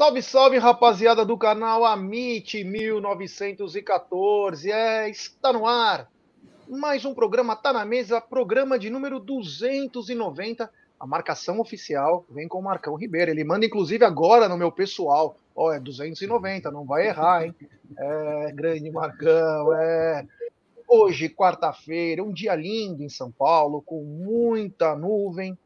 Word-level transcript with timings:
Salve, 0.00 0.22
salve, 0.22 0.56
rapaziada 0.56 1.26
do 1.26 1.36
canal 1.36 1.84
Amit 1.84 2.64
1914. 2.64 4.72
É, 4.72 5.10
está 5.10 5.52
no 5.52 5.66
ar. 5.66 6.10
Mais 6.66 7.04
um 7.04 7.12
programa 7.12 7.54
tá 7.54 7.70
na 7.70 7.84
mesa, 7.84 8.18
programa 8.18 8.78
de 8.78 8.88
número 8.88 9.20
290. 9.20 10.70
A 10.98 11.06
marcação 11.06 11.60
oficial 11.60 12.24
vem 12.30 12.48
com 12.48 12.60
o 12.60 12.62
Marcão 12.62 12.94
Ribeiro. 12.94 13.30
Ele 13.30 13.44
manda 13.44 13.66
inclusive 13.66 14.02
agora 14.02 14.48
no 14.48 14.56
meu 14.56 14.72
pessoal. 14.72 15.36
Ó, 15.54 15.66
oh, 15.66 15.72
é 15.72 15.78
290, 15.78 16.70
não 16.70 16.86
vai 16.86 17.08
errar, 17.08 17.44
hein? 17.44 17.54
É, 17.98 18.52
grande 18.52 18.90
Marcão, 18.90 19.74
é. 19.74 20.26
Hoje, 20.88 21.28
quarta-feira, 21.28 22.24
um 22.24 22.32
dia 22.32 22.54
lindo 22.54 23.02
em 23.02 23.10
São 23.10 23.30
Paulo, 23.30 23.82
com 23.82 24.02
muita 24.02 24.96
nuvem, 24.96 25.58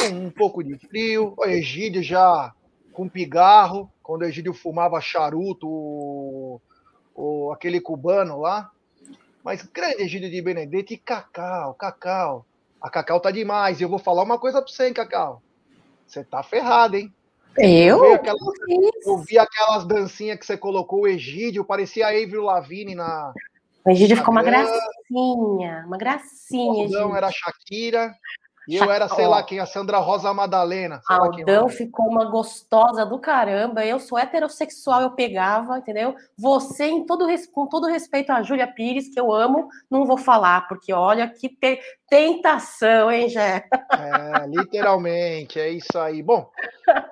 com 0.00 0.12
um 0.12 0.30
pouco 0.30 0.64
de 0.64 0.76
frio. 0.76 1.34
O 1.36 1.44
Egídio 1.44 2.02
já 2.02 2.52
com 2.96 3.06
pigarro, 3.10 3.92
quando 4.02 4.22
o 4.22 4.24
Egídio 4.24 4.54
fumava 4.54 4.98
charuto, 5.02 5.68
o, 5.68 6.58
o, 7.14 7.52
aquele 7.52 7.78
cubano 7.78 8.40
lá. 8.40 8.70
Mas 9.44 9.62
grande 9.62 10.02
Egídio 10.02 10.30
de 10.30 10.40
Benedetto 10.40 10.94
e 10.94 10.96
Cacau, 10.96 11.74
Cacau. 11.74 12.46
A 12.80 12.88
Cacau 12.88 13.20
tá 13.20 13.30
demais. 13.30 13.78
E 13.78 13.82
eu 13.82 13.88
vou 13.90 13.98
falar 13.98 14.22
uma 14.22 14.38
coisa 14.38 14.62
pra 14.62 14.72
você, 14.72 14.86
hein, 14.88 14.94
Cacau. 14.94 15.42
Você 16.06 16.24
tá 16.24 16.42
ferrado, 16.42 16.96
hein? 16.96 17.12
Eu? 17.58 18.02
Eu 18.02 18.08
vi, 18.08 18.14
aquelas, 18.14 18.54
eu 19.04 19.18
vi 19.18 19.38
aquelas 19.38 19.84
dancinhas 19.84 20.38
que 20.38 20.46
você 20.46 20.56
colocou, 20.56 21.02
o 21.02 21.06
Egídio, 21.06 21.66
parecia 21.66 22.06
a 22.06 22.10
Avril 22.10 22.44
Lavigne 22.44 22.94
na. 22.94 23.34
O 23.84 23.90
Egídio 23.90 24.16
ficou 24.16 24.32
uma 24.32 24.42
gracinha, 24.42 25.84
uma 25.86 25.98
gracinha. 25.98 26.88
Não, 26.88 27.14
era 27.14 27.30
Shakira. 27.30 28.14
E 28.68 28.76
eu 28.76 28.90
era, 28.90 29.08
sei 29.08 29.26
lá 29.26 29.42
quem, 29.42 29.60
a 29.60 29.66
Sandra 29.66 29.98
Rosa 29.98 30.34
Madalena. 30.34 31.00
Aldão 31.08 31.68
ficou 31.68 32.06
uma 32.06 32.24
gostosa 32.24 33.06
do 33.06 33.18
caramba. 33.18 33.84
Eu 33.84 34.00
sou 34.00 34.18
heterossexual, 34.18 35.02
eu 35.02 35.10
pegava, 35.12 35.78
entendeu? 35.78 36.14
Você, 36.36 36.86
em 36.86 37.06
todo, 37.06 37.26
com 37.52 37.66
todo 37.66 37.86
respeito 37.86 38.30
a 38.30 38.42
Júlia 38.42 38.66
Pires, 38.66 39.12
que 39.12 39.20
eu 39.20 39.32
amo, 39.32 39.68
não 39.90 40.04
vou 40.04 40.18
falar, 40.18 40.66
porque 40.68 40.92
olha 40.92 41.28
que 41.28 41.48
te, 41.48 41.80
tentação, 42.08 43.10
hein, 43.10 43.28
Jé? 43.28 43.68
É, 43.92 44.46
literalmente, 44.46 45.60
é 45.60 45.70
isso 45.70 45.98
aí. 45.98 46.22
Bom, 46.22 46.50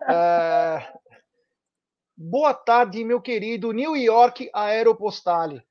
é... 0.09 0.83
boa 2.17 2.55
tarde, 2.55 3.05
meu 3.05 3.21
querido 3.21 3.73
New 3.73 3.97
York 3.97 4.51
Aeropostale. 4.53 5.63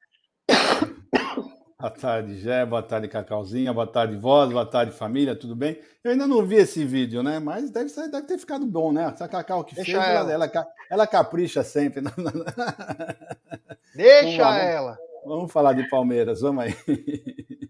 Boa 1.83 1.91
tarde, 1.91 2.39
Gé, 2.39 2.65
boa 2.65 2.81
tarde, 2.81 3.09
Cacauzinha, 3.09 3.73
boa 3.73 3.85
tarde, 3.85 4.15
voz, 4.15 4.49
boa 4.49 4.65
tarde, 4.65 4.93
família, 4.93 5.35
tudo 5.35 5.53
bem? 5.53 5.77
Eu 6.01 6.11
ainda 6.11 6.25
não 6.25 6.45
vi 6.45 6.55
esse 6.55 6.85
vídeo, 6.85 7.21
né? 7.21 7.39
Mas 7.39 7.69
deve, 7.69 7.93
deve 8.09 8.25
ter 8.25 8.37
ficado 8.37 8.65
bom, 8.65 8.93
né? 8.93 9.11
Essa 9.13 9.27
Cacau 9.27 9.65
que 9.65 9.75
Deixa 9.75 9.91
fez, 9.91 10.15
ela. 10.15 10.31
Ela, 10.31 10.45
ela, 10.45 10.67
ela, 10.89 11.05
capricha 11.05 11.61
sempre. 11.61 12.01
Deixa 13.93 14.21
vamos 14.23 14.37
lá, 14.37 14.57
ela. 14.59 14.97
Vamos, 15.25 15.35
vamos 15.35 15.51
falar 15.51 15.73
de 15.73 15.89
Palmeiras, 15.89 16.39
vamos 16.39 16.63
aí. 16.63 16.73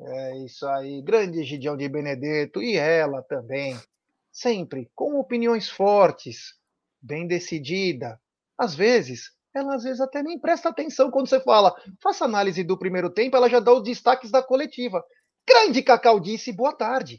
É 0.00 0.38
isso 0.38 0.66
aí, 0.66 1.02
grande 1.02 1.42
Gideão 1.42 1.76
de 1.76 1.88
Benedetto 1.88 2.62
e 2.62 2.76
ela 2.76 3.20
também, 3.20 3.76
sempre 4.30 4.88
com 4.94 5.18
opiniões 5.18 5.68
fortes, 5.68 6.54
bem 7.02 7.26
decidida, 7.26 8.18
às 8.56 8.74
vezes 8.76 9.36
ela 9.54 9.74
às 9.74 9.82
vezes 9.82 10.00
até 10.00 10.22
nem 10.22 10.38
presta 10.38 10.68
atenção 10.68 11.10
quando 11.10 11.28
você 11.28 11.40
fala, 11.40 11.74
faça 12.02 12.24
análise 12.24 12.62
do 12.62 12.78
primeiro 12.78 13.10
tempo, 13.10 13.36
ela 13.36 13.48
já 13.48 13.60
dá 13.60 13.72
os 13.72 13.82
destaques 13.82 14.30
da 14.30 14.42
coletiva. 14.42 15.02
Grande 15.48 15.82
Cacau 15.82 16.20
disse, 16.20 16.52
boa 16.52 16.72
tarde. 16.72 17.18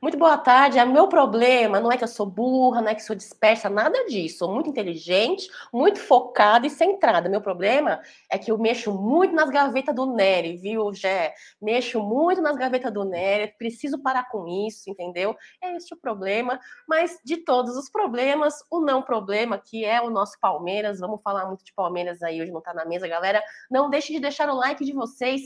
Muito 0.00 0.18
boa 0.18 0.36
tarde. 0.36 0.78
O 0.78 0.86
meu 0.86 1.08
problema 1.08 1.80
não 1.80 1.90
é 1.90 1.96
que 1.96 2.04
eu 2.04 2.08
sou 2.08 2.26
burra, 2.26 2.80
não 2.80 2.88
é 2.88 2.94
que 2.94 3.02
sou 3.02 3.14
dispersa, 3.14 3.68
nada 3.68 4.04
disso. 4.06 4.38
Sou 4.38 4.52
muito 4.52 4.68
inteligente, 4.68 5.48
muito 5.72 5.98
focada 5.98 6.66
e 6.66 6.70
centrada. 6.70 7.28
Meu 7.28 7.40
problema 7.40 8.00
é 8.30 8.38
que 8.38 8.50
eu 8.50 8.58
mexo 8.58 8.92
muito 8.92 9.34
nas 9.34 9.50
gavetas 9.50 9.94
do 9.94 10.06
Nery, 10.06 10.56
viu, 10.56 10.92
Gé? 10.92 11.34
Mexo 11.60 12.02
muito 12.02 12.40
nas 12.40 12.56
gavetas 12.56 12.92
do 12.92 13.04
Nery, 13.04 13.54
preciso 13.58 14.02
parar 14.02 14.28
com 14.28 14.46
isso, 14.46 14.90
entendeu? 14.90 15.36
É 15.62 15.76
esse 15.76 15.94
o 15.94 15.96
problema. 15.96 16.58
Mas 16.88 17.18
de 17.24 17.38
todos 17.38 17.76
os 17.76 17.90
problemas, 17.90 18.54
o 18.70 18.80
não 18.80 19.02
problema, 19.02 19.58
que 19.58 19.84
é 19.84 20.00
o 20.00 20.10
nosso 20.10 20.38
Palmeiras, 20.40 21.00
vamos 21.00 21.20
falar 21.22 21.46
muito 21.46 21.64
de 21.64 21.72
Palmeiras 21.72 22.22
aí 22.22 22.40
hoje, 22.40 22.50
não 22.50 22.60
tá 22.60 22.74
na 22.74 22.84
mesa, 22.84 23.06
galera. 23.06 23.42
Não 23.70 23.88
deixe 23.88 24.12
de 24.12 24.20
deixar 24.20 24.48
o 24.48 24.54
like 24.54 24.84
de 24.84 24.92
vocês 24.92 25.42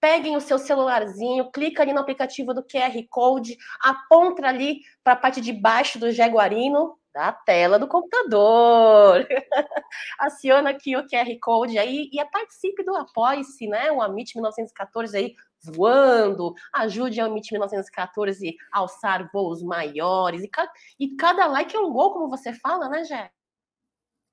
peguem 0.00 0.36
o 0.36 0.40
seu 0.40 0.58
celularzinho, 0.58 1.50
clica 1.50 1.82
ali 1.82 1.92
no 1.92 2.00
aplicativo 2.00 2.52
do 2.54 2.62
QR 2.62 2.94
Code, 3.10 3.56
aponta 3.80 4.46
ali 4.46 4.80
para 5.02 5.14
a 5.14 5.16
parte 5.16 5.40
de 5.40 5.52
baixo 5.52 5.98
do 5.98 6.12
Jaguarino, 6.12 6.98
da 7.12 7.32
tela 7.32 7.78
do 7.78 7.88
computador. 7.88 9.26
Aciona 10.20 10.70
aqui 10.70 10.96
o 10.96 11.06
QR 11.06 11.26
Code 11.40 11.78
aí 11.78 12.10
e 12.12 12.24
participe 12.26 12.84
do 12.84 12.94
Apoie-se, 12.94 13.66
né? 13.66 13.90
O 13.90 14.02
Amit 14.02 14.34
1914 14.34 15.16
aí 15.16 15.34
voando, 15.64 16.54
ajude 16.74 17.20
a 17.20 17.24
Amit 17.24 17.50
1914 17.50 18.54
a 18.72 18.78
alçar 18.80 19.30
voos 19.32 19.62
maiores. 19.62 20.42
E, 20.42 20.48
ca... 20.48 20.70
e 21.00 21.16
cada 21.16 21.46
like 21.46 21.74
é 21.74 21.80
um 21.80 21.90
gol, 21.90 22.12
como 22.12 22.28
você 22.28 22.52
fala, 22.52 22.88
né, 22.88 23.04
Jé? 23.04 23.30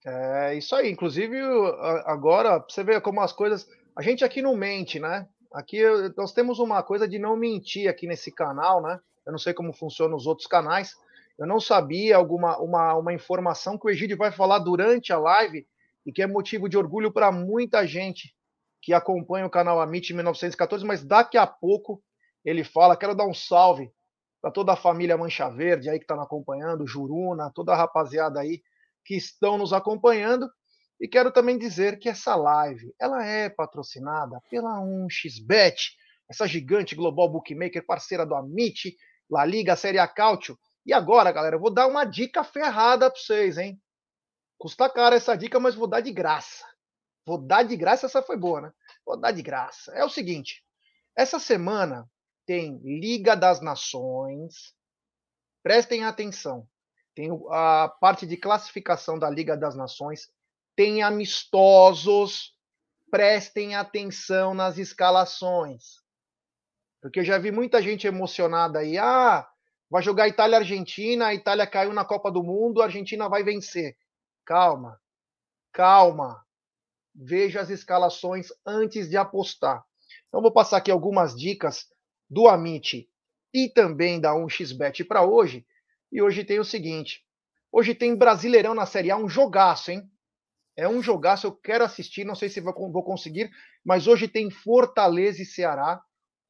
É 0.06 0.56
isso 0.56 0.75
aí. 0.75 0.92
Inclusive, 0.92 1.39
agora, 2.06 2.63
você 2.68 2.83
vê 2.83 3.00
como 3.00 3.21
as 3.21 3.31
coisas. 3.31 3.68
A 3.95 4.01
gente 4.01 4.25
aqui 4.25 4.42
não 4.42 4.56
mente, 4.56 5.00
né? 5.00 5.27
Aqui 5.53 5.81
nós 6.17 6.33
temos 6.33 6.57
uma 6.57 6.81
coisa 6.81 7.07
de 7.07 7.19
não 7.19 7.38
mentir 7.38 7.88
aqui 7.88 8.07
nesse 8.07 8.31
canal, 8.31 8.81
né? 8.81 9.00
Eu 9.25 9.31
não 9.31 9.39
sei 9.39 9.53
como 9.53 9.71
funciona 9.71 10.15
os 10.15 10.25
outros 10.25 10.47
canais. 10.47 10.95
Eu 11.38 11.45
não 11.45 11.59
sabia 11.59 12.17
alguma 12.17 12.57
uma, 12.59 12.95
uma 12.95 13.13
informação 13.13 13.77
que 13.77 13.88
o 13.88 13.89
Egídio 13.89 14.17
vai 14.17 14.31
falar 14.31 14.59
durante 14.59 15.13
a 15.13 15.19
live 15.19 15.67
e 16.05 16.11
que 16.11 16.21
é 16.21 16.27
motivo 16.27 16.67
de 16.67 16.77
orgulho 16.77 17.11
para 17.11 17.31
muita 17.31 17.85
gente 17.85 18.35
que 18.81 18.94
acompanha 18.94 19.45
o 19.45 19.50
canal 19.50 19.79
Amit 19.79 20.13
1914, 20.13 20.83
mas 20.85 21.05
daqui 21.05 21.38
a 21.38 21.47
pouco 21.47 22.03
ele 22.44 22.63
fala. 22.63 22.97
Quero 22.97 23.15
dar 23.15 23.25
um 23.25 23.33
salve 23.33 23.91
para 24.41 24.51
toda 24.51 24.73
a 24.73 24.75
família 24.75 25.17
Mancha 25.17 25.50
Verde 25.50 25.89
aí 25.89 26.00
que 26.00 26.03
está 26.03 26.15
nos 26.15 26.25
acompanhando, 26.25 26.85
Juruna, 26.85 27.51
toda 27.53 27.73
a 27.73 27.77
rapaziada 27.77 28.39
aí 28.39 28.61
que 29.05 29.15
estão 29.15 29.57
nos 29.57 29.71
acompanhando. 29.71 30.50
E 31.00 31.07
quero 31.07 31.31
também 31.31 31.57
dizer 31.57 32.00
que 32.00 32.07
essa 32.07 32.36
live 32.36 32.94
ela 33.00 33.25
é 33.25 33.50
patrocinada 33.50 34.40
pela 34.50 34.80
1xBet, 34.80 35.92
essa 36.30 36.48
gigante 36.48 36.95
global 36.95 37.30
bookmaker, 37.30 37.86
parceira 37.86 38.25
do 38.25 38.36
Amit, 38.36 38.95
La 39.30 39.45
Liga, 39.45 39.75
Série 39.75 40.00
A 40.00 40.07
Cautio. 40.07 40.57
E 40.86 40.94
agora, 40.94 41.31
galera, 41.31 41.56
eu 41.56 41.60
vou 41.60 41.74
dar 41.74 41.88
uma 41.88 42.06
dica 42.06 42.44
ferrada 42.44 43.10
para 43.10 43.19
vocês, 43.19 43.57
hein? 43.57 43.81
Custa 44.57 44.90
caro 44.90 45.16
essa 45.16 45.36
dica, 45.36 45.60
mas 45.60 45.75
vou 45.75 45.88
dar 45.88 46.01
de 46.01 46.12
graça. 46.12 46.66
Vou 47.25 47.38
dar 47.38 47.63
de 47.63 47.75
graça, 47.75 48.06
essa 48.06 48.22
foi 48.22 48.38
boa, 48.38 48.62
né? 48.62 48.74
Vou 49.06 49.19
dar 49.19 49.31
de 49.31 49.42
graça. 49.42 49.92
É 49.94 50.04
o 50.04 50.10
seguinte, 50.10 50.63
essa 51.16 51.39
semana 51.39 52.10
tem 52.46 52.80
Liga 52.84 53.36
das 53.36 53.62
Nações. 53.62 54.74
Prestem 55.62 56.04
atenção. 56.04 56.68
Tem 57.16 57.30
a 57.51 57.88
parte 58.01 58.25
de 58.25 58.36
classificação 58.36 59.18
da 59.18 59.30
Liga 59.30 59.56
das 59.56 59.75
Nações 59.75 60.30
tem 60.75 61.04
amistosos, 61.04 62.54
prestem 63.12 63.75
atenção 63.75 64.54
nas 64.54 64.78
escalações. 64.78 66.02
Porque 67.02 67.20
eu 67.20 67.24
já 67.25 67.38
vi 67.38 67.52
muita 67.52 67.81
gente 67.81 68.08
emocionada 68.08 68.80
aí. 68.80 68.98
Ah, 68.98 69.48
vai 69.90 70.02
jogar 70.02 70.28
Itália-Argentina, 70.28 71.28
a 71.28 71.34
Itália 71.34 71.68
caiu 71.68 71.94
na 71.94 72.06
Copa 72.06 72.31
do 72.31 72.42
Mundo, 72.42 72.81
a 72.81 72.86
Argentina 72.86 73.30
vai 73.30 73.44
vencer. 73.44 73.96
Calma, 74.46 75.00
calma. 75.72 76.44
Veja 77.14 77.62
as 77.62 77.70
escalações 77.70 78.48
antes 78.66 79.10
de 79.10 79.18
apostar. 79.18 79.86
Então, 80.28 80.42
vou 80.42 80.52
passar 80.52 80.78
aqui 80.78 80.90
algumas 80.90 81.36
dicas 81.36 81.88
do 82.28 82.48
Amit 82.48 83.08
e 83.54 83.70
também 83.70 84.20
da 84.20 84.34
1xBet 84.34 85.06
para 85.06 85.24
hoje. 85.24 85.66
E 86.12 86.22
hoje 86.22 86.44
tem 86.44 86.60
o 86.60 86.66
seguinte: 86.66 87.24
hoje 87.72 87.94
tem 87.94 88.16
Brasileirão 88.16 88.74
na 88.74 88.86
Série 88.88 89.12
A, 89.12 89.18
um 89.18 89.30
jogaço, 89.30 89.92
hein? 89.92 90.10
É 90.75 90.88
um 90.88 91.02
jogaço, 91.02 91.46
eu 91.46 91.52
quero 91.52 91.84
assistir, 91.84 92.25
não 92.25 92.36
sei 92.36 92.50
se 92.50 92.60
vou, 92.60 92.74
vou 92.92 93.04
conseguir, 93.04 93.52
mas 93.86 94.08
hoje 94.08 94.28
tem 94.28 94.50
Fortaleza 94.50 95.42
e 95.42 95.46
Ceará, 95.46 96.02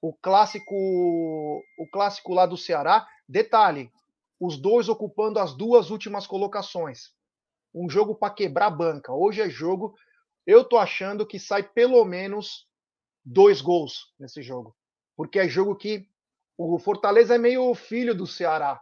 o 0.01 0.13
clássico, 0.13 0.73
o 0.75 1.87
clássico 1.91 2.33
lá 2.33 2.45
do 2.45 2.57
Ceará. 2.57 3.05
Detalhe, 3.27 3.91
os 4.39 4.57
dois 4.57 4.87
ocupando 4.87 5.39
as 5.39 5.53
duas 5.55 5.89
últimas 5.89 6.25
colocações. 6.25 7.11
Um 7.73 7.89
jogo 7.89 8.15
para 8.15 8.33
quebrar 8.33 8.69
banca. 8.69 9.13
Hoje 9.13 9.41
é 9.41 9.49
jogo, 9.49 9.93
eu 10.45 10.63
tô 10.63 10.77
achando 10.77 11.25
que 11.25 11.39
sai 11.39 11.63
pelo 11.63 12.03
menos 12.05 12.67
dois 13.25 13.61
gols 13.61 14.13
nesse 14.19 14.41
jogo, 14.41 14.75
porque 15.15 15.39
é 15.39 15.47
jogo 15.47 15.75
que 15.75 16.07
o 16.57 16.77
Fortaleza 16.77 17.35
é 17.35 17.37
meio 17.37 17.73
filho 17.73 18.15
do 18.15 18.27
Ceará. 18.27 18.81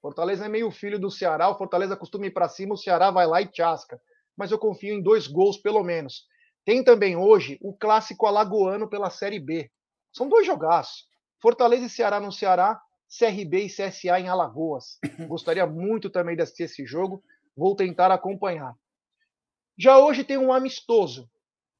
Fortaleza 0.00 0.46
é 0.46 0.48
meio 0.48 0.70
filho 0.70 0.98
do 0.98 1.10
Ceará, 1.10 1.48
o 1.48 1.58
Fortaleza 1.58 1.96
costuma 1.96 2.26
ir 2.26 2.30
para 2.30 2.48
cima, 2.48 2.74
o 2.74 2.78
Ceará 2.78 3.10
vai 3.10 3.26
lá 3.26 3.42
e 3.42 3.50
chasca 3.52 4.00
mas 4.40 4.50
eu 4.50 4.58
confio 4.58 4.94
em 4.94 5.02
dois 5.02 5.26
gols 5.26 5.58
pelo 5.58 5.84
menos. 5.84 6.24
Tem 6.64 6.82
também 6.82 7.14
hoje 7.14 7.58
o 7.60 7.76
clássico 7.76 8.26
alagoano 8.26 8.88
pela 8.88 9.10
Série 9.10 9.38
B. 9.38 9.70
São 10.10 10.30
dois 10.30 10.46
jogaços. 10.46 11.04
Fortaleza 11.42 11.84
e 11.84 11.90
Ceará 11.90 12.18
no 12.18 12.32
Ceará, 12.32 12.80
CRB 13.18 13.66
e 13.66 13.68
CSA 13.68 14.18
em 14.18 14.30
Alagoas. 14.30 14.96
Gostaria 15.28 15.66
muito 15.66 16.08
também 16.08 16.34
de 16.34 16.40
assistir 16.40 16.62
esse 16.62 16.86
jogo. 16.86 17.22
Vou 17.54 17.76
tentar 17.76 18.10
acompanhar. 18.10 18.74
Já 19.78 19.98
hoje 19.98 20.24
tem 20.24 20.38
um 20.38 20.54
amistoso. 20.54 21.28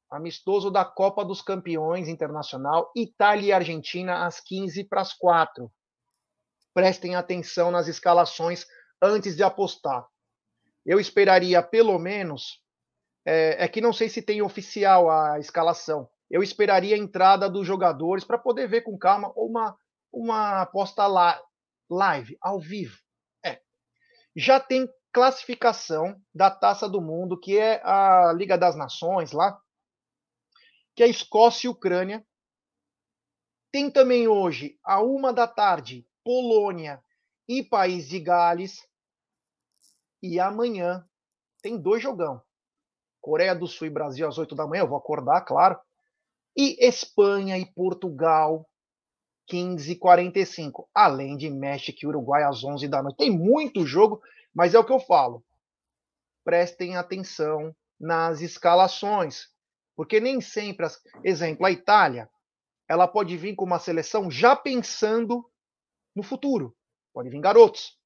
Amistoso 0.07 0.69
da 0.69 0.85
Copa 0.85 1.25
dos 1.25 1.41
Campeões 1.41 2.07
Internacional, 2.07 2.91
Itália 2.95 3.47
e 3.47 3.51
Argentina, 3.51 4.27
às 4.27 4.39
15 4.39 4.83
para 4.83 5.01
as 5.01 5.13
4. 5.13 5.67
Prestem 6.75 7.15
atenção 7.15 7.71
nas 7.71 7.87
escalações 7.87 8.67
antes 9.01 9.35
de 9.35 9.41
apostar 9.41 10.10
eu 10.85 10.99
esperaria 10.99 11.61
pelo 11.61 11.97
menos. 11.97 12.59
É, 13.25 13.65
é, 13.65 13.67
que 13.67 13.79
não 13.79 13.93
sei 13.93 14.09
se 14.09 14.21
tem 14.21 14.41
oficial 14.41 15.09
a 15.09 15.39
escalação. 15.39 16.09
Eu 16.29 16.41
esperaria 16.41 16.95
a 16.95 16.99
entrada 16.99 17.49
dos 17.49 17.67
jogadores 17.67 18.23
para 18.23 18.37
poder 18.37 18.67
ver 18.67 18.81
com 18.81 18.97
calma 18.97 19.31
uma, 19.35 19.77
uma 20.11 20.61
aposta 20.61 21.05
lá, 21.05 21.39
live, 21.89 22.35
ao 22.41 22.59
vivo. 22.59 22.97
É. 23.45 23.61
Já 24.35 24.59
tem 24.59 24.89
classificação 25.13 26.19
da 26.33 26.49
Taça 26.49 26.87
do 26.89 27.01
Mundo, 27.01 27.39
que 27.39 27.57
é 27.57 27.81
a 27.83 28.33
Liga 28.33 28.57
das 28.57 28.75
Nações 28.75 29.31
lá, 29.31 29.59
que 30.95 31.03
é 31.03 31.07
Escócia 31.07 31.67
e 31.67 31.69
Ucrânia. 31.69 32.25
Tem 33.71 33.89
também 33.89 34.27
hoje, 34.27 34.79
a 34.83 35.01
uma 35.01 35.31
da 35.31 35.47
tarde, 35.47 36.07
Polônia 36.23 37.01
e 37.47 37.63
País 37.63 38.07
de 38.07 38.19
Gales. 38.19 38.87
E 40.21 40.39
amanhã 40.39 41.05
tem 41.61 41.77
dois 41.77 42.01
jogão. 42.01 42.41
Coreia 43.19 43.55
do 43.55 43.67
Sul 43.67 43.87
e 43.87 43.91
Brasil 43.91 44.27
às 44.27 44.37
8 44.37 44.55
da 44.55 44.67
manhã, 44.67 44.81
eu 44.81 44.87
vou 44.87 44.97
acordar, 44.97 45.41
claro. 45.41 45.79
E 46.55 46.75
Espanha 46.85 47.57
e 47.57 47.65
Portugal, 47.65 48.67
15h45. 49.49 50.87
Além 50.93 51.37
de 51.37 51.49
México 51.49 51.99
e 52.01 52.07
Uruguai 52.07 52.43
às 52.43 52.63
11 52.63 52.87
da 52.87 53.01
noite. 53.01 53.17
Tem 53.17 53.31
muito 53.31 53.85
jogo, 53.85 54.21
mas 54.53 54.73
é 54.73 54.79
o 54.79 54.85
que 54.85 54.91
eu 54.91 54.99
falo. 54.99 55.43
Prestem 56.43 56.97
atenção 56.97 57.75
nas 57.99 58.41
escalações. 58.41 59.47
Porque 59.95 60.19
nem 60.19 60.41
sempre, 60.41 60.85
as... 60.85 60.99
exemplo, 61.23 61.65
a 61.65 61.71
Itália, 61.71 62.29
ela 62.87 63.07
pode 63.07 63.37
vir 63.37 63.55
com 63.55 63.65
uma 63.65 63.79
seleção 63.79 64.29
já 64.31 64.55
pensando 64.55 65.47
no 66.15 66.23
futuro. 66.23 66.75
Pode 67.13 67.29
vir 67.29 67.39
garotos. 67.39 67.97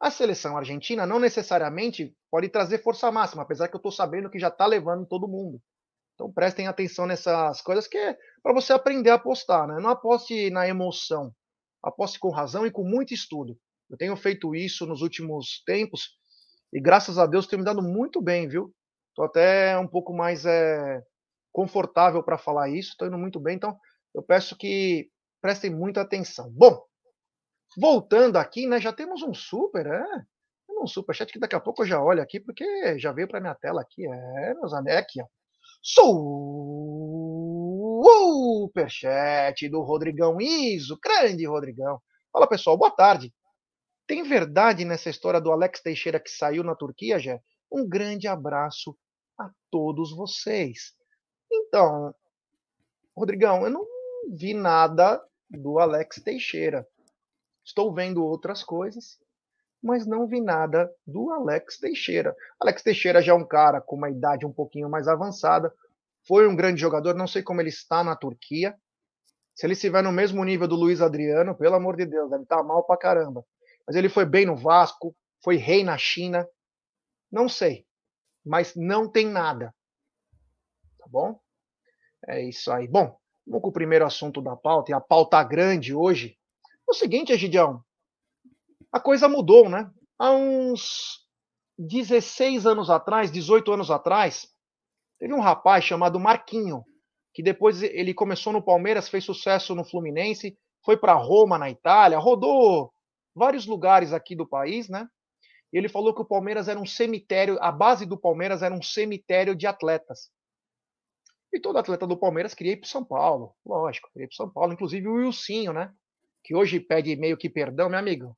A 0.00 0.10
seleção 0.10 0.56
argentina 0.56 1.06
não 1.06 1.18
necessariamente 1.18 2.14
pode 2.30 2.48
trazer 2.48 2.82
força 2.82 3.10
máxima, 3.10 3.42
apesar 3.42 3.68
que 3.68 3.74
eu 3.74 3.78
estou 3.78 3.92
sabendo 3.92 4.30
que 4.30 4.38
já 4.38 4.48
está 4.48 4.66
levando 4.66 5.06
todo 5.06 5.28
mundo. 5.28 5.60
Então 6.14 6.32
prestem 6.32 6.66
atenção 6.66 7.06
nessas 7.06 7.60
coisas 7.60 7.86
que 7.86 7.96
é 7.96 8.16
para 8.42 8.52
você 8.52 8.72
aprender 8.72 9.10
a 9.10 9.14
apostar, 9.14 9.66
né? 9.66 9.80
Não 9.80 9.90
aposte 9.90 10.50
na 10.50 10.66
emoção, 10.66 11.32
aposte 11.82 12.18
com 12.18 12.30
razão 12.30 12.66
e 12.66 12.70
com 12.70 12.84
muito 12.84 13.14
estudo. 13.14 13.58
Eu 13.88 13.96
tenho 13.96 14.16
feito 14.16 14.54
isso 14.54 14.86
nos 14.86 15.02
últimos 15.02 15.62
tempos 15.64 16.16
e 16.72 16.80
graças 16.80 17.18
a 17.18 17.26
Deus 17.26 17.46
tem 17.46 17.58
me 17.58 17.64
dado 17.64 17.82
muito 17.82 18.20
bem, 18.20 18.48
viu? 18.48 18.74
Estou 19.10 19.24
até 19.24 19.78
um 19.78 19.86
pouco 19.86 20.12
mais 20.12 20.44
é, 20.44 21.02
confortável 21.52 22.22
para 22.22 22.36
falar 22.36 22.68
isso, 22.68 22.90
estou 22.90 23.08
indo 23.08 23.16
muito 23.16 23.40
bem, 23.40 23.56
então 23.56 23.78
eu 24.14 24.22
peço 24.22 24.56
que 24.56 25.08
prestem 25.40 25.70
muita 25.70 26.02
atenção. 26.02 26.50
Bom, 26.50 26.82
Voltando 27.76 28.36
aqui, 28.36 28.66
né? 28.66 28.80
Já 28.80 28.92
temos 28.92 29.22
um 29.22 29.34
super, 29.34 29.86
é? 29.86 30.04
Um 30.68 30.86
superchat 30.86 31.32
que 31.32 31.38
daqui 31.38 31.54
a 31.54 31.60
pouco 31.60 31.82
eu 31.82 31.86
já 31.86 32.02
olho 32.02 32.22
aqui, 32.22 32.40
porque 32.40 32.98
já 32.98 33.12
veio 33.12 33.28
para 33.28 33.40
minha 33.40 33.54
tela 33.54 33.82
aqui. 33.82 34.06
É, 34.06 34.54
meus 34.54 34.72
amigos, 34.72 34.94
é 34.94 34.98
aqui, 34.98 35.20
ó. 35.22 35.26
Superchat 38.66 39.68
do 39.68 39.82
Rodrigão 39.82 40.40
Iso, 40.40 40.98
grande 41.02 41.46
Rodrigão. 41.46 42.00
Fala 42.32 42.46
pessoal, 42.46 42.76
boa 42.76 42.90
tarde. 42.90 43.32
Tem 44.06 44.22
verdade 44.22 44.84
nessa 44.84 45.10
história 45.10 45.40
do 45.40 45.50
Alex 45.50 45.80
Teixeira 45.80 46.20
que 46.20 46.30
saiu 46.30 46.62
na 46.62 46.74
Turquia, 46.74 47.18
Jé? 47.18 47.40
Um 47.70 47.88
grande 47.88 48.28
abraço 48.28 48.96
a 49.38 49.50
todos 49.70 50.14
vocês. 50.14 50.94
Então, 51.50 52.14
Rodrigão, 53.16 53.64
eu 53.64 53.70
não 53.70 53.86
vi 54.30 54.54
nada 54.54 55.22
do 55.50 55.78
Alex 55.78 56.22
Teixeira. 56.22 56.86
Estou 57.66 57.92
vendo 57.92 58.24
outras 58.24 58.62
coisas, 58.62 59.18
mas 59.82 60.06
não 60.06 60.28
vi 60.28 60.40
nada 60.40 60.88
do 61.04 61.32
Alex 61.32 61.78
Teixeira. 61.78 62.34
Alex 62.60 62.80
Teixeira 62.80 63.20
já 63.20 63.32
é 63.32 63.34
um 63.34 63.44
cara 63.44 63.80
com 63.80 63.96
uma 63.96 64.08
idade 64.08 64.46
um 64.46 64.52
pouquinho 64.52 64.88
mais 64.88 65.08
avançada, 65.08 65.74
foi 66.28 66.46
um 66.46 66.54
grande 66.54 66.80
jogador, 66.80 67.14
não 67.16 67.26
sei 67.26 67.42
como 67.42 67.60
ele 67.60 67.68
está 67.68 68.04
na 68.04 68.14
Turquia. 68.14 68.72
Se 69.52 69.66
ele 69.66 69.72
estiver 69.72 70.00
no 70.00 70.12
mesmo 70.12 70.44
nível 70.44 70.68
do 70.68 70.76
Luiz 70.76 71.00
Adriano, 71.00 71.56
pelo 71.56 71.74
amor 71.74 71.96
de 71.96 72.06
Deus, 72.06 72.30
deve 72.30 72.44
estar 72.44 72.62
mal 72.62 72.84
pra 72.84 72.96
caramba. 72.96 73.44
Mas 73.84 73.96
ele 73.96 74.08
foi 74.08 74.24
bem 74.24 74.46
no 74.46 74.56
Vasco, 74.56 75.16
foi 75.42 75.56
rei 75.56 75.82
na 75.82 75.98
China. 75.98 76.46
Não 77.32 77.48
sei, 77.48 77.84
mas 78.44 78.76
não 78.76 79.10
tem 79.10 79.26
nada. 79.26 79.74
Tá 80.98 81.06
bom? 81.08 81.40
É 82.28 82.42
isso 82.42 82.70
aí. 82.70 82.86
Bom, 82.86 83.18
vamos 83.44 83.62
com 83.62 83.68
o 83.68 83.72
primeiro 83.72 84.06
assunto 84.06 84.40
da 84.40 84.54
pauta, 84.54 84.92
e 84.92 84.94
a 84.94 85.00
pauta 85.00 85.42
grande 85.42 85.92
hoje 85.92 86.38
o 86.86 86.94
seguinte, 86.94 87.32
Egidião, 87.32 87.82
a 88.92 89.00
coisa 89.00 89.28
mudou, 89.28 89.68
né? 89.68 89.90
Há 90.18 90.30
uns 90.32 91.26
16 91.78 92.66
anos 92.66 92.88
atrás, 92.88 93.30
18 93.30 93.72
anos 93.72 93.90
atrás, 93.90 94.48
teve 95.18 95.34
um 95.34 95.40
rapaz 95.40 95.84
chamado 95.84 96.18
Marquinho, 96.18 96.84
que 97.34 97.42
depois 97.42 97.82
ele 97.82 98.14
começou 98.14 98.52
no 98.52 98.62
Palmeiras, 98.62 99.08
fez 99.08 99.24
sucesso 99.24 99.74
no 99.74 99.84
Fluminense, 99.84 100.56
foi 100.84 100.96
para 100.96 101.12
Roma, 101.14 101.58
na 101.58 101.68
Itália, 101.68 102.18
rodou 102.18 102.92
vários 103.34 103.66
lugares 103.66 104.12
aqui 104.12 104.34
do 104.34 104.48
país, 104.48 104.88
né? 104.88 105.06
Ele 105.72 105.88
falou 105.88 106.14
que 106.14 106.22
o 106.22 106.26
Palmeiras 106.26 106.68
era 106.68 106.80
um 106.80 106.86
cemitério, 106.86 107.58
a 107.60 107.70
base 107.70 108.06
do 108.06 108.16
Palmeiras 108.16 108.62
era 108.62 108.74
um 108.74 108.80
cemitério 108.80 109.54
de 109.54 109.66
atletas. 109.66 110.30
E 111.52 111.60
todo 111.60 111.78
atleta 111.78 112.06
do 112.06 112.16
Palmeiras 112.16 112.54
queria 112.54 112.72
ir 112.72 112.76
para 112.78 112.88
São 112.88 113.04
Paulo, 113.04 113.54
lógico, 113.64 114.08
queria 114.12 114.24
ir 114.24 114.28
para 114.28 114.36
São 114.36 114.48
Paulo, 114.48 114.72
inclusive 114.72 115.06
o 115.06 115.14
Wilsinho, 115.14 115.72
né? 115.72 115.92
Que 116.46 116.54
hoje 116.54 116.78
pede 116.78 117.16
meio 117.16 117.36
que 117.36 117.50
perdão, 117.50 117.88
meu 117.88 117.98
amigo. 117.98 118.36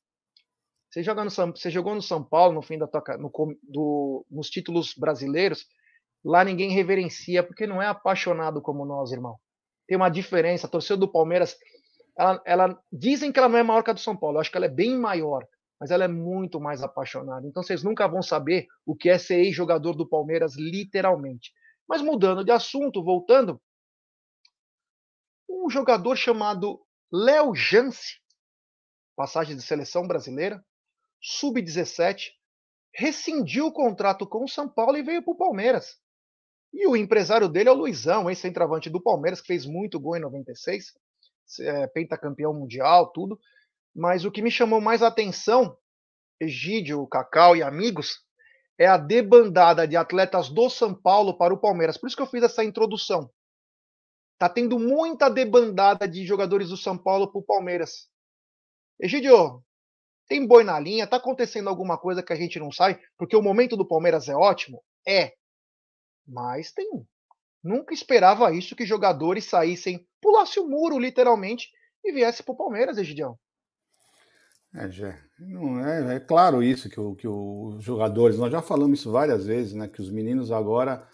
Você, 0.91 1.03
joga 1.03 1.23
no 1.23 1.31
São, 1.31 1.55
você 1.55 1.71
jogou 1.71 1.95
no 1.95 2.01
São 2.01 2.25
Paulo 2.25 2.55
no 2.55 2.63
fim 2.63 2.79
da 2.79 2.87
tua, 2.87 3.03
no, 3.19 3.31
do, 3.63 4.27
nos 4.31 4.49
títulos 4.49 4.95
brasileiros, 4.95 5.67
lá 6.25 6.43
ninguém 6.43 6.71
reverencia, 6.71 7.43
porque 7.43 7.67
não 7.67 7.83
é 7.83 7.87
apaixonado 7.87 8.63
como 8.63 8.87
nós, 8.87 9.13
irmão. 9.13 9.37
Tem 9.87 9.95
uma 9.95 10.09
diferença. 10.09 10.67
A 10.67 10.71
torcida 10.71 10.97
do 10.97 11.13
Palmeiras, 11.13 11.55
ela, 12.17 12.43
ela 12.47 12.83
dizem 12.91 13.31
que 13.31 13.39
ela 13.39 13.49
não 13.49 13.59
é 13.59 13.63
maior 13.63 13.83
que 13.83 13.91
a 13.91 13.93
do 13.93 14.01
São 14.01 14.17
Paulo. 14.17 14.39
Eu 14.39 14.41
acho 14.41 14.51
que 14.51 14.57
ela 14.57 14.67
é 14.67 14.71
bem 14.71 14.99
maior, 14.99 15.47
mas 15.79 15.91
ela 15.91 16.05
é 16.05 16.09
muito 16.09 16.59
mais 16.59 16.83
apaixonada. 16.83 17.47
Então 17.47 17.63
vocês 17.63 17.83
nunca 17.83 18.09
vão 18.09 18.23
saber 18.23 18.67
o 18.87 18.97
que 18.97 19.11
é 19.11 19.19
ser 19.19 19.41
ex-jogador 19.41 19.93
do 19.93 20.09
Palmeiras, 20.09 20.57
literalmente. 20.57 21.53
Mas 21.87 22.01
mudando 22.01 22.43
de 22.43 22.53
assunto, 22.53 23.05
voltando, 23.05 23.61
um 25.47 25.69
jogador 25.69 26.17
chamado 26.17 26.81
Léo 27.13 27.55
Jance, 27.55 28.19
passagem 29.17 29.57
de 29.57 29.63
seleção 29.63 30.07
brasileira, 30.07 30.63
sub-17, 31.21 32.33
rescindiu 32.95 33.67
o 33.67 33.73
contrato 33.73 34.27
com 34.27 34.45
o 34.45 34.49
São 34.49 34.69
Paulo 34.69 34.97
e 34.97 35.03
veio 35.03 35.23
para 35.23 35.33
o 35.33 35.37
Palmeiras. 35.37 35.97
E 36.73 36.87
o 36.87 36.97
empresário 36.97 37.49
dele 37.49 37.71
é 37.71 37.73
o 37.73 37.77
Luizão, 37.77 38.29
ex-centroavante 38.29 38.91
do 38.91 39.03
Palmeiras, 39.03 39.41
que 39.41 39.47
fez 39.47 39.65
muito 39.65 39.99
gol 39.99 40.17
em 40.17 40.21
96, 40.21 40.93
é, 41.61 41.87
pentacampeão 41.87 42.53
mundial, 42.53 43.11
tudo. 43.11 43.39
Mas 43.95 44.25
o 44.25 44.31
que 44.31 44.43
me 44.43 44.51
chamou 44.51 44.81
mais 44.81 45.03
atenção, 45.03 45.77
Egídio, 46.39 47.07
Cacau 47.07 47.57
e 47.57 47.63
amigos, 47.63 48.19
é 48.79 48.87
a 48.87 48.99
debandada 48.99 49.89
de 49.89 49.97
atletas 49.97 50.51
do 50.51 50.69
São 50.69 50.95
Paulo 50.95 51.37
para 51.37 51.55
o 51.55 51.59
Palmeiras. 51.59 51.97
Por 51.97 52.07
isso 52.07 52.17
que 52.17 52.23
eu 52.23 52.27
fiz 52.27 52.43
essa 52.43 52.63
introdução. 52.63 53.31
Tá 54.39 54.49
tendo 54.49 54.79
muita 54.79 55.29
debandada 55.29 56.07
de 56.07 56.25
jogadores 56.25 56.69
do 56.69 56.77
São 56.77 56.97
Paulo 56.97 57.31
para 57.31 57.41
o 57.41 57.45
Palmeiras. 57.45 58.09
Egidio, 59.01 59.63
tem 60.29 60.47
boi 60.47 60.63
na 60.63 60.79
linha? 60.79 61.07
Tá 61.07 61.17
acontecendo 61.17 61.69
alguma 61.69 61.99
coisa 61.99 62.23
que 62.23 62.33
a 62.33 62.37
gente 62.37 62.59
não 62.59 62.71
sabe? 62.71 63.01
Porque 63.17 63.37
o 63.37 63.43
momento 63.43 63.77
do 63.77 63.87
Palmeiras 63.87 64.29
é 64.29 64.35
ótimo? 64.37 64.83
É. 65.07 65.33
Mas 66.27 66.71
tem. 66.71 66.89
Nunca 67.65 67.93
esperava 67.93 68.53
isso 68.53 68.77
que 68.77 68.87
jogadores 68.87 69.45
saíssem, 69.45 70.07
pulasse 70.21 70.61
o 70.61 70.69
muro, 70.69 70.99
literalmente, 70.99 71.69
e 72.05 72.13
viesse 72.13 72.43
para 72.43 72.53
o 72.53 72.57
Palmeiras, 72.57 72.99
Egidião. 72.99 73.37
É, 74.75 74.89
Gé, 74.91 75.19
não 75.39 75.85
é, 75.85 76.17
é 76.17 76.21
claro 76.21 76.63
isso 76.63 76.91
que, 76.91 77.01
o, 77.01 77.15
que 77.17 77.27
os 77.27 77.83
jogadores, 77.83 78.39
nós 78.39 78.53
já 78.53 78.61
falamos 78.61 79.01
isso 79.01 79.11
várias 79.11 79.47
vezes, 79.47 79.73
né? 79.73 79.89
Que 79.89 80.01
os 80.01 80.11
meninos 80.11 80.53
agora 80.53 81.09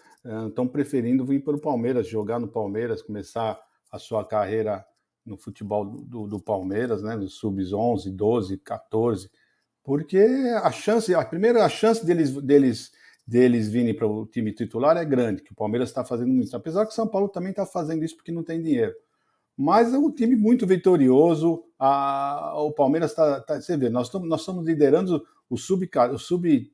estão 0.49 0.66
preferindo 0.66 1.25
vir 1.25 1.43
para 1.43 1.57
o 1.57 1.61
Palmeiras, 1.61 2.09
jogar 2.09 2.38
no 2.38 2.49
Palmeiras, 2.49 3.02
começar 3.02 3.61
a 3.90 3.99
sua 3.99 4.25
carreira 4.25 4.85
no 5.25 5.37
futebol 5.37 5.85
do, 5.85 6.26
do 6.26 6.40
Palmeiras, 6.40 7.02
né, 7.02 7.16
nos 7.16 7.35
sub-11, 7.35 8.11
12, 8.11 8.59
14, 8.59 9.31
porque 9.83 10.19
a 10.62 10.71
chance, 10.71 11.14
a 11.14 11.25
primeira 11.25 11.64
a 11.64 11.69
chance 11.69 12.04
deles, 12.04 12.33
deles, 12.43 12.90
deles 13.26 13.69
virem 13.69 13.95
para 13.95 14.07
o 14.07 14.26
time 14.26 14.52
titular 14.52 14.97
é 14.97 15.04
grande, 15.04 15.43
que 15.43 15.52
o 15.52 15.57
Palmeiras 15.57 15.88
está 15.88 16.04
fazendo 16.04 16.33
muito, 16.33 16.54
apesar 16.54 16.85
que 16.85 16.93
o 16.93 16.95
São 16.95 17.07
Paulo 17.07 17.28
também 17.28 17.50
está 17.50 17.64
fazendo 17.64 18.04
isso 18.04 18.16
porque 18.16 18.33
não 18.33 18.43
tem 18.43 18.61
dinheiro. 18.61 18.95
Mas 19.57 19.95
é 19.95 19.99
um 19.99 20.11
time 20.11 20.35
muito 20.35 20.66
vitorioso. 20.66 21.64
A, 21.78 22.54
o 22.61 22.73
Palmeiras 22.73 23.12
está. 23.12 23.40
Tá, 23.40 23.61
você 23.61 23.76
vê, 23.76 23.88
nós, 23.88 24.12
nós 24.12 24.40
estamos 24.40 24.66
liderando 24.66 25.25
o 25.49 25.57
sub-15, 25.57 26.19
sub, 26.19 26.73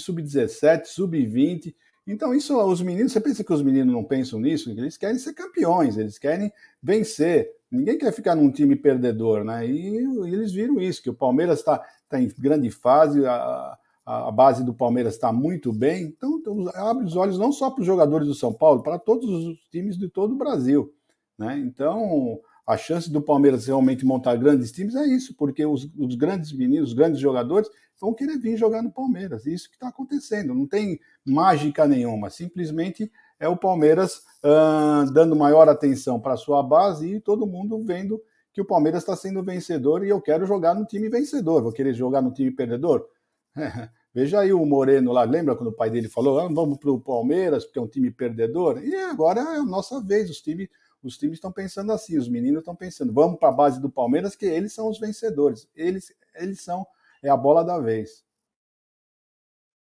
sub-17, 0.00 0.86
sub-20. 0.86 1.74
Então, 2.06 2.32
isso, 2.32 2.56
os 2.56 2.80
meninos, 2.80 3.12
você 3.12 3.20
pensa 3.20 3.42
que 3.42 3.52
os 3.52 3.62
meninos 3.62 3.92
não 3.92 4.04
pensam 4.04 4.38
nisso? 4.38 4.70
Eles 4.70 4.96
querem 4.96 5.18
ser 5.18 5.32
campeões, 5.32 5.96
eles 5.96 6.18
querem 6.18 6.52
vencer. 6.80 7.50
Ninguém 7.70 7.98
quer 7.98 8.12
ficar 8.12 8.36
num 8.36 8.50
time 8.50 8.76
perdedor, 8.76 9.42
né? 9.42 9.66
E, 9.66 9.98
e 9.98 10.34
eles 10.34 10.52
viram 10.52 10.80
isso, 10.80 11.02
que 11.02 11.10
o 11.10 11.14
Palmeiras 11.14 11.58
está 11.58 11.84
tá 12.08 12.20
em 12.20 12.28
grande 12.38 12.70
fase, 12.70 13.26
a, 13.26 13.76
a 14.04 14.30
base 14.30 14.64
do 14.64 14.72
Palmeiras 14.72 15.14
está 15.14 15.32
muito 15.32 15.72
bem. 15.72 16.04
Então, 16.04 16.38
então, 16.38 16.70
abre 16.74 17.04
os 17.04 17.16
olhos 17.16 17.38
não 17.38 17.50
só 17.50 17.70
para 17.70 17.80
os 17.80 17.86
jogadores 17.86 18.28
do 18.28 18.34
São 18.34 18.52
Paulo, 18.52 18.84
para 18.84 19.00
todos 19.00 19.28
os 19.28 19.58
times 19.70 19.98
de 19.98 20.08
todo 20.08 20.32
o 20.32 20.38
Brasil. 20.38 20.94
Né? 21.36 21.58
Então, 21.58 22.40
a 22.66 22.76
chance 22.76 23.08
do 23.10 23.22
Palmeiras 23.22 23.66
realmente 23.66 24.04
montar 24.04 24.36
grandes 24.36 24.72
times 24.72 24.96
é 24.96 25.06
isso, 25.06 25.34
porque 25.36 25.64
os, 25.64 25.88
os 25.96 26.16
grandes 26.16 26.52
meninos, 26.52 26.88
os 26.88 26.94
grandes 26.94 27.20
jogadores, 27.20 27.68
vão 28.00 28.12
querer 28.12 28.38
vir 28.38 28.56
jogar 28.56 28.82
no 28.82 28.90
Palmeiras. 28.90 29.46
Isso 29.46 29.68
que 29.68 29.76
está 29.76 29.88
acontecendo. 29.88 30.52
Não 30.52 30.66
tem 30.66 30.98
mágica 31.24 31.86
nenhuma. 31.86 32.28
Simplesmente 32.28 33.10
é 33.38 33.48
o 33.48 33.56
Palmeiras 33.56 34.22
uh, 34.42 35.10
dando 35.12 35.36
maior 35.36 35.68
atenção 35.68 36.18
para 36.20 36.36
sua 36.36 36.62
base 36.62 37.14
e 37.14 37.20
todo 37.20 37.46
mundo 37.46 37.78
vendo 37.84 38.20
que 38.52 38.60
o 38.60 38.64
Palmeiras 38.64 39.02
está 39.02 39.14
sendo 39.14 39.44
vencedor 39.44 40.04
e 40.04 40.08
eu 40.08 40.20
quero 40.20 40.46
jogar 40.46 40.74
no 40.74 40.84
time 40.84 41.08
vencedor. 41.08 41.62
Vou 41.62 41.72
querer 41.72 41.94
jogar 41.94 42.20
no 42.20 42.32
time 42.32 42.50
perdedor? 42.50 43.06
Veja 44.14 44.40
aí 44.40 44.52
o 44.52 44.64
Moreno 44.64 45.12
lá, 45.12 45.24
lembra 45.24 45.54
quando 45.54 45.68
o 45.68 45.76
pai 45.76 45.90
dele 45.90 46.08
falou: 46.08 46.40
ah, 46.40 46.48
vamos 46.48 46.78
para 46.78 46.90
o 46.90 46.98
Palmeiras, 46.98 47.64
porque 47.64 47.78
é 47.78 47.82
um 47.82 47.86
time 47.86 48.10
perdedor? 48.10 48.82
E 48.82 48.94
agora 48.94 49.40
é 49.40 49.58
a 49.58 49.62
nossa 49.62 50.00
vez, 50.00 50.30
os 50.30 50.40
times 50.40 50.68
os 51.02 51.16
times 51.16 51.36
estão 51.36 51.52
pensando 51.52 51.92
assim, 51.92 52.18
os 52.18 52.28
meninos 52.28 52.60
estão 52.60 52.74
pensando, 52.74 53.12
vamos 53.12 53.38
para 53.38 53.48
a 53.48 53.52
base 53.52 53.80
do 53.80 53.90
Palmeiras, 53.90 54.34
que 54.34 54.46
eles 54.46 54.72
são 54.72 54.88
os 54.88 54.98
vencedores, 54.98 55.68
eles, 55.74 56.12
eles 56.34 56.60
são 56.60 56.86
é 57.22 57.28
a 57.28 57.36
bola 57.36 57.64
da 57.64 57.78
vez. 57.78 58.24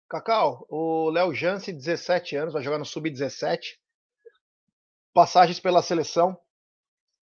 Cacau, 0.09 0.67
o 0.69 1.09
Léo 1.11 1.33
Jance, 1.33 1.73
17 1.73 2.37
anos, 2.37 2.53
vai 2.53 2.63
jogar 2.63 2.79
no 2.79 2.85
Sub-17. 2.85 3.79
Passagens 5.15 5.61
pela 5.61 5.83
seleção. 5.83 6.39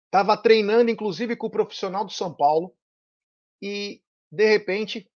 Estava 0.06 0.38
treinando, 0.38 0.92
inclusive, 0.92 1.36
com 1.36 1.48
o 1.48 1.52
profissional 1.52 2.04
do 2.04 2.12
São 2.12 2.34
Paulo. 2.34 2.76
E, 3.62 4.02
de 4.30 4.46
repente, 4.46 5.10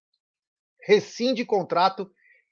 rescinde 0.81 1.45
contrato 1.45 2.09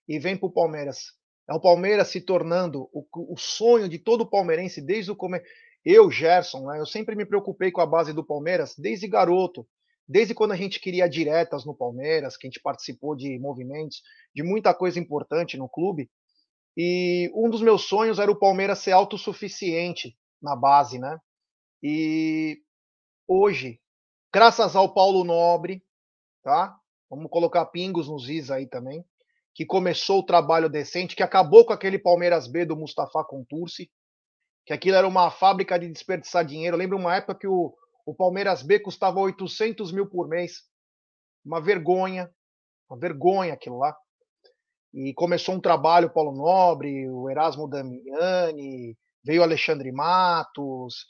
e 0.08 0.20
vem 0.20 0.38
para 0.38 0.48
o 0.48 0.52
Palmeiras. 0.52 1.18
É 1.50 1.54
o 1.54 1.62
Palmeiras 1.62 2.10
se 2.10 2.20
tornando 2.20 2.90
o, 2.92 3.06
o 3.34 3.38
sonho 3.38 3.88
de 3.88 3.98
todo 3.98 4.30
palmeirense 4.30 4.82
desde 4.82 5.12
o 5.12 5.16
começo. 5.16 5.46
Eu, 5.90 6.12
Gerson, 6.12 6.66
né, 6.66 6.80
eu 6.80 6.86
sempre 6.86 7.16
me 7.16 7.26
preocupei 7.26 7.72
com 7.72 7.80
a 7.80 7.86
base 7.86 8.12
do 8.12 8.26
Palmeiras 8.26 8.76
desde 8.78 9.08
garoto 9.08 9.66
desde 10.08 10.34
quando 10.34 10.54
a 10.54 10.56
gente 10.56 10.80
queria 10.80 11.10
diretas 11.10 11.66
no 11.66 11.76
Palmeiras, 11.76 12.38
que 12.38 12.48
a 12.48 12.50
gente 12.50 12.62
participou 12.62 13.16
de 13.16 13.38
movimentos, 13.40 14.02
de 14.34 14.42
muita 14.42 14.74
coisa 14.74 15.00
importante 15.00 15.58
no 15.58 15.68
clube. 15.68 16.10
E 16.78 17.30
um 17.36 17.50
dos 17.50 17.62
meus 17.62 17.84
sonhos 17.84 18.20
era 18.20 18.32
o 18.32 18.40
Palmeiras 18.40 18.80
ser 18.80 18.92
autossuficiente 18.92 20.16
na 20.42 20.56
base, 20.56 20.98
né? 20.98 21.20
E 21.84 22.62
hoje, 23.28 23.82
graças 24.34 24.76
ao 24.76 24.94
Paulo 24.94 25.24
Nobre, 25.24 25.84
tá? 26.44 26.78
Vamos 27.10 27.30
colocar 27.30 27.66
pingos 27.66 28.08
nos 28.08 28.30
is 28.30 28.50
aí 28.50 28.68
também, 28.68 29.04
que 29.54 29.66
começou 29.66 30.20
o 30.20 30.26
trabalho 30.26 30.70
decente, 30.70 31.16
que 31.16 31.24
acabou 31.24 31.66
com 31.66 31.74
aquele 31.74 32.00
Palmeiras 32.00 32.48
B 32.48 32.66
do 32.66 32.78
Mustafa 32.78 33.24
Contursi, 33.24 33.92
que 34.68 34.74
aquilo 34.74 34.98
era 34.98 35.08
uma 35.08 35.32
fábrica 35.32 35.80
de 35.80 35.88
desperdiçar 35.88 36.46
dinheiro. 36.46 36.76
Eu 36.76 36.80
lembro 36.80 36.98
uma 36.98 37.16
época 37.16 37.40
que 37.40 37.48
o, 37.48 37.74
o 38.06 38.14
Palmeiras 38.14 38.62
B 38.62 38.78
custava 38.78 39.18
800 39.18 39.94
mil 39.94 40.06
por 40.06 40.28
mês. 40.28 40.64
Uma 41.44 41.62
vergonha, 41.62 42.30
uma 42.90 43.00
vergonha 43.00 43.54
aquilo 43.54 43.78
lá. 43.78 43.96
E 44.94 45.14
começou 45.14 45.56
um 45.56 45.62
trabalho, 45.62 46.12
Paulo 46.12 46.34
Nobre, 46.34 47.10
o 47.10 47.30
Erasmo 47.30 47.66
Damiani, 47.66 48.98
veio 49.24 49.42
Alexandre 49.42 49.90
Matos, 49.90 51.06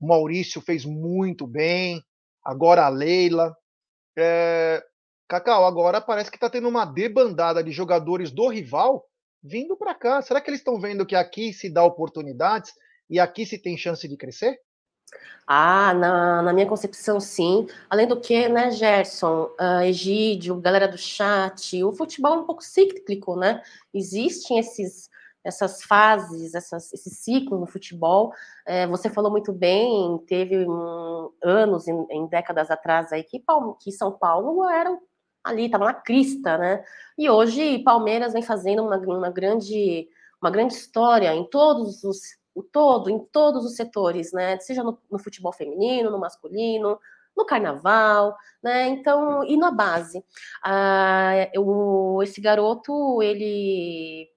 o 0.00 0.06
Maurício 0.06 0.62
fez 0.62 0.86
muito 0.86 1.46
bem, 1.46 2.02
agora 2.42 2.86
a 2.86 2.88
Leila. 2.88 3.54
É... 4.16 4.82
Cacau, 5.28 5.66
agora 5.66 6.00
parece 6.00 6.30
que 6.30 6.38
está 6.38 6.48
tendo 6.48 6.68
uma 6.68 6.86
debandada 6.86 7.62
de 7.62 7.72
jogadores 7.72 8.30
do 8.30 8.48
rival 8.48 9.04
vindo 9.42 9.76
para 9.76 9.94
cá. 9.94 10.22
Será 10.22 10.40
que 10.40 10.48
eles 10.48 10.60
estão 10.60 10.80
vendo 10.80 11.04
que 11.04 11.14
aqui 11.14 11.52
se 11.52 11.70
dá 11.70 11.84
oportunidades 11.84 12.72
e 13.12 13.20
aqui 13.20 13.44
se 13.44 13.58
tem 13.58 13.76
chance 13.76 14.08
de 14.08 14.16
crescer? 14.16 14.58
Ah, 15.46 15.92
na, 15.92 16.40
na 16.40 16.52
minha 16.54 16.66
concepção, 16.66 17.20
sim. 17.20 17.66
Além 17.90 18.08
do 18.08 18.18
que, 18.18 18.48
né, 18.48 18.70
Gerson, 18.70 19.50
uh, 19.60 19.82
Egídio, 19.82 20.56
galera 20.56 20.88
do 20.88 20.96
chat, 20.96 21.84
o 21.84 21.92
futebol 21.92 22.32
é 22.32 22.38
um 22.38 22.46
pouco 22.46 22.64
cíclico, 22.64 23.36
né? 23.36 23.62
Existem 23.92 24.58
esses, 24.58 25.10
essas 25.44 25.82
fases, 25.82 26.54
essas, 26.54 26.90
esse 26.94 27.10
ciclo 27.10 27.58
no 27.58 27.66
futebol. 27.66 28.32
É, 28.64 28.86
você 28.86 29.10
falou 29.10 29.30
muito 29.30 29.52
bem, 29.52 30.16
teve 30.26 30.66
um, 30.66 31.30
anos, 31.44 31.86
em, 31.86 32.06
em, 32.08 32.26
décadas 32.26 32.70
atrás, 32.70 33.12
aí, 33.12 33.22
que, 33.22 33.44
que 33.80 33.92
São 33.92 34.10
Paulo 34.10 34.66
era 34.70 34.98
ali, 35.44 35.66
estava 35.66 35.84
na 35.84 35.94
crista, 35.94 36.56
né? 36.56 36.82
E 37.18 37.28
hoje 37.28 37.80
Palmeiras 37.80 38.32
vem 38.32 38.42
fazendo 38.42 38.82
uma, 38.82 38.96
uma, 38.96 39.30
grande, 39.30 40.08
uma 40.40 40.50
grande 40.50 40.72
história 40.72 41.34
em 41.34 41.44
todos 41.44 42.04
os 42.04 42.40
o 42.54 42.62
todo, 42.62 43.10
em 43.10 43.18
todos 43.18 43.64
os 43.64 43.76
setores, 43.76 44.32
né? 44.32 44.58
Seja 44.60 44.82
no, 44.82 44.98
no 45.10 45.18
futebol 45.18 45.52
feminino, 45.52 46.10
no 46.10 46.18
masculino, 46.18 46.98
no 47.36 47.46
carnaval, 47.46 48.36
né? 48.62 48.88
Então, 48.88 49.44
e 49.44 49.56
na 49.56 49.70
base. 49.70 50.24
Ah, 50.64 51.48
eu, 51.54 52.20
esse 52.22 52.40
garoto, 52.40 53.22
ele, 53.22 54.28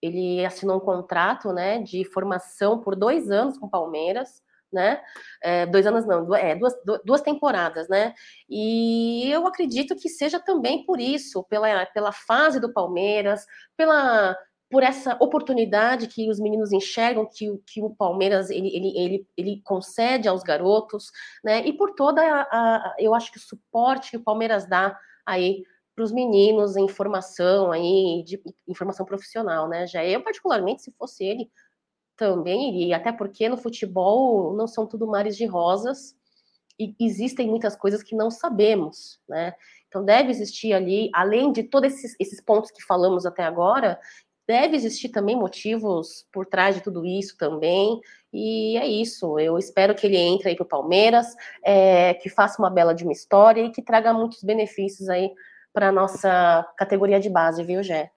ele 0.00 0.44
assinou 0.44 0.76
um 0.76 0.80
contrato, 0.80 1.52
né, 1.52 1.80
de 1.80 2.04
formação 2.04 2.80
por 2.80 2.96
dois 2.96 3.30
anos 3.30 3.58
com 3.58 3.66
o 3.66 3.70
Palmeiras, 3.70 4.42
né? 4.72 5.02
É, 5.42 5.66
dois 5.66 5.86
anos 5.86 6.06
não, 6.06 6.34
é, 6.34 6.54
duas, 6.56 6.74
duas 7.04 7.20
temporadas, 7.20 7.88
né? 7.88 8.14
E 8.48 9.30
eu 9.30 9.46
acredito 9.46 9.94
que 9.96 10.08
seja 10.08 10.40
também 10.40 10.84
por 10.84 10.98
isso, 11.00 11.44
pela, 11.44 11.86
pela 11.86 12.12
fase 12.12 12.58
do 12.58 12.72
Palmeiras, 12.72 13.46
pela 13.76 14.36
por 14.72 14.82
essa 14.82 15.18
oportunidade 15.20 16.06
que 16.06 16.30
os 16.30 16.40
meninos 16.40 16.72
enxergam 16.72 17.28
que, 17.30 17.58
que 17.66 17.82
o 17.82 17.90
Palmeiras 17.90 18.48
ele, 18.48 18.74
ele, 18.74 18.98
ele, 18.98 19.28
ele 19.36 19.62
concede 19.62 20.26
aos 20.26 20.42
garotos, 20.42 21.10
né? 21.44 21.60
E 21.66 21.74
por 21.74 21.94
toda 21.94 22.22
a, 22.22 22.40
a 22.40 22.96
eu 22.98 23.14
acho 23.14 23.30
que 23.30 23.36
o 23.36 23.42
suporte 23.42 24.12
que 24.12 24.16
o 24.16 24.22
Palmeiras 24.22 24.66
dá 24.66 24.98
aí 25.26 25.62
para 25.94 26.02
os 26.02 26.10
meninos 26.10 26.74
em 26.74 26.88
formação 26.88 27.70
aí 27.70 28.24
de 28.26 28.42
informação 28.66 29.04
profissional, 29.04 29.68
né? 29.68 29.86
Já 29.86 30.02
eu 30.06 30.22
particularmente, 30.24 30.80
se 30.80 30.90
fosse 30.92 31.22
ele, 31.22 31.50
também 32.16 32.70
iria, 32.70 32.96
até 32.96 33.12
porque 33.12 33.50
no 33.50 33.58
futebol 33.58 34.56
não 34.56 34.66
são 34.66 34.86
tudo 34.86 35.06
mares 35.06 35.36
de 35.36 35.44
rosas 35.44 36.16
e 36.80 36.96
existem 36.98 37.46
muitas 37.46 37.76
coisas 37.76 38.02
que 38.02 38.16
não 38.16 38.30
sabemos, 38.30 39.20
né? 39.28 39.52
Então 39.86 40.02
deve 40.02 40.30
existir 40.30 40.72
ali, 40.72 41.10
além 41.12 41.52
de 41.52 41.62
todos 41.62 41.92
esses, 41.92 42.16
esses 42.18 42.40
pontos 42.40 42.70
que 42.70 42.82
falamos 42.82 43.26
até 43.26 43.44
agora, 43.44 44.00
deve 44.52 44.76
existir 44.76 45.08
também 45.08 45.34
motivos 45.34 46.26
por 46.30 46.44
trás 46.44 46.74
de 46.74 46.82
tudo 46.82 47.06
isso 47.06 47.38
também. 47.38 47.98
E 48.30 48.76
é 48.76 48.86
isso. 48.86 49.38
Eu 49.38 49.56
espero 49.56 49.94
que 49.94 50.06
ele 50.06 50.18
entre 50.18 50.50
aí 50.50 50.54
para 50.54 50.64
o 50.64 50.68
Palmeiras, 50.68 51.34
é, 51.64 52.12
que 52.14 52.28
faça 52.28 52.60
uma 52.60 52.68
bela 52.68 52.94
de 52.94 53.02
uma 53.02 53.12
história 53.12 53.62
e 53.62 53.70
que 53.70 53.80
traga 53.80 54.12
muitos 54.12 54.42
benefícios 54.42 55.08
aí 55.08 55.30
para 55.72 55.90
nossa 55.90 56.66
categoria 56.76 57.18
de 57.18 57.30
base, 57.30 57.64
viu, 57.64 57.82
Gé? 57.82 58.10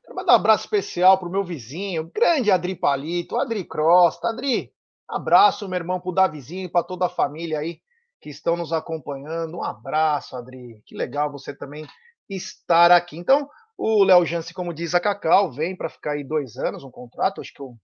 Quero 0.00 0.14
mandar 0.14 0.34
um 0.34 0.36
abraço 0.36 0.64
especial 0.64 1.18
pro 1.18 1.30
meu 1.30 1.42
vizinho, 1.42 2.08
grande 2.14 2.52
Adri 2.52 2.76
Palito, 2.76 3.36
Adri 3.36 3.64
Crosta. 3.64 4.28
Adri, 4.28 4.72
abraço, 5.08 5.68
meu 5.68 5.78
irmão, 5.78 5.98
pro 5.98 6.12
Davizinho, 6.12 6.70
para 6.70 6.84
toda 6.84 7.06
a 7.06 7.10
família 7.10 7.58
aí 7.58 7.80
que 8.20 8.30
estão 8.30 8.56
nos 8.56 8.72
acompanhando. 8.72 9.56
Um 9.56 9.64
abraço, 9.64 10.36
Adri. 10.36 10.80
Que 10.86 10.96
legal 10.96 11.32
você 11.32 11.52
também 11.52 11.84
estar 12.28 12.92
aqui. 12.92 13.16
Então, 13.16 13.48
o 13.76 14.04
Léo 14.04 14.24
Jance, 14.24 14.54
como 14.54 14.72
diz 14.72 14.94
a 14.94 15.00
Cacau, 15.00 15.52
vem 15.52 15.76
para 15.76 15.88
ficar 15.88 16.12
aí 16.12 16.24
dois 16.24 16.56
anos, 16.56 16.84
um 16.84 16.90
contrato, 16.90 17.40
acho 17.40 17.52
que 17.52 17.62
o, 17.62 17.76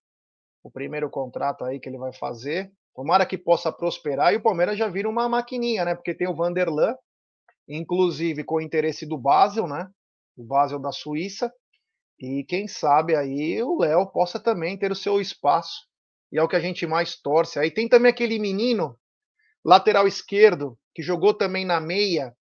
o 0.63 0.71
primeiro 0.71 1.11
contrato 1.11 1.65
aí 1.65 1.81
que 1.81 1.89
ele 1.89 1.99
vai 1.99 2.13
fazer. 2.13 2.73
Tomara 2.95 3.27
que 3.27 3.39
possa 3.39 3.73
prosperar 3.73 4.33
e 4.33 4.37
o 4.37 4.43
Palmeiras 4.43 4.79
já 4.79 4.89
vira 4.89 5.09
uma 5.09 5.29
maquininha, 5.29 5.85
né? 5.85 5.95
Porque 5.95 6.15
tem 6.15 6.29
o 6.29 6.35
Vanderlan, 6.35 6.95
inclusive 7.69 8.45
com 8.45 8.57
o 8.57 8.61
interesse 8.61 9.07
do 9.07 9.17
Basel, 9.17 9.67
né? 9.67 9.89
O 10.37 10.45
Basel 10.45 10.79
da 10.79 10.93
Suíça. 10.93 11.53
E 12.19 12.45
quem 12.45 12.69
sabe 12.69 13.17
aí 13.17 13.63
o 13.63 13.79
Léo 13.79 14.07
possa 14.07 14.39
também 14.39 14.79
ter 14.79 14.93
o 14.93 14.97
seu 14.97 15.21
espaço. 15.21 15.87
E 16.31 16.39
é 16.39 16.43
o 16.43 16.49
que 16.49 16.57
a 16.57 16.61
gente 16.61 16.87
mais 16.87 17.17
torce. 17.21 17.59
Aí 17.59 17.71
tem 17.71 17.89
também 17.89 18.11
aquele 18.11 18.39
menino, 18.39 18.99
lateral 19.65 20.07
esquerdo, 20.07 20.79
que 20.95 21.03
jogou 21.03 21.33
também 21.33 21.65
na 21.65 21.81
meia, 21.81 22.37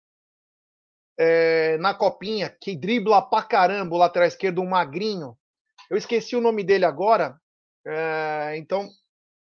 é, 1.18 1.76
na 1.78 1.94
copinha, 1.94 2.54
que 2.61 2.76
dribla 2.76 3.23
pra 3.23 3.42
caramba 3.42 3.94
o 3.94 3.99
lateral 3.99 4.28
esquerdo, 4.28 4.61
um 4.61 4.68
magrinho. 4.68 5.37
Eu 5.90 5.96
esqueci 5.96 6.37
o 6.37 6.40
nome 6.40 6.62
dele 6.62 6.85
agora. 6.85 7.38
É, 7.87 8.54
então, 8.56 8.88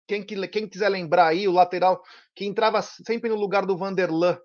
quem, 0.08 0.24
quem 0.24 0.68
quiser 0.68 0.88
lembrar 0.88 1.28
aí, 1.28 1.46
o 1.46 1.52
lateral 1.52 2.02
que 2.34 2.44
entrava 2.44 2.82
sempre 2.82 3.30
no 3.30 3.36
lugar 3.36 3.66
do 3.66 3.76
Vanderlan. 3.76 4.38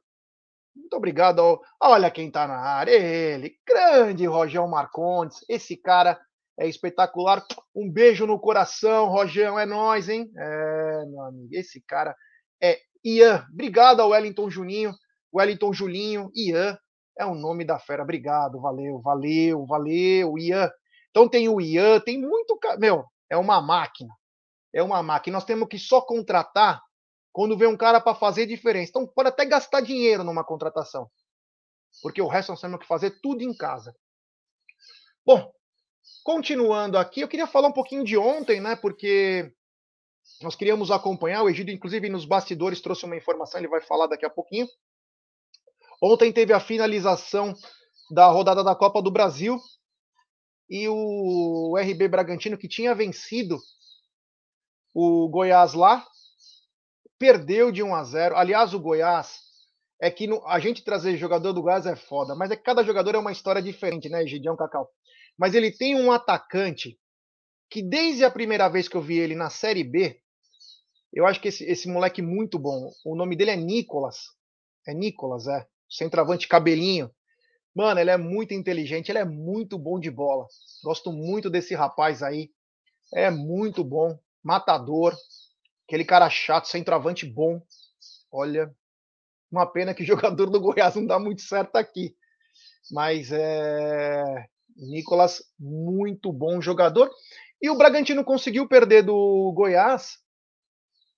Muito 0.75 0.95
obrigado. 0.95 1.59
Olha 1.81 2.11
quem 2.11 2.27
está 2.27 2.47
na 2.47 2.57
área, 2.57 2.91
ele, 2.91 3.55
grande 3.65 4.25
Rogério 4.25 4.67
Marcondes. 4.67 5.39
Esse 5.49 5.77
cara 5.77 6.19
é 6.59 6.67
espetacular. 6.67 7.45
Um 7.73 7.89
beijo 7.89 8.27
no 8.27 8.39
coração, 8.39 9.07
Rogério, 9.07 9.57
é 9.57 9.65
nós, 9.65 10.09
hein? 10.09 10.29
É, 10.37 11.05
meu 11.05 11.21
amigo, 11.21 11.49
esse 11.51 11.81
cara 11.81 12.15
é 12.61 12.77
Ian. 13.03 13.45
Obrigado 13.51 14.01
ao 14.01 14.09
Wellington 14.09 14.49
Juninho, 14.49 14.93
Wellington 15.33 15.73
Julinho, 15.73 16.29
Ian. 16.35 16.77
É 17.17 17.25
o 17.25 17.35
nome 17.35 17.65
da 17.65 17.79
fera. 17.79 18.03
Obrigado, 18.03 18.59
valeu, 18.59 18.99
valeu, 19.01 19.65
valeu, 19.65 20.37
Ian. 20.37 20.69
Então 21.09 21.29
tem 21.29 21.47
o 21.47 21.61
Ian, 21.61 21.99
tem 21.99 22.19
muito, 22.19 22.59
meu, 22.77 23.05
é 23.29 23.37
uma 23.37 23.61
máquina. 23.61 24.13
É 24.73 24.83
uma 24.83 25.01
máquina. 25.01 25.37
Nós 25.37 25.45
temos 25.45 25.67
que 25.69 25.79
só 25.79 26.01
contratar 26.01 26.81
quando 27.31 27.57
vê 27.57 27.67
um 27.67 27.77
cara 27.77 27.99
para 27.99 28.15
fazer 28.15 28.45
diferença. 28.45 28.89
Então, 28.89 29.07
pode 29.07 29.29
até 29.29 29.45
gastar 29.45 29.81
dinheiro 29.81 30.23
numa 30.23 30.43
contratação. 30.43 31.09
Porque 32.01 32.21
o 32.21 32.27
resto 32.27 32.49
nós 32.49 32.61
temos 32.61 32.79
que 32.79 32.87
fazer 32.87 33.19
tudo 33.21 33.41
em 33.41 33.55
casa. 33.55 33.93
Bom, 35.25 35.51
continuando 36.23 36.97
aqui, 36.97 37.21
eu 37.21 37.27
queria 37.27 37.47
falar 37.47 37.67
um 37.69 37.73
pouquinho 37.73 38.03
de 38.03 38.17
ontem, 38.17 38.61
né? 38.61 38.75
Porque 38.77 39.51
nós 40.41 40.55
queríamos 40.55 40.91
acompanhar. 40.91 41.43
O 41.43 41.49
Egido, 41.49 41.71
inclusive, 41.71 42.09
nos 42.09 42.25
bastidores 42.25 42.81
trouxe 42.81 43.05
uma 43.05 43.17
informação, 43.17 43.59
ele 43.59 43.67
vai 43.67 43.81
falar 43.81 44.07
daqui 44.07 44.25
a 44.25 44.29
pouquinho. 44.29 44.67
Ontem 46.07 46.31
teve 46.31 46.53
a 46.53 46.59
finalização 46.59 47.55
da 48.11 48.27
rodada 48.27 48.63
da 48.63 48.75
Copa 48.75 49.01
do 49.01 49.09
Brasil 49.09 49.59
e 50.69 50.87
o 50.87 51.75
RB 51.79 52.07
Bragantino, 52.07 52.59
que 52.59 52.67
tinha 52.67 52.93
vencido 52.93 53.57
o 54.93 55.27
Goiás 55.27 55.73
lá, 55.73 56.05
perdeu 57.17 57.71
de 57.71 57.81
1 57.81 57.95
a 57.95 58.03
0. 58.03 58.35
Aliás, 58.35 58.75
o 58.75 58.79
Goiás 58.79 59.39
é 59.99 60.11
que 60.11 60.27
no, 60.27 60.45
a 60.45 60.59
gente 60.59 60.83
trazer 60.83 61.17
jogador 61.17 61.53
do 61.53 61.63
Goiás 61.63 61.87
é 61.87 61.95
foda, 61.95 62.35
mas 62.35 62.51
é 62.51 62.55
que 62.55 62.61
cada 62.61 62.83
jogador 62.83 63.15
é 63.15 63.17
uma 63.17 63.31
história 63.31 63.59
diferente, 63.59 64.07
né, 64.07 64.27
Gideão 64.27 64.55
Cacau? 64.55 64.87
Mas 65.35 65.55
ele 65.55 65.71
tem 65.71 65.95
um 65.95 66.11
atacante 66.11 66.99
que 67.67 67.81
desde 67.81 68.23
a 68.23 68.29
primeira 68.29 68.69
vez 68.69 68.87
que 68.87 68.95
eu 68.95 69.01
vi 69.01 69.17
ele 69.17 69.33
na 69.33 69.49
Série 69.49 69.83
B, 69.83 70.21
eu 71.11 71.25
acho 71.25 71.41
que 71.41 71.47
esse, 71.47 71.63
esse 71.63 71.89
moleque 71.89 72.21
muito 72.21 72.59
bom. 72.59 72.91
O 73.03 73.15
nome 73.15 73.35
dele 73.35 73.49
é 73.49 73.55
Nicolas. 73.55 74.19
É 74.87 74.93
Nicolas, 74.93 75.47
é. 75.47 75.67
Centroavante 75.89 76.47
cabelinho. 76.47 77.11
Mano, 77.75 77.99
ele 77.99 78.09
é 78.09 78.17
muito 78.17 78.53
inteligente, 78.53 79.09
ele 79.09 79.19
é 79.19 79.25
muito 79.25 79.77
bom 79.77 79.99
de 79.99 80.09
bola. 80.09 80.45
Gosto 80.83 81.11
muito 81.11 81.49
desse 81.49 81.75
rapaz 81.75 82.23
aí. 82.23 82.49
É 83.13 83.29
muito 83.29 83.83
bom, 83.83 84.17
matador, 84.43 85.15
Aquele 85.87 86.03
cara 86.03 86.29
chato, 86.29 86.67
centroavante 86.67 87.25
bom. 87.25 87.61
Olha, 88.31 88.75
uma 89.51 89.65
pena 89.71 89.93
que 89.93 90.03
o 90.03 90.05
jogador 90.05 90.49
do 90.49 90.59
Goiás 90.59 90.95
não 90.95 91.05
dá 91.05 91.19
muito 91.19 91.41
certo 91.41 91.75
aqui. 91.75 92.15
Mas 92.91 93.31
é. 93.31 94.47
Nicolas, 94.75 95.43
muito 95.57 96.33
bom 96.33 96.59
jogador. 96.59 97.09
E 97.61 97.69
o 97.69 97.77
Bragantino 97.77 98.25
conseguiu 98.25 98.67
perder 98.67 99.03
do 99.03 99.53
Goiás. 99.55 100.17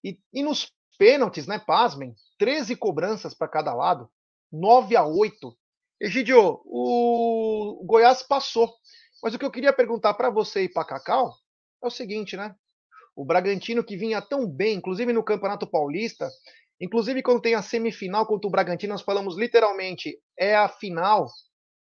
E, 0.04 0.20
e 0.34 0.44
nos 0.44 0.72
pênaltis, 0.98 1.48
né? 1.48 1.58
Pasmem, 1.58 2.14
13 2.38 2.76
cobranças 2.76 3.34
para 3.34 3.48
cada 3.48 3.74
lado, 3.74 4.10
9 4.52 4.96
a 4.96 5.06
8. 5.06 5.56
Egidio, 6.00 6.62
o 6.66 7.84
Goiás 7.86 8.24
passou. 8.24 8.74
Mas 9.22 9.34
o 9.34 9.40
que 9.40 9.46
eu 9.46 9.52
queria 9.52 9.74
perguntar 9.74 10.14
para 10.14 10.30
você 10.30 10.64
e 10.64 10.70
para 10.70 10.86
Cacau 10.86 11.34
é 11.84 11.88
o 11.88 11.92
seguinte, 11.92 12.38
né? 12.38 12.56
O 13.16 13.26
Bragantino 13.26 13.84
que 13.84 13.98
vinha 13.98 14.22
tão 14.22 14.48
bem, 14.48 14.76
inclusive 14.76 15.12
no 15.12 15.24
Campeonato 15.24 15.66
Paulista, 15.66 16.30
inclusive 16.80 17.24
quando 17.24 17.42
tem 17.42 17.56
a 17.56 17.64
semifinal 17.64 18.28
contra 18.28 18.48
o 18.48 18.52
Bragantino, 18.52 18.94
nós 18.94 19.02
falamos 19.02 19.36
literalmente, 19.36 20.20
é 20.38 20.56
a 20.56 20.70
final. 20.70 21.28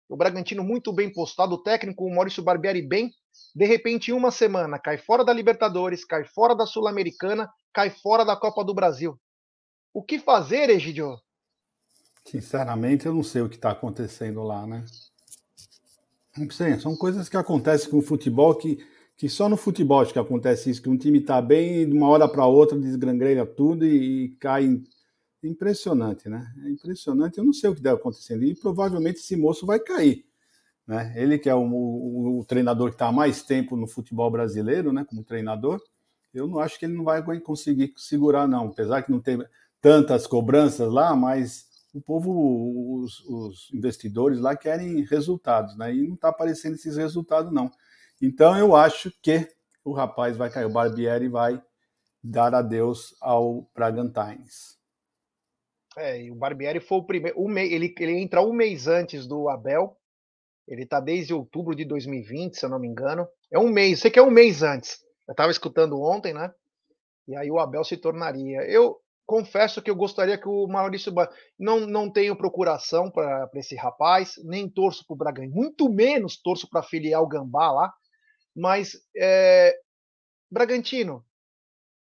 O 0.10 0.16
Bragantino 0.16 0.64
muito 0.64 0.94
bem 0.94 1.12
postado, 1.12 1.56
o 1.56 1.62
técnico 1.62 2.06
o 2.06 2.16
Maurício 2.16 2.42
Barbieri 2.42 2.82
bem, 2.82 3.12
de 3.54 3.66
repente 3.66 4.14
uma 4.14 4.32
semana 4.32 4.80
cai 4.80 4.98
fora 4.98 5.26
da 5.26 5.34
Libertadores, 5.34 6.06
cai 6.06 6.24
fora 6.24 6.56
da 6.56 6.66
Sul-Americana, 6.66 7.50
cai 7.74 7.90
fora 7.90 8.24
da 8.24 8.38
Copa 8.38 8.64
do 8.64 8.74
Brasil. 8.74 9.20
O 9.94 10.02
que 10.02 10.18
fazer, 10.18 10.70
Egidio? 10.70 11.18
Sinceramente, 12.30 13.06
eu 13.06 13.14
não 13.14 13.24
sei 13.24 13.42
o 13.42 13.50
que 13.50 13.56
está 13.56 13.72
acontecendo 13.72 14.44
lá, 14.44 14.66
né? 14.68 14.84
Não 16.38 16.50
sei, 16.50 16.80
são 16.80 16.96
coisas 16.96 17.28
que 17.28 17.38
acontecem 17.38 17.90
com 17.90 17.98
o 17.98 18.02
futebol 18.02 18.54
que 18.56 18.78
que 19.18 19.28
só 19.28 19.50
no 19.50 19.58
futebol 19.58 20.00
acho 20.00 20.14
que 20.14 20.20
acontece 20.20 20.70
isso, 20.70 20.82
que 20.82 20.90
um 20.90 20.98
time 20.98 21.18
está 21.18 21.42
bem 21.42 21.82
e 21.82 21.86
de 21.88 21.92
uma 21.92 22.08
hora 22.08 22.30
para 22.30 22.46
outra 22.46 22.80
desgrangrelha 22.80 23.46
tudo 23.46 23.84
e, 23.84 24.26
e 24.26 24.30
cai. 24.36 24.80
Impressionante, 25.44 26.28
né? 26.30 26.46
É 26.66 26.70
impressionante. 26.70 27.38
Eu 27.38 27.44
não 27.44 27.54
sei 27.54 27.70
o 27.70 27.76
que 27.76 27.82
deve 27.82 27.96
acontecer. 27.96 28.42
E 28.42 28.56
provavelmente 28.56 29.20
esse 29.20 29.36
moço 29.36 29.66
vai 29.66 29.80
cair. 29.80 30.26
Né? 30.86 31.14
Ele 31.16 31.38
que 31.38 31.50
é 31.50 31.56
o, 31.56 31.62
o, 31.62 32.40
o 32.40 32.46
treinador 32.46 32.90
que 32.90 32.96
está 32.96 33.12
mais 33.12 33.44
tempo 33.44 33.76
no 33.76 33.88
futebol 33.88 34.30
brasileiro, 34.32 34.92
né? 34.92 35.06
Como 35.08 35.24
treinador, 35.24 35.82
eu 36.34 36.48
não 36.48 36.60
acho 36.60 36.78
que 36.78 36.86
ele 36.86 36.96
não 36.96 37.04
vai 37.04 37.24
conseguir 37.40 37.94
segurar, 37.96 38.48
não. 38.48 38.68
Apesar 38.68 39.04
que 39.04 39.12
não 39.12 39.20
tem 39.20 39.44
tantas 39.82 40.28
cobranças 40.28 40.92
lá, 40.92 41.16
mas 41.16 41.67
o 41.98 42.02
povo, 42.02 43.02
os, 43.02 43.20
os 43.26 43.74
investidores 43.74 44.40
lá 44.40 44.56
querem 44.56 45.02
resultados, 45.04 45.76
né? 45.78 45.94
E 45.94 46.08
não 46.08 46.16
está 46.16 46.30
aparecendo 46.30 46.76
esses 46.76 46.96
resultados, 46.96 47.52
não. 47.52 47.72
Então 48.22 48.58
eu 48.58 48.76
acho 48.76 49.12
que 49.22 49.48
o 49.84 49.94
rapaz 49.94 50.38
vai 50.38 50.50
cair, 50.50 50.66
o 50.66 50.70
Barbieri 50.70 51.28
vai 51.28 51.62
dar 52.24 52.54
adeus 52.54 53.16
ao 53.20 53.68
Bragantines. 53.74 54.78
É, 55.98 56.22
e 56.22 56.32
o 56.32 56.36
Barbieri 56.36 56.80
foi 56.80 57.00
o 57.00 57.04
primeiro. 57.04 57.38
Ele, 57.58 57.94
ele 58.00 58.20
entra 58.20 58.42
um 58.42 58.54
mês 58.54 58.88
antes 58.88 59.26
do 59.26 59.50
Abel. 59.50 59.98
Ele 60.68 60.84
está 60.84 61.00
desde 61.00 61.34
outubro 61.34 61.74
de 61.74 61.86
2020, 61.86 62.56
se 62.56 62.66
eu 62.66 62.70
não 62.70 62.78
me 62.78 62.88
engano. 62.88 63.28
É 63.50 63.58
um 63.58 63.70
mês, 63.70 64.02
sei 64.02 64.12
que 64.12 64.20
é 64.20 64.22
um 64.22 64.30
mês 64.30 64.62
antes. 64.62 65.00
Eu 65.28 65.32
estava 65.32 65.50
escutando 65.50 66.00
ontem, 66.00 66.34
né? 66.34 66.54
E 67.28 67.36
aí 67.36 67.50
o 67.50 67.58
Abel 67.58 67.84
se 67.84 67.98
tornaria. 67.98 68.62
Eu 68.70 69.02
confesso 69.28 69.82
que 69.82 69.92
eu 69.92 69.96
gostaria 69.96 70.38
que 70.38 70.48
o 70.48 70.66
Maurício. 70.68 71.14
Não, 71.60 71.82
não 71.82 72.10
tenho 72.10 72.36
procuração 72.36 73.12
para 73.12 73.50
esse 73.56 73.76
rapaz, 73.76 74.36
nem 74.46 74.70
torço 74.70 75.06
para 75.06 75.14
o 75.14 75.18
Bragantino, 75.18 75.54
muito 75.54 75.90
menos 75.90 76.42
torço 76.42 76.68
para 76.68 76.82
filiar 76.82 77.22
o 77.22 77.28
Gambá 77.28 77.72
lá. 77.72 77.94
Mas, 78.56 78.94
é, 79.16 79.78
Bragantino, 80.50 81.24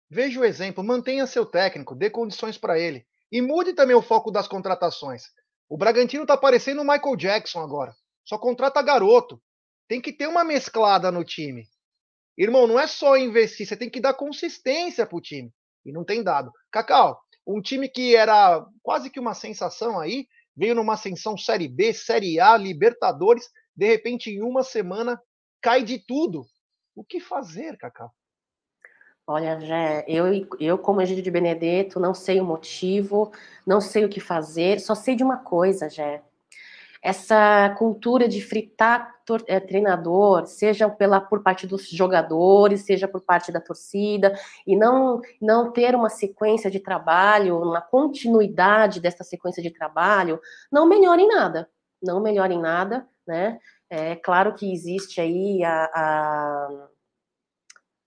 veja 0.10 0.40
o 0.40 0.46
exemplo, 0.46 0.84
mantenha 0.84 1.28
seu 1.28 1.46
técnico, 1.46 1.96
dê 1.96 2.10
condições 2.10 2.58
para 2.58 2.80
ele. 2.80 3.06
E 3.32 3.42
mude 3.42 3.74
também 3.74 3.96
o 3.96 4.02
foco 4.02 4.32
das 4.32 4.48
contratações. 4.48 5.24
O 5.68 5.78
Bragantino 5.78 6.24
está 6.24 6.38
parecendo 6.38 6.82
o 6.82 6.88
Michael 6.88 7.16
Jackson 7.16 7.60
agora. 7.60 7.94
Só 8.24 8.38
contrata 8.38 8.82
garoto. 8.82 9.42
Tem 9.88 10.00
que 10.00 10.14
ter 10.14 10.28
uma 10.28 10.44
mesclada 10.44 11.12
no 11.12 11.24
time. 11.24 11.68
Irmão, 12.38 12.66
não 12.66 12.80
é 12.80 12.88
só 12.88 13.18
investir, 13.18 13.68
você 13.68 13.76
tem 13.76 13.90
que 13.90 14.00
dar 14.00 14.14
consistência 14.14 15.06
para 15.06 15.18
o 15.18 15.22
time. 15.22 15.52
E 15.90 15.92
não 15.92 16.04
tem 16.06 16.24
dado. 16.24 16.52
Cacau, 16.72 17.20
um 17.46 17.62
time 17.62 17.90
que 17.90 18.16
era 18.16 18.66
quase 18.82 19.10
que 19.10 19.20
uma 19.20 19.34
sensação 19.34 20.00
aí, 20.00 20.28
veio 20.56 20.76
numa 20.76 20.94
ascensão 20.94 21.38
Série 21.38 21.68
B, 21.68 21.94
Série 21.94 22.40
A, 22.40 22.56
Libertadores, 22.58 23.50
de 23.76 23.88
repente 23.88 24.30
em 24.30 24.42
uma 24.42 24.64
semana 24.64 25.22
cai 25.62 25.84
de 25.84 26.00
tudo. 26.00 26.46
O 26.96 27.04
que 27.04 27.20
fazer, 27.20 27.78
Cacau? 27.78 28.12
Olha, 29.26 29.60
Jé, 29.60 30.04
eu, 30.08 30.26
eu 30.60 30.78
como 30.78 31.02
Egídio 31.02 31.24
de 31.24 31.30
Benedetto, 31.30 32.00
não 32.00 32.16
sei 32.16 32.42
o 32.42 32.46
motivo, 32.46 33.32
não 33.66 33.80
sei 33.80 34.04
o 34.04 34.10
que 34.10 34.20
fazer, 34.20 34.80
só 34.80 34.96
sei 34.96 35.16
de 35.16 35.24
uma 35.24 35.38
coisa, 35.38 35.88
Jé. 35.88 36.24
Essa 37.02 37.74
cultura 37.78 38.28
de 38.28 38.42
fritar 38.42 39.16
é, 39.48 39.60
treinador, 39.60 40.46
seja 40.48 40.90
pela, 40.90 41.22
por 41.22 41.42
parte 41.42 41.68
dos 41.68 41.90
jogadores, 41.90 42.82
seja 42.82 43.08
por 43.08 43.22
parte 43.22 43.52
da 43.52 43.62
torcida, 43.62 44.38
e 44.66 44.76
não, 44.76 45.22
não 45.42 45.72
ter 45.72 45.96
uma 45.96 46.10
sequência 46.10 46.70
de 46.70 46.80
trabalho, 46.80 47.62
uma 47.62 47.82
continuidade 47.82 49.00
dessa 49.00 49.24
sequência 49.24 49.62
de 49.62 49.72
trabalho, 49.72 50.40
não 50.72 50.88
melhora 50.88 51.22
em 51.22 51.28
nada. 51.28 51.70
Não 52.02 52.22
melhora 52.22 52.54
em 52.54 52.60
nada, 52.60 53.08
né? 53.28 53.60
É 53.90 54.16
claro 54.16 54.54
que 54.54 54.72
existe 54.72 55.20
aí 55.20 55.64
a, 55.64 55.84
a 55.86 56.88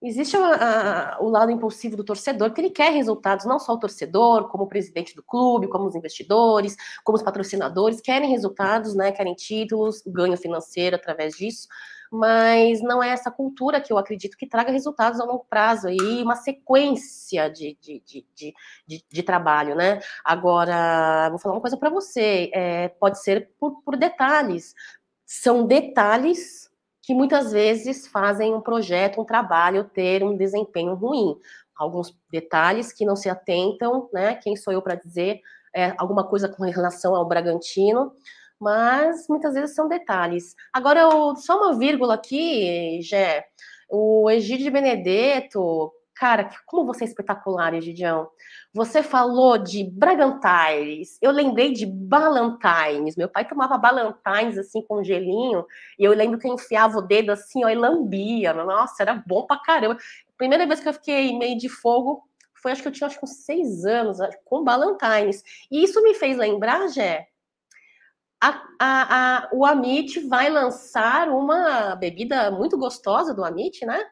existe 0.02 0.36
a, 0.36 1.14
a, 1.14 1.22
o 1.22 1.28
lado 1.28 1.50
impulsivo 1.50 1.96
do 1.96 2.04
torcedor, 2.04 2.52
que 2.52 2.60
ele 2.60 2.70
quer 2.70 2.92
resultados, 2.92 3.46
não 3.46 3.58
só 3.58 3.74
o 3.74 3.78
torcedor, 3.78 4.48
como 4.48 4.64
o 4.64 4.68
presidente 4.68 5.14
do 5.14 5.22
clube, 5.22 5.68
como 5.68 5.86
os 5.86 5.94
investidores, 5.94 6.76
como 7.04 7.16
os 7.16 7.22
patrocinadores, 7.22 8.00
querem 8.00 8.30
resultados, 8.30 8.94
né, 8.94 9.12
querem 9.12 9.34
títulos, 9.34 10.02
ganho 10.06 10.36
financeiro 10.36 10.96
através 10.96 11.34
disso, 11.34 11.68
mas 12.10 12.82
não 12.82 13.02
é 13.02 13.08
essa 13.08 13.30
cultura 13.30 13.80
que 13.80 13.90
eu 13.90 13.96
acredito 13.96 14.36
que 14.36 14.46
traga 14.46 14.70
resultados 14.70 15.18
a 15.18 15.24
longo 15.24 15.46
prazo 15.48 15.88
aí, 15.88 16.22
uma 16.22 16.36
sequência 16.36 17.48
de, 17.48 17.78
de, 17.80 18.02
de, 18.04 18.26
de, 18.34 18.54
de, 18.86 19.04
de 19.10 19.22
trabalho, 19.22 19.74
né? 19.74 19.98
Agora, 20.22 21.30
vou 21.30 21.38
falar 21.38 21.54
uma 21.54 21.60
coisa 21.60 21.76
para 21.76 21.88
você, 21.88 22.50
é, 22.52 22.88
pode 22.88 23.22
ser 23.22 23.50
por, 23.58 23.80
por 23.82 23.96
detalhes, 23.96 24.74
são 25.24 25.66
detalhes 25.66 26.70
que 27.02 27.14
muitas 27.14 27.52
vezes 27.52 28.06
fazem 28.06 28.54
um 28.54 28.60
projeto, 28.60 29.20
um 29.20 29.24
trabalho 29.24 29.84
ter 29.84 30.22
um 30.22 30.36
desempenho 30.36 30.94
ruim. 30.94 31.36
Alguns 31.76 32.16
detalhes 32.30 32.92
que 32.92 33.04
não 33.04 33.16
se 33.16 33.28
atentam, 33.28 34.08
né? 34.12 34.36
Quem 34.36 34.54
sou 34.54 34.72
eu 34.72 34.80
para 34.80 34.94
dizer 34.94 35.40
é, 35.74 35.94
alguma 35.98 36.24
coisa 36.28 36.48
com 36.48 36.62
relação 36.64 37.14
ao 37.14 37.26
Bragantino, 37.26 38.12
mas 38.60 39.26
muitas 39.28 39.54
vezes 39.54 39.74
são 39.74 39.88
detalhes. 39.88 40.54
Agora, 40.72 41.00
eu, 41.00 41.34
só 41.36 41.58
uma 41.58 41.76
vírgula 41.76 42.14
aqui, 42.14 43.00
Gé. 43.02 43.44
O 43.88 44.30
Egídio 44.30 44.64
de 44.64 44.70
Benedetto, 44.70 45.92
cara, 46.14 46.50
como 46.66 46.86
você 46.86 47.04
é 47.04 47.06
espetacular, 47.06 47.74
Egidião. 47.74 48.28
Você 48.72 49.02
falou 49.02 49.58
de 49.58 49.84
Bragantines, 49.84 51.18
eu 51.20 51.30
lembrei 51.30 51.72
de 51.72 51.86
Ballantines. 51.86 53.16
Meu 53.16 53.28
pai 53.28 53.46
tomava 53.46 53.78
Ballantines 53.78 54.58
assim 54.58 54.82
com 54.82 55.02
gelinho, 55.02 55.66
e 55.98 56.04
eu 56.04 56.12
lembro 56.12 56.38
que 56.38 56.46
eu 56.46 56.54
enfiava 56.54 56.98
o 56.98 57.02
dedo 57.02 57.30
assim, 57.30 57.64
ó, 57.64 57.68
e 57.68 57.74
lambia. 57.74 58.52
Nossa, 58.52 59.02
era 59.02 59.22
bom 59.26 59.46
pra 59.46 59.58
caramba. 59.58 59.96
Primeira 60.36 60.66
vez 60.66 60.80
que 60.80 60.88
eu 60.88 60.94
fiquei 60.94 61.36
meio 61.36 61.58
de 61.58 61.68
fogo 61.68 62.22
foi 62.62 62.70
acho 62.72 62.82
que 62.82 62.88
eu 62.88 62.92
tinha 62.92 63.08
acho 63.08 63.18
que 63.18 63.24
uns 63.24 63.44
seis 63.44 63.84
anos 63.84 64.18
com 64.44 64.62
Ballantines. 64.62 65.42
E 65.70 65.82
isso 65.82 66.00
me 66.02 66.14
fez 66.14 66.38
lembrar, 66.38 66.86
Jé, 66.88 67.26
a, 68.40 68.62
a, 68.80 69.36
a, 69.36 69.48
o 69.52 69.64
Amit 69.64 70.18
vai 70.28 70.50
lançar 70.50 71.28
uma 71.28 71.94
bebida 71.94 72.50
muito 72.50 72.76
gostosa 72.76 73.32
do 73.32 73.44
Amit, 73.44 73.86
né? 73.86 74.04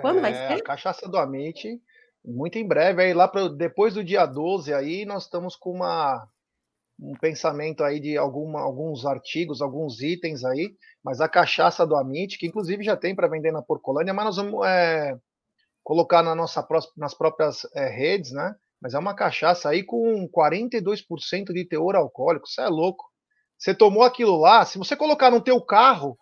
Quando 0.00 0.18
é, 0.18 0.22
vai 0.22 0.34
ser? 0.34 0.54
A 0.54 0.62
cachaça 0.62 1.08
do 1.08 1.16
Amit 1.16 1.80
muito 2.24 2.58
em 2.58 2.66
breve, 2.66 3.02
aí 3.02 3.12
lá 3.12 3.28
para 3.28 3.48
depois 3.48 3.94
do 3.94 4.02
dia 4.02 4.24
12 4.24 4.72
aí 4.72 5.04
nós 5.04 5.24
estamos 5.24 5.56
com 5.56 5.72
uma 5.72 6.26
um 6.98 7.12
pensamento 7.14 7.82
aí 7.82 7.98
de 7.98 8.16
alguma, 8.16 8.60
alguns 8.60 9.04
artigos, 9.04 9.60
alguns 9.60 10.00
itens 10.00 10.44
aí, 10.44 10.74
mas 11.02 11.20
a 11.20 11.28
cachaça 11.28 11.84
do 11.84 11.96
Amit, 11.96 12.38
que 12.38 12.46
inclusive 12.46 12.84
já 12.84 12.96
tem 12.96 13.14
para 13.14 13.28
vender 13.28 13.50
na 13.50 13.60
Porcolândia, 13.60 14.14
mas 14.14 14.24
nós 14.24 14.36
vamos 14.36 14.64
é, 14.64 15.16
colocar 15.82 16.22
na 16.22 16.34
nossa, 16.36 16.66
nas 16.96 17.12
próprias 17.12 17.66
é, 17.74 17.88
redes, 17.88 18.30
né? 18.32 18.54
Mas 18.80 18.94
é 18.94 18.98
uma 18.98 19.14
cachaça 19.14 19.68
aí 19.70 19.82
com 19.82 20.28
42% 20.28 21.52
de 21.52 21.64
teor 21.66 21.96
alcoólico, 21.96 22.46
isso 22.46 22.60
é 22.60 22.68
louco. 22.68 23.04
Você 23.58 23.74
tomou 23.74 24.02
aquilo 24.02 24.36
lá, 24.36 24.64
se 24.64 24.78
você 24.78 24.94
colocar 24.94 25.30
no 25.30 25.40
teu 25.40 25.60
carro, 25.60 26.16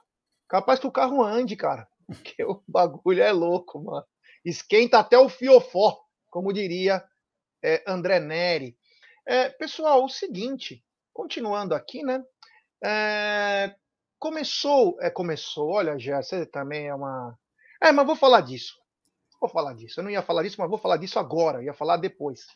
capaz 0.48 0.78
que 0.80 0.87
o 0.87 0.92
carro 0.92 1.22
ande, 1.22 1.54
cara, 1.54 1.87
porque 2.12 2.44
o 2.44 2.62
bagulho 2.66 3.22
é 3.22 3.33
louco, 3.33 3.83
mano 3.83 4.07
esquenta 4.44 4.98
até 4.98 5.18
o 5.18 5.29
fiofó, 5.29 6.01
como 6.31 6.53
diria 6.53 7.05
é, 7.62 7.83
André 7.87 8.18
Neri. 8.18 8.77
É, 9.27 9.48
pessoal, 9.51 10.05
o 10.05 10.09
seguinte, 10.09 10.85
continuando 11.12 11.75
aqui, 11.75 12.03
né? 12.03 12.22
É, 12.85 13.75
começou, 14.18 14.96
é, 15.01 15.11
começou, 15.11 15.70
olha, 15.70 15.98
já 15.98 16.20
você 16.22 16.44
também 16.44 16.88
é 16.88 16.94
uma. 16.94 17.38
É, 17.81 17.92
mas 17.92 18.07
vou 18.07 18.16
falar 18.16 18.40
disso. 18.40 18.81
Vou 19.40 19.48
falar 19.48 19.75
disso. 19.75 20.01
Eu 20.01 20.05
não 20.05 20.11
ia 20.11 20.22
falar 20.22 20.42
disso, 20.42 20.57
mas 20.59 20.68
vou 20.70 20.79
falar 20.79 20.96
disso 20.96 21.18
agora, 21.18 21.62
ia 21.62 21.75
falar 21.75 21.96
depois. 21.96 22.46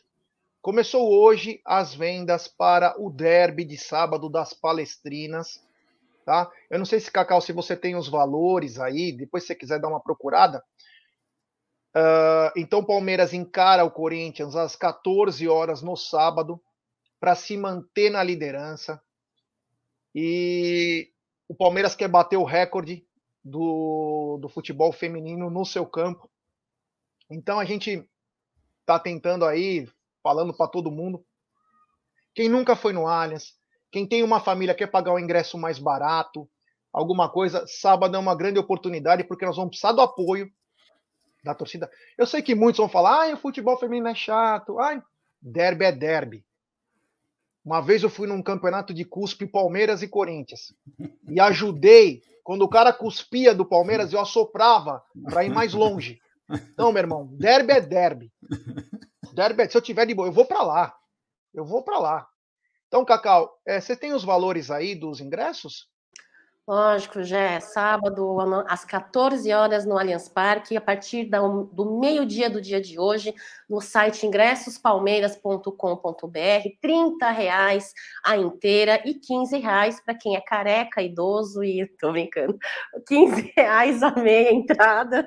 Começou 0.61 1.09
hoje 1.09 1.61
as 1.65 1.93
vendas 1.93 2.47
para 2.47 2.95
o 2.99 3.09
derby 3.09 3.63
de 3.63 3.77
sábado 3.77 4.29
das 4.29 4.53
Palestrinas. 4.53 5.63
Tá? 6.27 6.51
Eu 6.69 6.77
não 6.77 6.85
sei 6.85 6.99
se, 6.99 7.09
Cacau, 7.09 7.39
se 7.39 7.53
você 7.53 7.73
tem 7.73 7.95
os 7.95 8.09
valores 8.09 8.81
aí, 8.81 9.15
depois 9.15 9.43
se 9.43 9.47
você 9.47 9.55
quiser 9.55 9.79
dar 9.79 9.87
uma 9.87 10.03
procurada, 10.03 10.61
Uh, 11.95 12.53
então, 12.55 12.85
Palmeiras 12.85 13.33
encara 13.33 13.83
o 13.83 13.89
Corinthians 13.89 14.55
às 14.55 14.75
14 14.75 15.47
horas 15.47 15.81
no 15.81 15.95
sábado 15.95 16.61
para 17.19 17.33
se 17.33 17.57
manter 17.57 18.11
na 18.11 18.21
liderança. 18.21 19.01
E 20.13 21.09
o 21.49 21.55
Palmeiras 21.55 21.95
quer 21.95 22.07
bater 22.07 22.37
o 22.37 22.43
recorde 22.43 23.03
do, 23.43 24.37
do 24.39 24.47
futebol 24.47 24.91
feminino 24.91 25.49
no 25.49 25.65
seu 25.65 25.87
campo. 25.87 26.29
Então, 27.31 27.59
a 27.59 27.65
gente 27.65 28.07
está 28.81 28.99
tentando 28.99 29.43
aí, 29.43 29.89
falando 30.21 30.55
para 30.55 30.67
todo 30.67 30.91
mundo. 30.91 31.25
Quem 32.35 32.47
nunca 32.47 32.75
foi 32.75 32.93
no 32.93 33.07
Allianz, 33.07 33.56
quem 33.91 34.07
tem 34.07 34.23
uma 34.23 34.39
família 34.39 34.75
quer 34.75 34.87
pagar 34.87 35.13
o 35.13 35.19
ingresso 35.19 35.57
mais 35.57 35.79
barato, 35.79 36.49
alguma 36.91 37.29
coisa, 37.29 37.65
sábado 37.67 38.15
é 38.15 38.19
uma 38.19 38.35
grande 38.35 38.59
oportunidade, 38.59 39.23
porque 39.23 39.45
nós 39.45 39.55
vamos 39.55 39.71
precisar 39.71 39.91
do 39.91 40.01
apoio 40.01 40.49
da 41.43 41.53
torcida. 41.53 41.89
Eu 42.17 42.25
sei 42.25 42.41
que 42.41 42.55
muitos 42.55 42.77
vão 42.77 42.89
falar, 42.89 43.21
ai, 43.21 43.33
o 43.33 43.37
futebol 43.37 43.77
feminino 43.77 44.07
é 44.07 44.15
chato, 44.15 44.79
ai, 44.79 45.01
derby 45.41 45.85
é 45.85 45.91
derby. 45.91 46.45
Uma 47.63 47.81
vez 47.81 48.01
eu 48.01 48.09
fui 48.09 48.27
num 48.27 48.41
campeonato 48.41 48.93
de 48.93 49.03
cuspe 49.03 49.45
Palmeiras 49.45 50.01
e 50.01 50.07
Corinthians 50.07 50.73
e 51.27 51.39
ajudei. 51.39 52.21
Quando 52.41 52.61
o 52.61 52.69
cara 52.69 52.93
cuspia 52.93 53.53
do 53.53 53.65
Palmeiras, 53.65 54.13
eu 54.13 54.21
assoprava 54.21 55.03
para 55.25 55.43
ir 55.43 55.49
mais 55.49 55.73
longe. 55.73 56.17
Não, 56.77 56.93
meu 56.93 57.01
irmão, 57.01 57.27
derby 57.33 57.73
é 57.73 57.81
derby. 57.81 58.31
Derby 59.33 59.63
é, 59.63 59.69
se 59.69 59.77
eu 59.77 59.81
tiver 59.81 60.05
de 60.05 60.13
boa, 60.13 60.29
eu 60.29 60.31
vou 60.31 60.45
para 60.45 60.63
lá. 60.63 60.95
Eu 61.53 61.65
vou 61.65 61.83
para 61.83 61.99
lá. 61.99 62.27
Então, 62.87 63.03
Cacau, 63.03 63.59
é, 63.65 63.81
você 63.81 63.95
tem 63.95 64.13
os 64.13 64.23
valores 64.23 64.71
aí 64.71 64.95
dos 64.95 65.19
ingressos? 65.19 65.89
Lógico, 66.67 67.23
já 67.23 67.39
é 67.39 67.59
sábado, 67.61 68.37
às 68.67 68.83
14 68.83 69.49
horas 69.53 69.85
no 69.85 69.97
Allianz 69.97 70.27
Parque, 70.27 70.75
a 70.75 70.81
partir 70.81 71.23
do 71.23 71.97
meio-dia 71.97 72.49
do 72.49 72.59
dia 72.59 72.81
de 72.81 72.99
hoje, 72.99 73.33
no 73.69 73.79
site 73.79 74.25
ingressospalmeiras.com.br, 74.25 76.69
30 76.81 77.31
reais 77.31 77.93
a 78.21 78.35
inteira 78.35 79.01
e 79.05 79.13
15 79.13 79.57
reais 79.59 80.03
para 80.03 80.13
quem 80.13 80.35
é 80.35 80.41
careca, 80.41 81.01
idoso 81.01 81.63
e, 81.63 81.87
tô 81.97 82.11
brincando, 82.11 82.59
15 83.07 83.53
reais 83.55 84.03
a 84.03 84.11
meia 84.11 84.53
entrada 84.53 85.25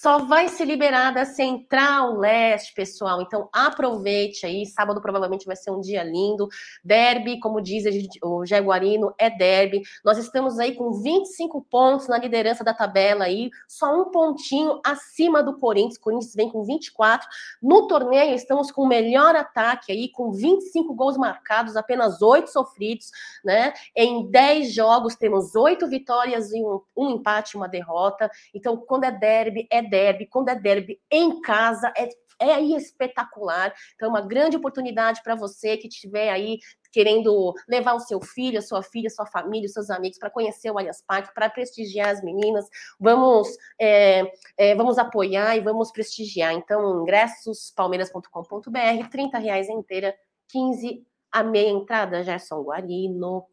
só 0.00 0.20
vai 0.20 0.48
ser 0.48 0.64
liberada 0.64 1.26
Central 1.26 2.16
Leste, 2.16 2.72
pessoal. 2.72 3.20
Então 3.20 3.50
aproveite 3.52 4.46
aí. 4.46 4.64
Sábado 4.64 4.98
provavelmente 4.98 5.44
vai 5.44 5.54
ser 5.54 5.70
um 5.70 5.78
dia 5.78 6.02
lindo. 6.02 6.48
Derby, 6.82 7.38
como 7.38 7.60
diz 7.60 7.84
o 8.22 8.46
Jaguarino, 8.46 9.12
é 9.18 9.28
derby. 9.28 9.82
Nós 10.02 10.16
estamos 10.16 10.58
aí 10.58 10.74
com 10.74 10.90
25 10.90 11.60
pontos 11.70 12.08
na 12.08 12.16
liderança 12.16 12.64
da 12.64 12.72
tabela 12.72 13.26
aí, 13.26 13.50
só 13.68 13.94
um 13.94 14.10
pontinho 14.10 14.80
acima 14.82 15.42
do 15.42 15.58
Corinthians. 15.58 15.96
O 15.96 16.00
Corinthians 16.00 16.34
vem 16.34 16.48
com 16.48 16.64
24. 16.64 17.28
No 17.62 17.86
torneio 17.86 18.34
estamos 18.34 18.70
com 18.70 18.84
o 18.84 18.88
melhor 18.88 19.36
ataque 19.36 19.92
aí, 19.92 20.08
com 20.08 20.32
25 20.32 20.94
gols 20.94 21.18
marcados, 21.18 21.76
apenas 21.76 22.22
8 22.22 22.48
sofridos, 22.48 23.10
né? 23.44 23.74
Em 23.94 24.30
10 24.30 24.72
jogos 24.72 25.14
temos 25.14 25.54
8 25.54 25.86
vitórias 25.88 26.50
e 26.52 26.64
um, 26.64 26.80
um 26.96 27.10
empate, 27.10 27.54
uma 27.54 27.68
derrota. 27.68 28.30
Então, 28.54 28.78
quando 28.78 29.04
é 29.04 29.10
derby, 29.10 29.68
é 29.70 29.89
derby, 29.90 30.26
quando 30.26 30.48
é 30.48 30.54
derby 30.54 31.00
em 31.10 31.40
casa, 31.40 31.92
é, 31.96 32.08
é 32.40 32.54
aí 32.54 32.74
espetacular. 32.74 33.74
Então, 33.94 34.08
é 34.08 34.10
uma 34.10 34.26
grande 34.26 34.56
oportunidade 34.56 35.22
para 35.22 35.34
você 35.34 35.76
que 35.76 35.88
estiver 35.88 36.30
aí 36.30 36.58
querendo 36.92 37.54
levar 37.68 37.94
o 37.94 38.00
seu 38.00 38.20
filho, 38.20 38.58
a 38.58 38.62
sua 38.62 38.82
filha, 38.82 39.06
a 39.06 39.10
sua 39.10 39.26
família, 39.26 39.66
os 39.66 39.72
seus 39.72 39.90
amigos 39.90 40.18
para 40.18 40.30
conhecer 40.30 40.70
o 40.70 40.78
Allianz 40.78 41.02
Parque, 41.06 41.32
para 41.34 41.48
prestigiar 41.48 42.08
as 42.08 42.22
meninas. 42.22 42.64
Vamos, 42.98 43.48
é, 43.80 44.22
é, 44.56 44.74
vamos 44.74 44.98
apoiar 44.98 45.56
e 45.56 45.60
vamos 45.60 45.92
prestigiar. 45.92 46.52
Então, 46.52 47.02
ingressos 47.02 47.72
palmeiras.com.br, 47.76 49.08
30 49.10 49.38
reais 49.38 49.68
inteira, 49.68 50.14
15 50.48 51.06
a 51.32 51.44
meia 51.44 51.70
entrada, 51.70 52.24
Gerson 52.24 52.62
Guarino. 52.62 53.46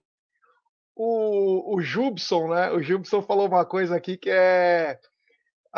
o, 0.95 1.75
o 1.75 1.81
Jubson, 1.81 2.47
né? 2.47 2.71
O 2.71 2.81
Jubson 2.81 3.21
falou 3.21 3.47
uma 3.47 3.65
coisa 3.65 3.95
aqui 3.95 4.17
que 4.17 4.29
é. 4.29 4.99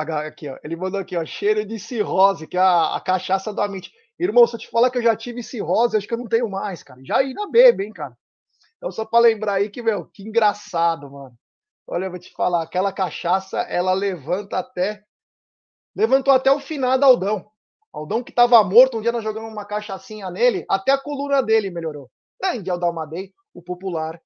Aqui, 0.01 0.49
ó. 0.49 0.57
Ele 0.63 0.75
mandou 0.75 0.99
aqui, 0.99 1.17
ó. 1.17 1.25
Cheiro 1.25 1.65
de 1.65 1.79
cirrose, 1.79 2.47
que 2.47 2.57
é 2.57 2.59
a, 2.59 2.95
a 2.95 3.01
cachaça 3.01 3.53
do 3.53 3.61
Amit. 3.61 3.91
Irmão, 4.17 4.45
se 4.47 4.55
eu 4.55 4.59
te 4.59 4.69
falar 4.69 4.89
que 4.89 4.97
eu 4.97 5.03
já 5.03 5.15
tive 5.15 5.43
cirrose, 5.43 5.97
acho 5.97 6.07
que 6.07 6.13
eu 6.13 6.17
não 6.17 6.27
tenho 6.27 6.49
mais, 6.49 6.83
cara. 6.83 6.99
Já 7.03 7.17
ainda 7.17 7.49
bebe, 7.49 7.85
hein, 7.85 7.93
cara. 7.93 8.17
Então, 8.77 8.91
só 8.91 9.05
para 9.05 9.19
lembrar 9.19 9.55
aí 9.55 9.69
que, 9.69 9.81
meu, 9.81 10.05
que 10.05 10.23
engraçado, 10.23 11.09
mano. 11.11 11.35
Olha, 11.87 12.05
eu 12.05 12.11
vou 12.11 12.19
te 12.19 12.31
falar, 12.33 12.63
aquela 12.63 12.93
cachaça, 12.93 13.59
ela 13.61 13.93
levanta 13.93 14.59
até. 14.59 15.03
Levantou 15.95 16.33
até 16.33 16.51
o 16.51 16.59
finado 16.59 17.03
Aldão. 17.03 17.49
Aldão 17.91 18.23
que 18.23 18.31
tava 18.31 18.63
morto, 18.63 18.97
um 18.97 19.01
dia 19.01 19.11
nós 19.11 19.23
jogamos 19.23 19.51
uma 19.51 19.65
cachaçinha 19.65 20.29
nele, 20.29 20.63
até 20.69 20.91
a 20.91 20.97
coluna 20.97 21.41
dele 21.41 21.71
melhorou. 21.71 22.09
Grande 22.39 22.69
Aldão 22.69 22.93
Madei, 22.93 23.33
o 23.53 23.61
popular 23.61 24.21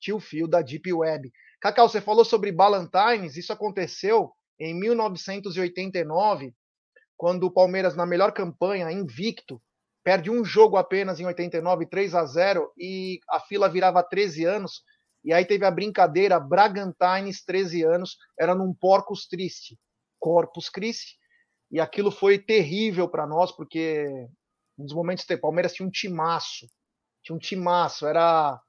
tio 0.00 0.20
Fio 0.20 0.46
da 0.46 0.62
Deep 0.62 0.92
Web. 0.92 1.32
Cacau, 1.60 1.88
você 1.88 2.00
falou 2.00 2.24
sobre 2.24 2.52
Ballantines, 2.52 3.36
isso 3.36 3.52
aconteceu 3.52 4.32
em 4.58 4.74
1989, 4.78 6.54
quando 7.16 7.44
o 7.44 7.50
Palmeiras, 7.50 7.96
na 7.96 8.06
melhor 8.06 8.32
campanha, 8.32 8.90
invicto, 8.90 9.60
perde 10.04 10.30
um 10.30 10.44
jogo 10.44 10.76
apenas 10.76 11.18
em 11.18 11.26
89, 11.26 11.86
3 11.86 12.14
a 12.14 12.24
0 12.24 12.72
e 12.78 13.18
a 13.28 13.40
fila 13.40 13.68
virava 13.68 14.02
13 14.02 14.44
anos. 14.44 14.82
E 15.24 15.32
aí 15.32 15.44
teve 15.44 15.64
a 15.64 15.70
brincadeira 15.70 16.38
Bragantines 16.38 17.44
13 17.44 17.82
anos, 17.82 18.16
era 18.38 18.54
num 18.54 18.72
Porcos 18.72 19.26
Triste, 19.26 19.76
Corpus 20.20 20.68
Christi, 20.68 21.16
e 21.70 21.80
aquilo 21.80 22.12
foi 22.12 22.38
terrível 22.38 23.08
para 23.08 23.26
nós, 23.26 23.50
porque 23.50 24.06
nos 24.78 24.94
momentos 24.94 25.24
que 25.24 25.34
o 25.34 25.40
Palmeiras 25.40 25.72
tinha 25.72 25.86
um 25.86 25.90
timaço, 25.90 26.66
tinha 27.24 27.34
um 27.34 27.40
timaço, 27.40 28.06
era 28.06 28.60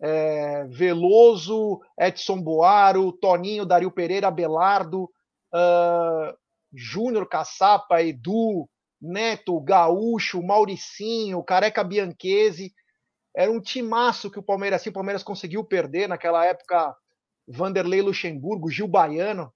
é, 0.00 0.64
Veloso, 0.68 1.80
Edson 2.00 2.40
Boaro, 2.40 3.12
Toninho, 3.12 3.66
Dario 3.66 3.90
Pereira, 3.90 4.30
Belardo, 4.30 5.10
uh, 5.54 6.36
Júnior 6.72 7.28
Caçapa, 7.28 8.02
Edu, 8.02 8.68
Neto, 9.00 9.60
Gaúcho, 9.60 10.42
Mauricinho, 10.42 11.42
Careca 11.42 11.84
Bianchese. 11.84 12.72
Era 13.34 13.50
um 13.50 13.60
timaço 13.60 14.30
que 14.30 14.38
o 14.38 14.42
Palmeiras, 14.42 14.80
assim, 14.80 14.90
o 14.90 14.94
Palmeiras 14.94 15.22
conseguiu 15.22 15.64
perder 15.64 16.08
naquela 16.08 16.44
época. 16.44 16.94
Vanderlei 17.48 18.02
Luxemburgo, 18.02 18.70
Gil 18.70 18.88
Baiano. 18.88 19.52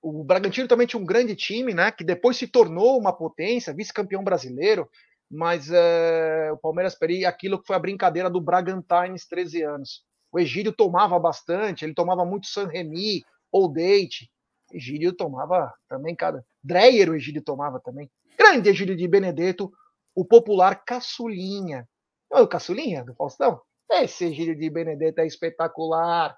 O 0.00 0.22
Bragantino 0.22 0.68
também 0.68 0.86
tinha 0.86 1.00
um 1.00 1.06
grande 1.06 1.34
time, 1.34 1.74
né? 1.74 1.90
Que 1.90 2.04
depois 2.04 2.36
se 2.36 2.46
tornou 2.46 2.98
uma 2.98 3.12
potência, 3.12 3.74
vice-campeão 3.74 4.22
brasileiro. 4.22 4.88
Mas 5.30 5.70
é, 5.70 6.50
o 6.52 6.56
Palmeiras 6.56 6.94
perdeu 6.94 7.28
aquilo 7.28 7.60
que 7.60 7.66
foi 7.66 7.76
a 7.76 7.80
brincadeira 7.80 8.30
do 8.30 8.40
Bragantines 8.40 9.26
13 9.26 9.62
anos. 9.62 10.02
O 10.32 10.38
Egídio 10.38 10.72
tomava 10.72 11.18
bastante, 11.18 11.84
ele 11.84 11.94
tomava 11.94 12.24
muito 12.24 12.46
San 12.46 12.66
Remi, 12.66 13.24
ou 13.50 13.70
Date. 13.70 14.30
Egídio 14.72 15.12
tomava 15.12 15.72
também, 15.88 16.14
cara. 16.14 16.44
Dreyer 16.62 17.10
o 17.10 17.14
Egídio 17.14 17.42
tomava 17.42 17.80
também. 17.80 18.10
Grande 18.38 18.68
Egídio 18.68 18.96
de 18.96 19.08
Benedetto, 19.08 19.72
o 20.14 20.24
popular 20.24 20.84
Caçulinha. 20.84 21.88
Não 22.30 22.42
o 22.42 22.48
Caçulinha 22.48 23.04
do 23.04 23.14
Faustão? 23.14 23.60
Esse 23.90 24.26
Egídio 24.26 24.56
de 24.56 24.68
Benedetto 24.68 25.20
é 25.20 25.26
espetacular. 25.26 26.36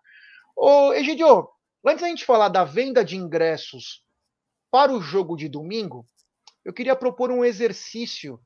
Ô, 0.57 0.93
Egídio, 0.93 1.49
antes 1.85 2.03
da 2.03 2.09
gente 2.09 2.25
falar 2.25 2.49
da 2.49 2.65
venda 2.65 3.05
de 3.05 3.17
ingressos 3.17 4.05
para 4.71 4.93
o 4.93 5.01
jogo 5.01 5.37
de 5.37 5.49
domingo, 5.49 6.07
eu 6.65 6.73
queria 6.73 6.95
propor 6.95 7.31
um 7.31 7.45
exercício 7.45 8.41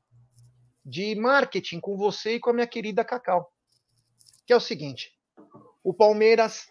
de 0.83 1.15
marketing 1.15 1.79
com 1.79 1.97
você 1.97 2.35
e 2.35 2.39
com 2.39 2.49
a 2.49 2.53
minha 2.53 2.67
querida 2.67 3.05
Cacau. 3.05 3.51
Que 4.45 4.53
é 4.53 4.55
o 4.55 4.61
seguinte: 4.61 5.11
o 5.83 5.93
Palmeiras 5.93 6.67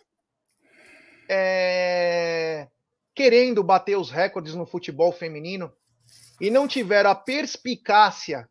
é, 1.28 2.68
querendo 3.14 3.62
bater 3.62 3.96
os 3.96 4.10
recordes 4.10 4.54
no 4.54 4.66
futebol 4.66 5.12
feminino 5.12 5.72
e 6.40 6.50
não 6.50 6.66
tiver 6.66 7.06
a 7.06 7.14
perspicácia, 7.14 8.48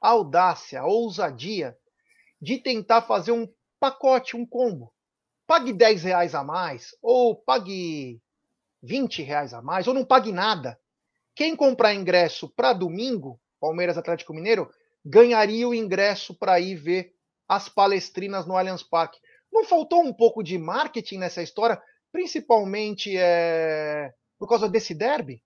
a 0.00 0.08
audácia, 0.10 0.80
a 0.80 0.86
ousadia 0.86 1.76
de 2.40 2.58
tentar 2.58 3.02
fazer 3.02 3.32
um 3.32 3.48
pacote, 3.80 4.36
um 4.36 4.44
combo. 4.44 4.92
Pague 5.46 5.72
10 5.72 6.04
reais 6.04 6.34
a 6.34 6.44
mais, 6.44 6.94
ou 7.00 7.34
pague 7.34 8.20
20 8.82 9.22
reais 9.22 9.54
a 9.54 9.62
mais, 9.62 9.86
ou 9.86 9.94
não 9.94 10.04
pague 10.04 10.32
nada. 10.32 10.78
Quem 11.34 11.56
comprar 11.56 11.94
ingresso 11.94 12.48
para 12.48 12.72
domingo, 12.72 13.40
Palmeiras 13.60 13.96
Atlético 13.96 14.34
Mineiro, 14.34 14.70
ganharia 15.04 15.68
o 15.68 15.74
ingresso 15.74 16.34
para 16.34 16.60
ir 16.60 16.76
ver 16.76 17.14
as 17.48 17.68
palestrinas 17.68 18.46
no 18.46 18.56
Allianz 18.56 18.82
Parque. 18.82 19.18
Não 19.52 19.64
faltou 19.64 20.02
um 20.02 20.12
pouco 20.12 20.42
de 20.42 20.58
marketing 20.58 21.18
nessa 21.18 21.42
história? 21.42 21.80
Principalmente 22.12 23.16
é, 23.16 24.12
por 24.38 24.48
causa 24.48 24.68
desse 24.68 24.94
derby? 24.94 25.42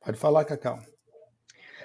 Pode 0.00 0.18
falar, 0.18 0.44
Cacau. 0.46 0.80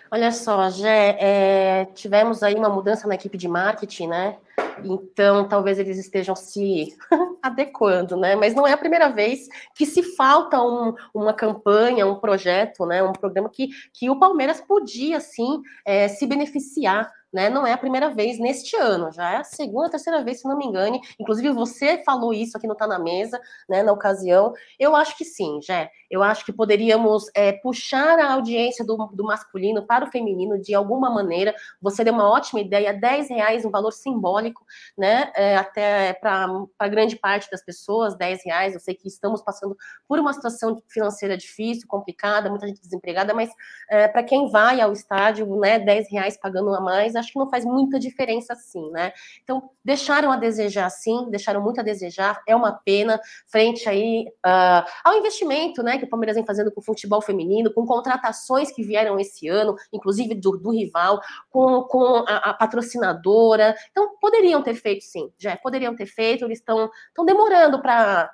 Olha 0.09 0.31
só, 0.31 0.69
Gé, 0.69 1.17
é, 1.19 1.85
tivemos 1.93 2.41
aí 2.41 2.55
uma 2.55 2.69
mudança 2.69 3.07
na 3.07 3.15
equipe 3.15 3.37
de 3.37 3.47
marketing, 3.47 4.07
né? 4.07 4.37
Então, 4.83 5.47
talvez 5.47 5.79
eles 5.79 5.97
estejam 5.97 6.35
se 6.35 6.95
adequando, 7.41 8.15
né? 8.15 8.35
Mas 8.35 8.53
não 8.53 8.65
é 8.65 8.73
a 8.73 8.77
primeira 8.77 9.09
vez 9.09 9.47
que 9.75 9.85
se 9.85 10.03
falta 10.15 10.61
um, 10.61 10.93
uma 11.13 11.33
campanha, 11.33 12.07
um 12.07 12.19
projeto, 12.19 12.85
né? 12.85 13.03
Um 13.03 13.13
programa 13.13 13.49
que, 13.49 13.69
que 13.93 14.09
o 14.09 14.19
Palmeiras 14.19 14.61
podia, 14.61 15.19
sim, 15.19 15.61
é, 15.83 16.07
se 16.07 16.25
beneficiar 16.25 17.11
né? 17.35 17.49
Não 17.49 17.67
é 17.67 17.73
a 17.73 17.77
primeira 17.77 18.09
vez 18.09 18.39
neste 18.39 18.77
ano, 18.77 19.11
já 19.11 19.33
é 19.33 19.35
a 19.35 19.43
segunda, 19.43 19.89
terceira 19.89 20.23
vez, 20.23 20.39
se 20.39 20.47
não 20.47 20.57
me 20.57 20.65
engane. 20.65 21.01
Inclusive, 21.19 21.51
você 21.51 22.01
falou 22.05 22.33
isso 22.33 22.55
aqui 22.55 22.65
no 22.65 22.73
Tá 22.73 22.87
na 22.87 22.97
Mesa, 22.97 23.41
né, 23.67 23.83
na 23.83 23.91
ocasião. 23.91 24.53
Eu 24.79 24.95
acho 24.95 25.17
que 25.17 25.25
sim, 25.25 25.59
Jé. 25.61 25.91
Eu 26.09 26.23
acho 26.23 26.45
que 26.45 26.53
poderíamos 26.53 27.25
é, 27.35 27.51
puxar 27.51 28.19
a 28.19 28.33
audiência 28.33 28.85
do, 28.85 28.95
do, 29.07 29.25
masculino 29.25 29.85
para 29.85 30.05
o 30.05 30.11
feminino 30.11 30.57
de 30.57 30.73
alguma 30.73 31.09
maneira. 31.09 31.53
Você 31.81 32.05
deu 32.05 32.13
uma 32.13 32.29
ótima 32.29 32.61
ideia, 32.61 32.93
10 32.93 33.29
reais, 33.29 33.65
um 33.65 33.69
valor 33.69 33.91
simbólico, 33.91 34.63
né? 34.97 35.29
É, 35.35 35.57
até 35.57 36.13
para 36.13 36.87
grande 36.87 37.17
parte 37.17 37.51
das 37.51 37.61
pessoas, 37.65 38.15
10 38.15 38.45
reais. 38.45 38.73
Eu 38.73 38.79
sei 38.79 38.95
que 38.95 39.09
estamos 39.09 39.41
passando 39.41 39.75
por 40.07 40.19
uma 40.19 40.31
situação 40.31 40.81
financeira 40.87 41.35
difícil, 41.35 41.85
complicada, 41.85 42.49
muita 42.49 42.65
gente 42.67 42.79
desempregada, 42.79 43.33
mas 43.33 43.49
é, 43.89 44.07
para 44.07 44.23
quem 44.23 44.49
vai 44.49 44.79
ao 44.79 44.93
estádio, 44.93 45.59
né, 45.59 45.79
10 45.79 46.09
reais 46.09 46.37
pagando 46.37 46.73
a 46.73 46.79
mais, 46.79 47.15
acho 47.25 47.33
que 47.33 47.39
não 47.39 47.49
faz 47.49 47.65
muita 47.65 47.99
diferença 47.99 48.53
assim, 48.53 48.89
né? 48.91 49.11
Então, 49.43 49.69
deixaram 49.83 50.31
a 50.31 50.37
desejar 50.37 50.89
sim, 50.89 51.29
deixaram 51.29 51.61
muito 51.61 51.79
a 51.79 51.83
desejar, 51.83 52.41
é 52.47 52.55
uma 52.55 52.71
pena, 52.71 53.19
frente 53.47 53.89
aí 53.89 54.25
uh, 54.45 54.85
ao 55.03 55.15
investimento, 55.17 55.83
né, 55.83 55.97
que 55.97 56.05
o 56.05 56.09
Palmeiras 56.09 56.35
vem 56.35 56.45
fazendo 56.45 56.71
com 56.71 56.79
o 56.79 56.83
futebol 56.83 57.21
feminino, 57.21 57.73
com 57.73 57.85
contratações 57.85 58.71
que 58.71 58.83
vieram 58.83 59.19
esse 59.19 59.47
ano, 59.47 59.75
inclusive 59.91 60.35
do, 60.35 60.57
do 60.57 60.71
rival, 60.71 61.19
com, 61.49 61.83
com 61.83 62.23
a, 62.27 62.51
a, 62.51 62.53
patrocinadora. 62.53 63.75
Então, 63.91 64.17
poderiam 64.19 64.61
ter 64.61 64.75
feito 64.75 65.03
sim, 65.03 65.31
já 65.37 65.55
poderiam 65.57 65.95
ter 65.95 66.05
feito, 66.05 66.45
eles 66.45 66.59
estão 66.59 66.89
demorando 67.25 67.81
para 67.81 68.29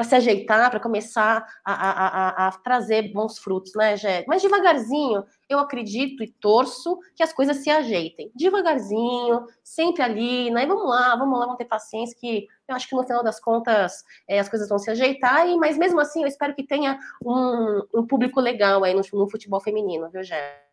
para 0.00 0.08
se 0.08 0.14
ajeitar, 0.14 0.70
para 0.70 0.80
começar 0.80 1.46
a, 1.62 1.74
a, 1.74 2.06
a, 2.06 2.48
a, 2.48 2.52
trazer 2.52 3.12
bons 3.12 3.38
frutos, 3.38 3.72
né, 3.74 3.98
Jé? 3.98 4.24
Mas 4.26 4.40
devagarzinho, 4.40 5.22
eu 5.46 5.58
acredito 5.58 6.24
e 6.24 6.32
torço 6.40 6.98
que 7.14 7.22
as 7.22 7.34
coisas 7.34 7.58
se 7.58 7.68
ajeitem. 7.68 8.32
Devagarzinho, 8.34 9.44
sempre 9.62 10.02
ali, 10.02 10.50
né? 10.50 10.64
Vamos 10.64 10.88
lá, 10.88 11.14
vamos 11.16 11.38
lá, 11.38 11.44
vamos 11.44 11.58
ter 11.58 11.66
paciência, 11.66 12.16
que 12.18 12.46
eu 12.66 12.74
acho 12.74 12.88
que 12.88 12.96
no 12.96 13.02
final 13.02 13.22
das 13.22 13.38
contas 13.38 14.02
é, 14.26 14.38
as 14.38 14.48
coisas 14.48 14.70
vão 14.70 14.78
se 14.78 14.90
ajeitar, 14.90 15.46
e, 15.46 15.58
mas 15.58 15.76
mesmo 15.76 16.00
assim 16.00 16.22
eu 16.22 16.28
espero 16.28 16.54
que 16.54 16.66
tenha 16.66 16.98
um, 17.22 17.82
um 17.96 18.06
público 18.06 18.40
legal 18.40 18.82
aí 18.82 18.94
no, 18.94 19.02
no 19.12 19.28
futebol 19.28 19.60
feminino, 19.60 20.08
viu, 20.08 20.22
Jé? 20.22 20.64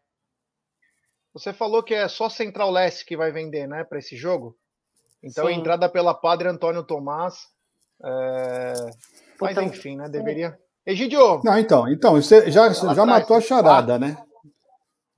Você 1.33 1.51
falou 1.51 1.83
que 1.83 1.93
é 1.93 2.07
só 2.07 2.29
Central 2.29 2.71
Leste 2.71 3.05
que 3.05 3.17
vai 3.17 3.29
vender, 3.29 3.67
né, 3.67 3.83
para 3.83 3.99
esse 3.99 4.15
jogo? 4.15 4.57
Então, 5.21 5.47
Sim. 5.47 5.55
entrada 5.55 5.89
pela 5.89 6.13
Padre 6.13 6.47
Antônio 6.47 6.81
Tomás 6.81 7.56
é... 8.03 8.73
Mas 9.39 9.51
então, 9.51 9.63
enfim, 9.63 9.97
né? 9.97 10.09
Deveria. 10.09 10.57
Egidio! 10.85 11.41
Não, 11.43 11.57
então, 11.59 11.87
então 11.87 12.13
você 12.13 12.49
já, 12.49 12.71
já 12.71 13.05
matou 13.05 13.35
a 13.35 13.41
charada, 13.41 13.99
né? 13.99 14.17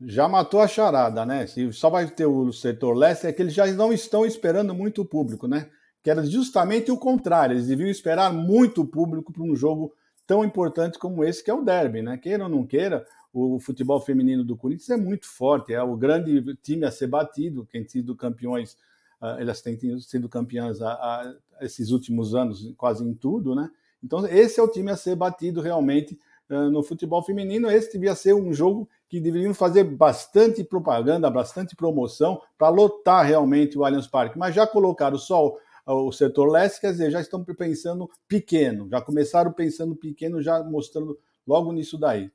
Já 0.02 0.28
matou 0.28 0.62
a 0.62 0.68
charada, 0.68 1.26
né? 1.26 1.46
Se 1.46 1.72
só 1.74 1.90
vai 1.90 2.08
ter 2.08 2.26
o 2.26 2.52
setor 2.52 2.96
leste, 2.96 3.28
é 3.28 3.34
que 3.34 3.42
eles 3.42 3.54
já 3.54 3.68
não 3.68 3.94
estão 3.94 4.26
esperando 4.26 4.74
muito 4.74 5.02
o 5.02 5.06
público, 5.06 5.48
né? 5.48 5.70
Que 6.02 6.10
era 6.10 6.26
justamente 6.26 6.90
o 6.90 6.98
contrário, 6.98 7.54
eles 7.54 7.68
deviam 7.68 7.90
esperar 7.90 8.34
muito 8.34 8.86
público 8.86 9.34
para 9.34 9.44
um 9.44 9.56
jogo 9.56 9.94
tão 10.26 10.44
importante 10.44 10.98
como 10.98 11.24
esse, 11.24 11.44
que 11.44 11.52
é 11.52 11.54
o 11.54 11.64
derby, 11.64 12.02
né? 12.02 12.18
Queira 12.18 12.46
ou 12.46 12.50
não 12.50 12.66
queira, 12.66 13.06
o 13.34 13.60
futebol 13.60 14.00
feminino 14.00 14.44
do 14.44 14.56
Corinthians 14.56 14.90
é 14.90 14.98
muito 14.98 15.28
forte, 15.28 15.74
é 15.74 15.84
o 15.84 15.98
grande 15.98 16.56
time 16.64 16.86
a 16.86 16.92
ser 16.92 17.08
batido, 17.08 17.68
quem 17.70 17.82
tem 17.82 17.90
sido 17.90 18.16
campeões 18.16 18.78
elas 19.22 19.62
têm 19.62 19.78
sido 20.00 20.30
campeãs 20.30 20.82
a, 20.82 20.94
a, 20.94 21.36
esses 21.62 21.92
últimos 21.92 22.34
anos, 22.34 22.74
quase 22.78 23.04
em 23.04 23.14
tudo, 23.14 23.54
né? 23.54 23.70
Então, 24.04 24.26
esse 24.28 24.60
é 24.60 24.64
o 24.64 24.68
time 24.68 24.92
a 24.92 24.96
ser 24.96 25.16
batido 25.16 25.62
realmente 25.62 26.18
uh, 26.50 26.70
no 26.70 26.82
futebol 26.82 27.22
feminino. 27.22 27.70
Esse 27.70 27.94
devia 27.94 28.16
ser 28.16 28.34
um 28.34 28.54
jogo 28.54 28.88
que 29.10 29.20
deveriam 29.20 29.54
fazer 29.54 29.84
bastante 29.84 30.64
propaganda, 30.64 31.30
bastante 31.30 31.76
promoção 31.76 32.42
para 32.58 32.70
lotar 32.70 33.26
realmente 33.26 33.78
o 33.78 33.84
Allianz 33.84 34.08
Parque, 34.08 34.38
mas 34.38 34.56
já 34.56 34.66
colocaram 34.66 35.18
só 35.18 35.48
o, 35.48 35.58
o 35.86 36.12
setor 36.12 36.50
leste, 36.50 36.80
quer 36.80 36.92
dizer, 36.92 37.12
já 37.12 37.20
estão 37.20 37.44
pensando 37.44 38.10
pequeno, 38.28 38.88
já 38.90 39.02
começaram 39.02 39.52
pensando 39.52 39.96
pequeno, 39.96 40.42
já 40.42 40.64
mostrando 40.64 41.20
logo 41.46 41.74
nisso 41.74 41.98
daí. 41.98 42.32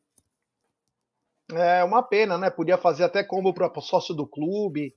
É 1.52 1.84
uma 1.84 2.02
pena, 2.02 2.38
né? 2.38 2.50
Podia 2.50 2.78
fazer 2.78 3.04
até 3.04 3.22
combo 3.22 3.52
para 3.52 3.70
sócio 3.80 4.14
do 4.14 4.26
clube. 4.26 4.94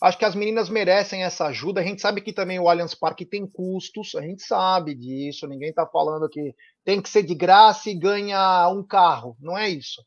Acho 0.00 0.18
que 0.18 0.24
as 0.24 0.34
meninas 0.34 0.68
merecem 0.68 1.22
essa 1.22 1.46
ajuda. 1.46 1.80
A 1.80 1.84
gente 1.84 2.00
sabe 2.00 2.20
que 2.20 2.32
também 2.32 2.58
o 2.58 2.68
Allianz 2.68 2.94
Parque 2.94 3.24
tem 3.24 3.46
custos, 3.46 4.14
a 4.14 4.22
gente 4.22 4.42
sabe 4.42 4.94
disso. 4.94 5.46
Ninguém 5.46 5.70
está 5.70 5.86
falando 5.86 6.28
que 6.28 6.54
tem 6.84 7.00
que 7.00 7.08
ser 7.08 7.22
de 7.22 7.34
graça 7.34 7.88
e 7.88 7.94
ganha 7.94 8.68
um 8.68 8.82
carro. 8.82 9.36
Não 9.40 9.56
é 9.56 9.68
isso. 9.68 10.04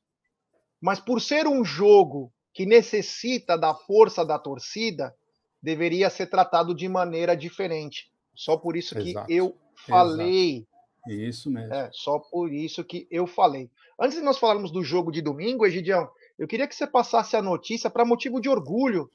Mas 0.82 1.00
por 1.00 1.22
ser 1.22 1.48
um 1.48 1.64
jogo 1.64 2.32
que 2.54 2.66
necessita 2.66 3.58
da 3.58 3.74
força 3.74 4.26
da 4.26 4.38
torcida, 4.38 5.16
deveria 5.62 6.10
ser 6.10 6.28
tratado 6.28 6.76
de 6.76 6.88
maneira 6.88 7.36
diferente. 7.36 8.12
Só 8.36 8.58
por 8.58 8.76
isso 8.76 8.96
que 8.96 9.10
Exato. 9.10 9.32
eu 9.32 9.58
falei. 9.88 10.58
Exato. 10.58 10.76
Isso 11.08 11.52
mesmo. 11.52 11.74
É, 11.74 11.90
só 11.94 12.20
por 12.20 12.52
isso 12.52 12.84
que 12.84 13.08
eu 13.12 13.28
falei. 13.28 13.70
Antes 14.00 14.18
de 14.18 14.24
nós 14.24 14.38
falarmos 14.38 14.72
do 14.72 14.84
jogo 14.84 15.12
de 15.12 15.22
domingo, 15.22 15.66
Egidião, 15.66 16.10
eu 16.38 16.48
queria 16.48 16.68
que 16.68 16.76
você 16.76 16.86
passasse 16.86 17.36
a 17.36 17.42
notícia 17.42 17.90
para 17.90 18.04
motivo 18.04 18.42
de 18.42 18.50
orgulho 18.50 19.10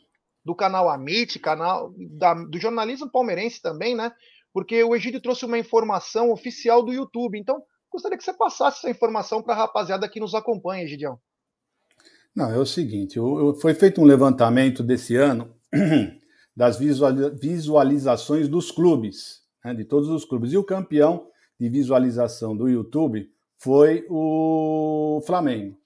do 0.45 0.55
canal 0.55 0.89
Amit, 0.89 1.39
canal 1.39 1.93
da, 1.97 2.35
do 2.35 2.59
jornalismo 2.59 3.11
palmeirense 3.11 3.61
também, 3.61 3.95
né? 3.95 4.13
Porque 4.53 4.83
o 4.83 4.97
Egídio 4.97 5.21
trouxe 5.21 5.45
uma 5.45 5.59
informação 5.59 6.33
oficial 6.33 6.83
do 6.83 6.93
YouTube. 6.93 7.39
Então, 7.39 7.63
gostaria 7.91 8.19
que 8.19 8.25
você 8.25 8.33
passasse 8.33 8.79
essa 8.79 8.91
informação 8.91 9.43
para 9.43 9.55
a 9.55 9.59
rapaziada 9.59 10.09
que 10.09 10.21
nos 10.21 10.35
acompanha, 10.35 10.85
Egidião. 10.85 11.19
Não, 12.35 12.51
é 12.51 12.59
o 12.59 12.67
seguinte, 12.67 13.19
foi 13.61 13.75
feito 13.75 14.01
um 14.01 14.05
levantamento 14.05 14.83
desse 14.83 15.15
ano 15.17 15.55
das 16.57 16.79
visualizações 16.79 18.49
dos 18.49 18.71
clubes, 18.71 19.43
né, 19.65 19.75
de 19.75 19.85
todos 19.85 20.09
os 20.09 20.25
clubes. 20.25 20.53
E 20.53 20.57
o 20.57 20.65
campeão 20.65 21.29
de 21.59 21.69
visualização 21.69 22.57
do 22.57 22.69
YouTube 22.69 23.29
foi 23.59 24.07
o 24.09 25.21
Flamengo, 25.27 25.77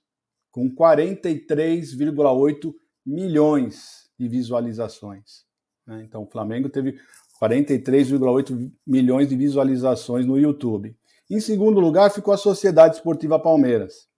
com 0.51 0.71
43,8 0.71 2.75
milhões 3.05 4.04
de 4.19 4.29
visualizações. 4.29 5.45
Né? 5.87 6.03
Então, 6.03 6.23
o 6.23 6.31
Flamengo 6.31 6.69
teve 6.69 6.99
43,8 7.41 8.73
milhões 8.87 9.29
de 9.29 9.37
visualizações 9.37 10.25
no 10.27 10.39
YouTube. 10.39 10.97
Em 11.31 11.41
segundo 11.41 11.81
lugar, 11.81 12.11
ficou 12.11 12.33
a 12.33 12.39
Sociedade 12.39 12.97
Esportiva 12.97 13.39
Palmeiras, 13.39 14.09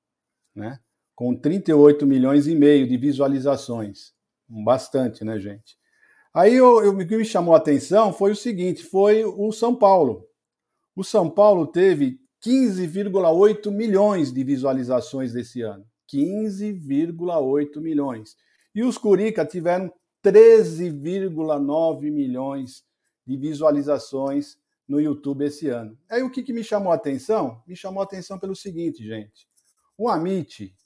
né? 0.54 0.78
com 1.14 1.34
38 1.34 2.06
milhões 2.06 2.46
e 2.46 2.54
meio 2.54 2.86
de 2.86 2.96
visualizações. 2.96 4.12
Bastante, 4.48 5.24
né, 5.24 5.38
gente? 5.38 5.76
Aí 6.32 6.60
o 6.60 6.96
que 6.98 7.16
me 7.16 7.24
chamou 7.24 7.54
a 7.54 7.56
atenção 7.56 8.12
foi 8.12 8.32
o 8.32 8.36
seguinte: 8.36 8.84
foi 8.84 9.24
o 9.24 9.50
São 9.50 9.74
Paulo. 9.74 10.28
O 10.94 11.02
São 11.02 11.30
Paulo 11.30 11.66
teve 11.66 12.20
15,8 12.44 13.70
milhões 13.70 14.32
de 14.32 14.44
visualizações 14.44 15.32
desse 15.32 15.62
ano. 15.62 15.84
15,8 16.12 17.80
milhões. 17.80 18.36
E 18.76 18.84
os 18.84 18.98
Curica 18.98 19.46
tiveram 19.46 19.90
13,9 20.22 22.12
milhões 22.12 22.84
de 23.26 23.34
visualizações 23.34 24.58
no 24.86 25.00
YouTube 25.00 25.46
esse 25.46 25.70
ano. 25.70 25.98
Aí 26.10 26.22
o 26.22 26.30
que, 26.30 26.42
que 26.42 26.52
me 26.52 26.62
chamou 26.62 26.92
a 26.92 26.96
atenção? 26.96 27.62
Me 27.66 27.74
chamou 27.74 28.02
a 28.02 28.04
atenção 28.04 28.38
pelo 28.38 28.54
seguinte, 28.54 29.02
gente. 29.02 29.48
O 29.96 30.10
Amit, 30.10 30.76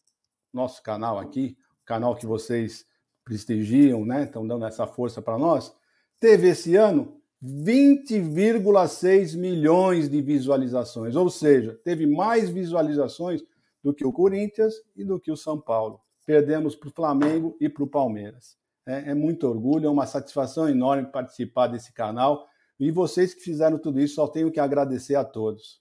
nosso 0.52 0.80
canal 0.84 1.18
aqui, 1.18 1.58
canal 1.84 2.14
que 2.14 2.26
vocês 2.26 2.86
prestigiam, 3.24 4.04
né? 4.04 4.22
Estão 4.22 4.46
dando 4.46 4.66
essa 4.66 4.86
força 4.86 5.20
para 5.20 5.36
nós, 5.36 5.74
teve 6.20 6.50
esse 6.50 6.76
ano 6.76 7.20
20,6 7.42 9.36
milhões 9.36 10.08
de 10.08 10.22
visualizações, 10.22 11.16
ou 11.16 11.28
seja, 11.28 11.76
teve 11.82 12.06
mais 12.06 12.50
visualizações 12.50 13.42
do 13.82 13.92
que 13.92 14.06
o 14.06 14.12
Corinthians 14.12 14.74
e 14.94 15.04
do 15.04 15.18
que 15.18 15.32
o 15.32 15.36
São 15.36 15.60
Paulo. 15.60 16.00
Perdemos 16.26 16.76
para 16.76 16.88
o 16.88 16.92
Flamengo 16.92 17.56
e 17.60 17.68
para 17.68 17.84
o 17.84 17.88
Palmeiras. 17.88 18.56
É, 18.86 19.10
é, 19.10 19.14
muito 19.14 19.46
orgulho, 19.46 19.86
é 19.86 19.90
uma 19.90 20.06
satisfação 20.06 20.68
enorme 20.68 21.10
participar 21.10 21.66
desse 21.66 21.92
canal. 21.92 22.48
E 22.78 22.90
vocês 22.90 23.34
que 23.34 23.40
fizeram 23.40 23.78
tudo 23.78 24.00
isso, 24.00 24.14
só 24.14 24.26
tenho 24.26 24.50
que 24.50 24.60
agradecer 24.60 25.14
a 25.14 25.24
todos. 25.24 25.80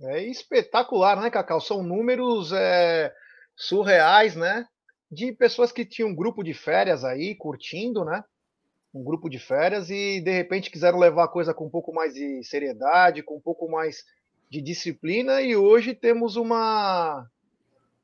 É 0.00 0.22
espetacular, 0.22 1.20
né, 1.20 1.30
Cacau? 1.30 1.60
São 1.60 1.82
números 1.82 2.52
é, 2.52 3.12
surreais, 3.56 4.34
né? 4.34 4.66
De 5.10 5.32
pessoas 5.32 5.70
que 5.70 5.84
tinham 5.84 6.08
um 6.08 6.14
grupo 6.14 6.42
de 6.42 6.54
férias 6.54 7.04
aí, 7.04 7.34
curtindo, 7.34 8.04
né? 8.04 8.24
um 8.94 9.02
grupo 9.02 9.28
de 9.28 9.38
férias 9.38 9.88
e 9.88 10.20
de 10.20 10.30
repente 10.30 10.70
quiseram 10.70 10.98
levar 10.98 11.24
a 11.24 11.28
coisa 11.28 11.54
com 11.54 11.66
um 11.66 11.70
pouco 11.70 11.92
mais 11.94 12.12
de 12.12 12.44
seriedade, 12.44 13.22
com 13.22 13.36
um 13.36 13.40
pouco 13.40 13.68
mais 13.70 14.04
de 14.50 14.60
disciplina 14.60 15.40
e 15.40 15.56
hoje 15.56 15.94
temos 15.94 16.36
uma 16.36 17.26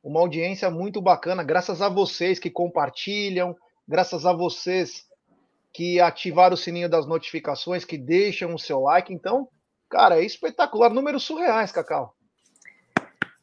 uma 0.03 0.21
audiência 0.21 0.71
muito 0.71 1.01
bacana, 1.01 1.43
graças 1.43 1.83
a 1.83 1.89
vocês 1.89 2.39
que 2.39 2.51
compartilham, 2.51 3.57
graças 3.87 4.25
a 4.25 4.33
vocês 4.33 5.07
que 5.73 6.01
ativaram 6.01 6.55
o 6.55 6.57
sininho 6.57 6.89
das 6.89 7.07
notificações, 7.07 7.85
que 7.85 7.99
deixam 7.99 8.55
o 8.55 8.59
seu 8.59 8.81
like. 8.81 9.13
Então, 9.13 9.49
cara, 9.89 10.19
é 10.19 10.25
espetacular, 10.25 10.91
números 10.91 11.25
surreais, 11.25 11.73
Cacau. 11.73 12.15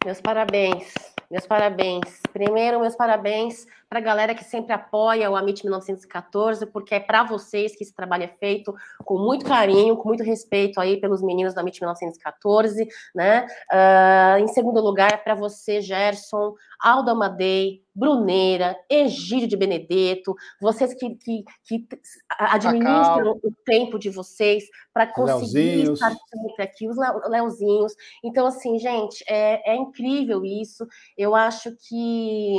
Meus 0.03 0.21
parabéns, 0.21 0.93
meus 1.31 1.47
parabéns. 1.47 2.21
Primeiro, 2.31 2.79
meus 2.79 2.95
parabéns 2.95 3.65
para 3.95 4.01
a 4.01 4.03
galera 4.03 4.35
que 4.35 4.43
sempre 4.43 4.73
apoia 4.73 5.31
o 5.31 5.37
Amit 5.37 5.63
1914, 5.63 6.65
porque 6.65 6.95
é 6.95 6.99
para 6.99 7.23
vocês 7.23 7.73
que 7.77 7.81
esse 7.81 7.93
trabalho 7.93 8.23
é 8.23 8.27
feito 8.27 8.75
com 9.05 9.17
muito 9.17 9.45
carinho, 9.45 9.95
com 9.95 10.09
muito 10.09 10.21
respeito 10.21 10.81
aí 10.81 10.99
pelos 10.99 11.21
meninos 11.21 11.53
do 11.53 11.59
Amit 11.61 11.79
1914, 11.79 12.85
né? 13.15 13.47
Uh, 13.71 14.43
em 14.43 14.49
segundo 14.49 14.81
lugar, 14.81 15.13
é 15.13 15.17
para 15.17 15.33
você, 15.33 15.79
Gerson, 15.79 16.55
Aldo 16.77 17.11
Amadei, 17.11 17.84
Bruneira, 17.95 18.77
Egídio 18.89 19.47
de 19.47 19.55
Benedetto, 19.55 20.35
vocês 20.61 20.93
que, 20.93 21.15
que, 21.15 21.43
que 21.63 21.87
administram 22.29 23.35
Cacau. 23.35 23.39
o 23.43 23.55
tempo 23.63 23.97
de 23.97 24.09
vocês 24.09 24.65
para 24.93 25.07
conseguir 25.07 25.83
Leozinhos. 25.83 26.01
estar 26.01 26.15
sempre 26.29 26.63
aqui, 26.63 26.87
os 26.87 26.97
Leozinhos. 27.29 27.93
Então, 28.23 28.45
assim, 28.45 28.77
gente, 28.79 29.23
é, 29.27 29.73
é 29.73 29.75
incrível 29.75 30.43
isso. 30.43 30.85
Eu 31.17 31.35
acho 31.35 31.75
que 31.87 32.55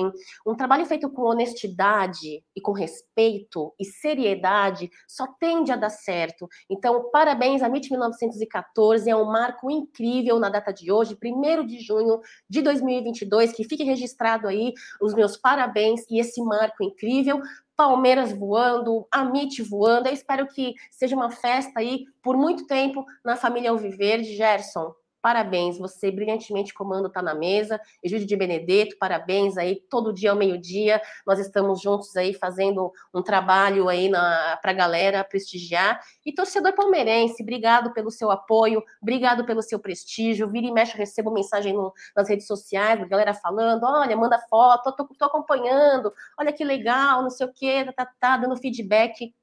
um 0.46 0.54
trabalho 0.54 0.86
feito 0.86 1.10
com 1.10 1.22
honestidade 1.22 2.42
e 2.54 2.60
com 2.60 2.72
respeito 2.72 3.74
e 3.78 3.84
seriedade 3.84 4.90
só 5.08 5.26
tende 5.38 5.72
a 5.72 5.76
dar 5.76 5.90
certo. 5.90 6.48
Então, 6.70 7.10
parabéns 7.10 7.62
a 7.62 7.66
MIT 7.66 7.90
1914, 7.90 9.10
é 9.10 9.16
um 9.16 9.24
marco 9.24 9.70
incrível 9.70 10.38
na 10.38 10.48
data 10.48 10.72
de 10.72 10.92
hoje, 10.92 11.16
1 11.22 11.66
de 11.66 11.80
junho 11.80 12.20
de 12.48 12.62
2022, 12.62 13.52
que 13.52 13.64
fique 13.64 13.82
registrado 13.82 14.46
aí 14.46 14.72
os 15.00 15.14
meus 15.14 15.25
parabéns 15.34 16.02
e 16.10 16.20
esse 16.20 16.42
marco 16.42 16.84
incrível. 16.84 17.40
Palmeiras 17.74 18.32
voando, 18.32 19.06
Amit 19.10 19.62
voando. 19.62 20.08
Eu 20.08 20.12
espero 20.12 20.46
que 20.46 20.74
seja 20.90 21.16
uma 21.16 21.30
festa 21.30 21.80
aí 21.80 22.04
por 22.22 22.36
muito 22.36 22.66
tempo 22.66 23.02
na 23.24 23.34
família 23.34 23.70
Alviverde. 23.70 24.36
Gerson, 24.36 24.94
Parabéns, 25.20 25.78
você 25.78 26.10
brilhantemente 26.10 26.72
comando 26.72 27.10
tá 27.10 27.20
na 27.20 27.34
mesa. 27.34 27.80
Júlio 28.04 28.26
de 28.26 28.36
Benedetto, 28.36 28.96
parabéns 28.98 29.56
aí, 29.56 29.80
todo 29.90 30.12
dia 30.12 30.30
ao 30.30 30.36
meio-dia. 30.36 31.02
Nós 31.26 31.38
estamos 31.38 31.80
juntos 31.80 32.16
aí 32.16 32.32
fazendo 32.32 32.92
um 33.12 33.22
trabalho 33.22 33.88
aí 33.88 34.08
para 34.10 34.70
a 34.70 34.72
galera 34.72 35.24
prestigiar. 35.24 36.00
E 36.24 36.32
torcedor 36.32 36.74
palmeirense, 36.74 37.42
obrigado 37.42 37.92
pelo 37.92 38.10
seu 38.10 38.30
apoio, 38.30 38.82
obrigado 39.02 39.44
pelo 39.44 39.62
seu 39.62 39.78
prestígio. 39.80 40.48
Vira 40.48 40.66
e 40.66 40.72
mexe, 40.72 40.94
eu 40.94 40.98
recebo 40.98 41.32
mensagem 41.32 41.72
no, 41.72 41.92
nas 42.14 42.28
redes 42.28 42.46
sociais, 42.46 43.06
galera 43.08 43.34
falando: 43.34 43.84
olha, 43.84 44.16
manda 44.16 44.38
foto, 44.48 44.94
tô, 44.94 45.04
tô 45.06 45.24
acompanhando, 45.24 46.12
olha 46.38 46.52
que 46.52 46.64
legal, 46.64 47.22
não 47.22 47.30
sei 47.30 47.46
o 47.46 47.52
quê, 47.52 47.84
tá, 47.84 47.92
tá, 48.04 48.12
tá 48.20 48.36
dando 48.36 48.56
feedback. 48.56 49.34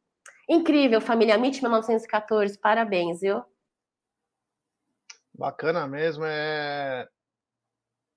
Incrível, 0.47 0.99
família 1.01 1.35
MIT 1.35 1.61
1914, 1.61 2.57
parabéns, 2.57 3.21
viu? 3.21 3.43
Bacana 5.43 5.85
mesmo. 5.85 6.23
É... 6.23 7.05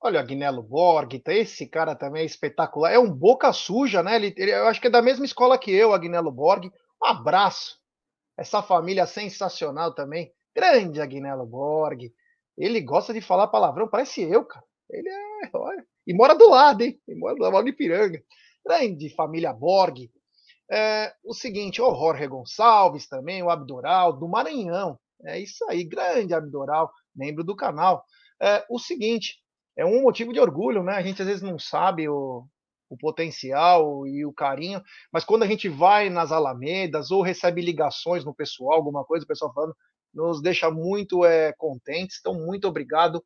Olha, 0.00 0.20
Agnello 0.20 0.62
Borg, 0.62 1.18
tá, 1.18 1.34
esse 1.34 1.66
cara 1.66 1.96
também 1.96 2.22
é 2.22 2.24
espetacular. 2.24 2.92
É 2.92 3.00
um 3.00 3.10
boca 3.10 3.52
suja, 3.52 4.00
né? 4.00 4.14
Ele, 4.14 4.32
ele, 4.36 4.52
eu 4.52 4.68
acho 4.68 4.80
que 4.80 4.86
é 4.86 4.90
da 4.90 5.02
mesma 5.02 5.24
escola 5.24 5.58
que 5.58 5.72
eu, 5.72 5.92
Agnello 5.92 6.30
Borg. 6.30 6.66
Um 7.02 7.06
abraço. 7.06 7.80
Essa 8.38 8.62
família 8.62 9.06
sensacional 9.06 9.92
também. 9.92 10.32
Grande 10.54 11.00
Agnello 11.00 11.44
Borg. 11.44 12.12
Ele 12.56 12.80
gosta 12.80 13.12
de 13.12 13.20
falar 13.20 13.48
palavrão, 13.48 13.88
parece 13.88 14.22
eu, 14.22 14.44
cara. 14.44 14.64
Ele 14.88 15.08
é. 15.08 15.50
Olha, 15.52 15.84
e 16.06 16.14
mora 16.14 16.32
do 16.32 16.48
lado, 16.48 16.82
hein? 16.82 16.96
E 17.08 17.14
mora 17.16 17.34
do 17.34 17.42
lado 17.42 17.64
de 17.64 17.72
Piranga. 17.72 18.22
Grande 18.64 19.12
família 19.16 19.52
Borg. 19.52 20.08
É, 20.70 21.12
o 21.24 21.34
seguinte, 21.34 21.82
o 21.82 21.92
Jorge 21.92 22.28
Gonçalves 22.28 23.08
também, 23.08 23.42
o 23.42 23.50
Abdoral, 23.50 24.12
do 24.12 24.28
Maranhão. 24.28 24.96
É 25.24 25.40
isso 25.40 25.64
aí, 25.68 25.84
grande 25.84 26.34
Abdoral 26.34 26.90
membro 27.14 27.42
do 27.42 27.56
canal. 27.56 28.04
É, 28.40 28.64
o 28.68 28.78
seguinte, 28.78 29.36
é 29.76 29.84
um 29.84 30.02
motivo 30.02 30.32
de 30.32 30.40
orgulho, 30.40 30.82
né? 30.82 30.94
A 30.94 31.02
gente 31.02 31.20
às 31.22 31.28
vezes 31.28 31.42
não 31.42 31.58
sabe 31.58 32.08
o, 32.08 32.46
o 32.88 32.96
potencial 32.96 34.06
e 34.06 34.24
o 34.24 34.32
carinho, 34.32 34.82
mas 35.12 35.24
quando 35.24 35.42
a 35.42 35.46
gente 35.46 35.68
vai 35.68 36.10
nas 36.10 36.32
alamedas 36.32 37.10
ou 37.10 37.22
recebe 37.22 37.62
ligações 37.62 38.24
no 38.24 38.34
pessoal, 38.34 38.74
alguma 38.74 39.04
coisa, 39.04 39.24
o 39.24 39.28
pessoal 39.28 39.52
falando, 39.52 39.74
nos 40.12 40.40
deixa 40.40 40.70
muito 40.70 41.24
é, 41.24 41.52
contentes. 41.54 42.18
Então, 42.20 42.34
muito 42.34 42.66
obrigado 42.68 43.24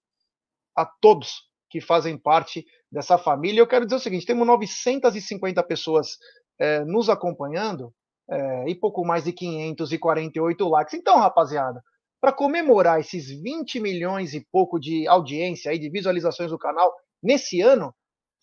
a 0.77 0.85
todos 0.85 1.49
que 1.69 1.81
fazem 1.81 2.19
parte 2.19 2.65
dessa 2.91 3.17
família. 3.17 3.61
Eu 3.61 3.67
quero 3.67 3.85
dizer 3.85 3.97
o 3.97 4.01
seguinte: 4.01 4.27
temos 4.27 4.47
950 4.47 5.63
pessoas 5.63 6.19
é, 6.59 6.85
nos 6.85 7.09
acompanhando 7.09 7.95
é, 8.31 8.69
e 8.69 8.75
pouco 8.75 9.05
mais 9.05 9.25
de 9.25 9.33
548 9.33 10.69
likes. 10.69 10.95
Então, 10.95 11.19
rapaziada, 11.19 11.83
para 12.21 12.33
comemorar 12.33 13.01
esses 13.01 13.29
20 13.29 13.81
milhões 13.81 14.35
e 14.35 14.47
pouco 14.53 14.79
de 14.79 15.09
audiência 15.09 15.75
e 15.75 15.79
de 15.79 15.91
visualizações 15.91 16.51
do 16.51 16.59
canal 16.59 16.95
nesse 17.23 17.61
ano, 17.61 17.95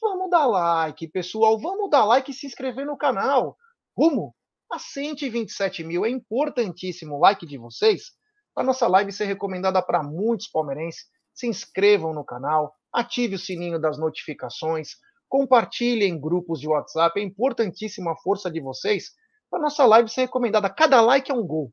vamos 0.02 0.30
dar 0.30 0.46
like, 0.46 1.08
pessoal, 1.08 1.60
vamos 1.60 1.90
dar 1.90 2.04
like 2.04 2.32
e 2.32 2.34
se 2.34 2.46
inscrever 2.46 2.86
no 2.86 2.98
canal. 2.98 3.56
Rumo 3.98 4.36
a 4.72 4.78
127 4.78 5.84
mil. 5.84 6.06
É 6.06 6.10
importantíssimo 6.10 7.16
o 7.16 7.20
like 7.20 7.46
de 7.46 7.58
vocês 7.58 8.12
para 8.54 8.66
nossa 8.66 8.88
live 8.88 9.12
ser 9.12 9.26
recomendada 9.26 9.82
para 9.82 10.04
muitos 10.04 10.48
palmeirenses. 10.48 11.06
Se 11.34 11.48
inscrevam 11.48 12.14
no 12.14 12.26
canal, 12.26 12.74
ative 12.92 13.36
o 13.36 13.40
sininho 13.40 13.80
das 13.80 13.98
notificações, 13.98 14.96
compartilhem 15.30 16.14
em 16.14 16.20
grupos 16.20 16.60
de 16.60 16.68
WhatsApp. 16.68 17.20
É 17.20 17.24
importantíssima 17.24 18.14
a 18.14 18.18
força 18.18 18.50
de 18.50 18.60
vocês 18.60 19.12
para 19.50 19.62
nossa 19.62 19.86
live 19.86 20.10
ser 20.10 20.22
recomendada. 20.22 20.70
Cada 20.70 21.02
like 21.02 21.32
é 21.32 21.34
um 21.34 21.46
gol. 21.46 21.72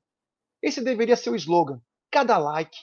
Esse 0.63 0.83
deveria 0.83 1.17
ser 1.17 1.31
o 1.31 1.37
slogan. 1.37 1.81
Cada 2.11 2.39
like 2.39 2.77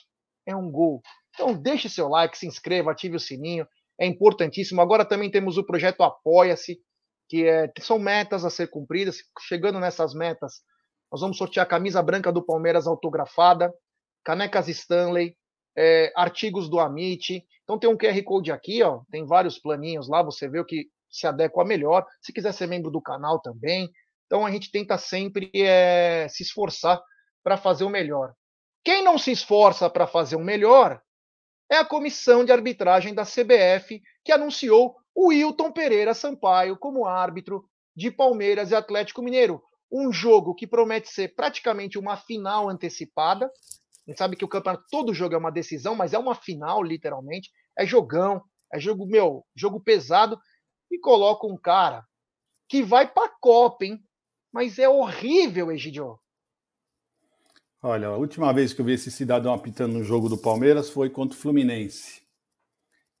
é 0.46 0.54
um 0.54 0.70
gol. 0.70 1.00
Então 1.34 1.54
deixe 1.54 1.88
seu 1.88 2.08
like, 2.08 2.36
se 2.36 2.46
inscreva, 2.46 2.92
ative 2.92 3.16
o 3.16 3.20
sininho. 3.20 3.66
É 3.98 4.06
importantíssimo. 4.06 4.80
Agora 4.80 5.04
também 5.04 5.30
temos 5.30 5.56
o 5.58 5.64
projeto 5.64 6.02
Apoia-se, 6.02 6.78
que 7.28 7.46
é, 7.46 7.70
são 7.80 7.98
metas 7.98 8.44
a 8.44 8.50
ser 8.50 8.68
cumpridas. 8.68 9.18
Chegando 9.40 9.80
nessas 9.80 10.14
metas, 10.14 10.60
nós 11.10 11.20
vamos 11.20 11.36
sortear 11.36 11.64
a 11.64 11.68
camisa 11.68 12.02
branca 12.02 12.32
do 12.32 12.44
Palmeiras 12.44 12.86
autografada, 12.86 13.72
canecas 14.24 14.68
Stanley, 14.68 15.36
é, 15.76 16.12
artigos 16.16 16.68
do 16.68 16.78
Amit. 16.78 17.44
Então 17.64 17.78
tem 17.78 17.88
um 17.88 17.96
QR 17.96 18.22
Code 18.24 18.52
aqui, 18.52 18.82
ó, 18.82 19.02
tem 19.10 19.26
vários 19.26 19.58
planinhos 19.58 20.08
lá, 20.08 20.22
você 20.22 20.48
vê 20.48 20.60
o 20.60 20.64
que 20.64 20.86
se 21.10 21.26
adequa 21.26 21.64
melhor. 21.64 22.06
Se 22.20 22.32
quiser 22.32 22.52
ser 22.52 22.66
membro 22.66 22.90
do 22.90 23.00
canal 23.00 23.40
também. 23.40 23.90
Então 24.32 24.46
a 24.46 24.50
gente 24.50 24.70
tenta 24.70 24.96
sempre 24.96 25.50
é, 25.54 26.26
se 26.30 26.42
esforçar 26.42 26.98
para 27.44 27.58
fazer 27.58 27.84
o 27.84 27.90
melhor. 27.90 28.32
Quem 28.82 29.04
não 29.04 29.18
se 29.18 29.30
esforça 29.30 29.90
para 29.90 30.06
fazer 30.06 30.36
o 30.36 30.42
melhor 30.42 31.02
é 31.70 31.76
a 31.76 31.84
comissão 31.84 32.42
de 32.42 32.50
arbitragem 32.50 33.12
da 33.12 33.24
CBF, 33.26 34.00
que 34.24 34.32
anunciou 34.32 34.96
o 35.14 35.28
Wilton 35.28 35.70
Pereira 35.70 36.14
Sampaio 36.14 36.78
como 36.78 37.04
árbitro 37.04 37.68
de 37.94 38.10
Palmeiras 38.10 38.70
e 38.70 38.74
Atlético 38.74 39.20
Mineiro. 39.20 39.62
Um 39.92 40.10
jogo 40.10 40.54
que 40.54 40.66
promete 40.66 41.10
ser 41.10 41.34
praticamente 41.34 41.98
uma 41.98 42.16
final 42.16 42.70
antecipada, 42.70 43.44
a 43.44 44.10
gente 44.10 44.16
sabe 44.16 44.34
que 44.34 44.46
o 44.46 44.48
campeonato, 44.48 44.86
todo 44.90 45.12
jogo 45.12 45.34
é 45.34 45.38
uma 45.38 45.52
decisão, 45.52 45.94
mas 45.94 46.14
é 46.14 46.18
uma 46.18 46.34
final, 46.34 46.82
literalmente. 46.82 47.50
É 47.78 47.84
jogão, 47.84 48.42
é 48.72 48.80
jogo, 48.80 49.06
meu, 49.06 49.44
jogo 49.54 49.78
pesado. 49.78 50.40
E 50.90 50.98
coloca 50.98 51.46
um 51.46 51.58
cara 51.58 52.02
que 52.66 52.82
vai 52.82 53.06
pra 53.06 53.28
Copa, 53.38 53.84
hein? 53.84 54.02
Mas 54.52 54.78
é 54.78 54.88
horrível, 54.88 55.72
Egidio. 55.72 56.18
Olha, 57.82 58.08
a 58.08 58.16
última 58.16 58.52
vez 58.52 58.72
que 58.72 58.80
eu 58.80 58.84
vi 58.84 58.92
esse 58.92 59.10
cidadão 59.10 59.52
apitando 59.52 59.94
no 59.94 60.04
jogo 60.04 60.28
do 60.28 60.38
Palmeiras 60.38 60.90
foi 60.90 61.10
contra 61.10 61.36
o 61.36 61.40
Fluminense. 61.40 62.22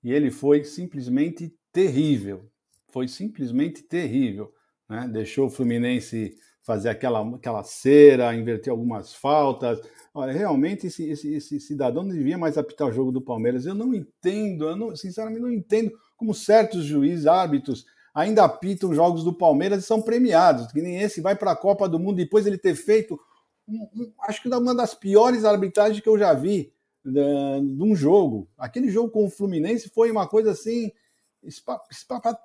E 0.04 0.12
ele 0.12 0.30
foi 0.30 0.64
simplesmente 0.64 1.52
terrível. 1.72 2.48
Foi 2.92 3.08
simplesmente 3.08 3.82
terrível. 3.82 4.52
Né? 4.88 5.08
Deixou 5.08 5.46
o 5.46 5.50
Fluminense 5.50 6.36
fazer 6.62 6.90
aquela, 6.90 7.34
aquela 7.34 7.64
cera, 7.64 8.34
inverter 8.34 8.70
algumas 8.70 9.14
faltas, 9.14 9.80
Olha, 10.14 10.32
realmente 10.32 10.88
esse, 10.88 11.08
esse, 11.08 11.32
esse, 11.32 11.58
cidadão 11.58 12.02
não 12.02 12.14
devia 12.14 12.36
mais 12.36 12.58
apitar 12.58 12.86
o 12.86 12.92
jogo 12.92 13.10
do 13.10 13.20
Palmeiras. 13.20 13.64
Eu 13.64 13.74
não 13.74 13.94
entendo, 13.94 14.68
eu 14.68 14.76
não, 14.76 14.94
sinceramente 14.94 15.40
não 15.40 15.50
entendo 15.50 15.90
como 16.18 16.34
certos 16.34 16.84
juízes, 16.84 17.26
árbitros, 17.26 17.86
ainda 18.14 18.44
apitam 18.44 18.94
jogos 18.94 19.24
do 19.24 19.32
Palmeiras 19.32 19.82
e 19.82 19.86
são 19.86 20.02
premiados. 20.02 20.70
Que 20.72 20.82
nem 20.82 21.00
esse 21.00 21.20
vai 21.20 21.34
para 21.34 21.52
a 21.52 21.56
Copa 21.56 21.88
do 21.88 21.98
Mundo 21.98 22.16
depois 22.16 22.46
ele 22.46 22.58
ter 22.58 22.74
feito, 22.74 23.18
um, 23.68 23.88
um, 23.94 24.12
acho 24.20 24.42
que 24.42 24.48
uma 24.48 24.74
das 24.74 24.94
piores 24.94 25.44
arbitragens 25.44 26.00
que 26.00 26.08
eu 26.08 26.18
já 26.18 26.32
vi 26.34 26.72
de 27.04 27.82
um 27.82 27.94
jogo. 27.96 28.48
Aquele 28.56 28.90
jogo 28.90 29.10
com 29.10 29.26
o 29.26 29.30
Fluminense 29.30 29.90
foi 29.90 30.10
uma 30.10 30.26
coisa 30.28 30.52
assim. 30.52 30.92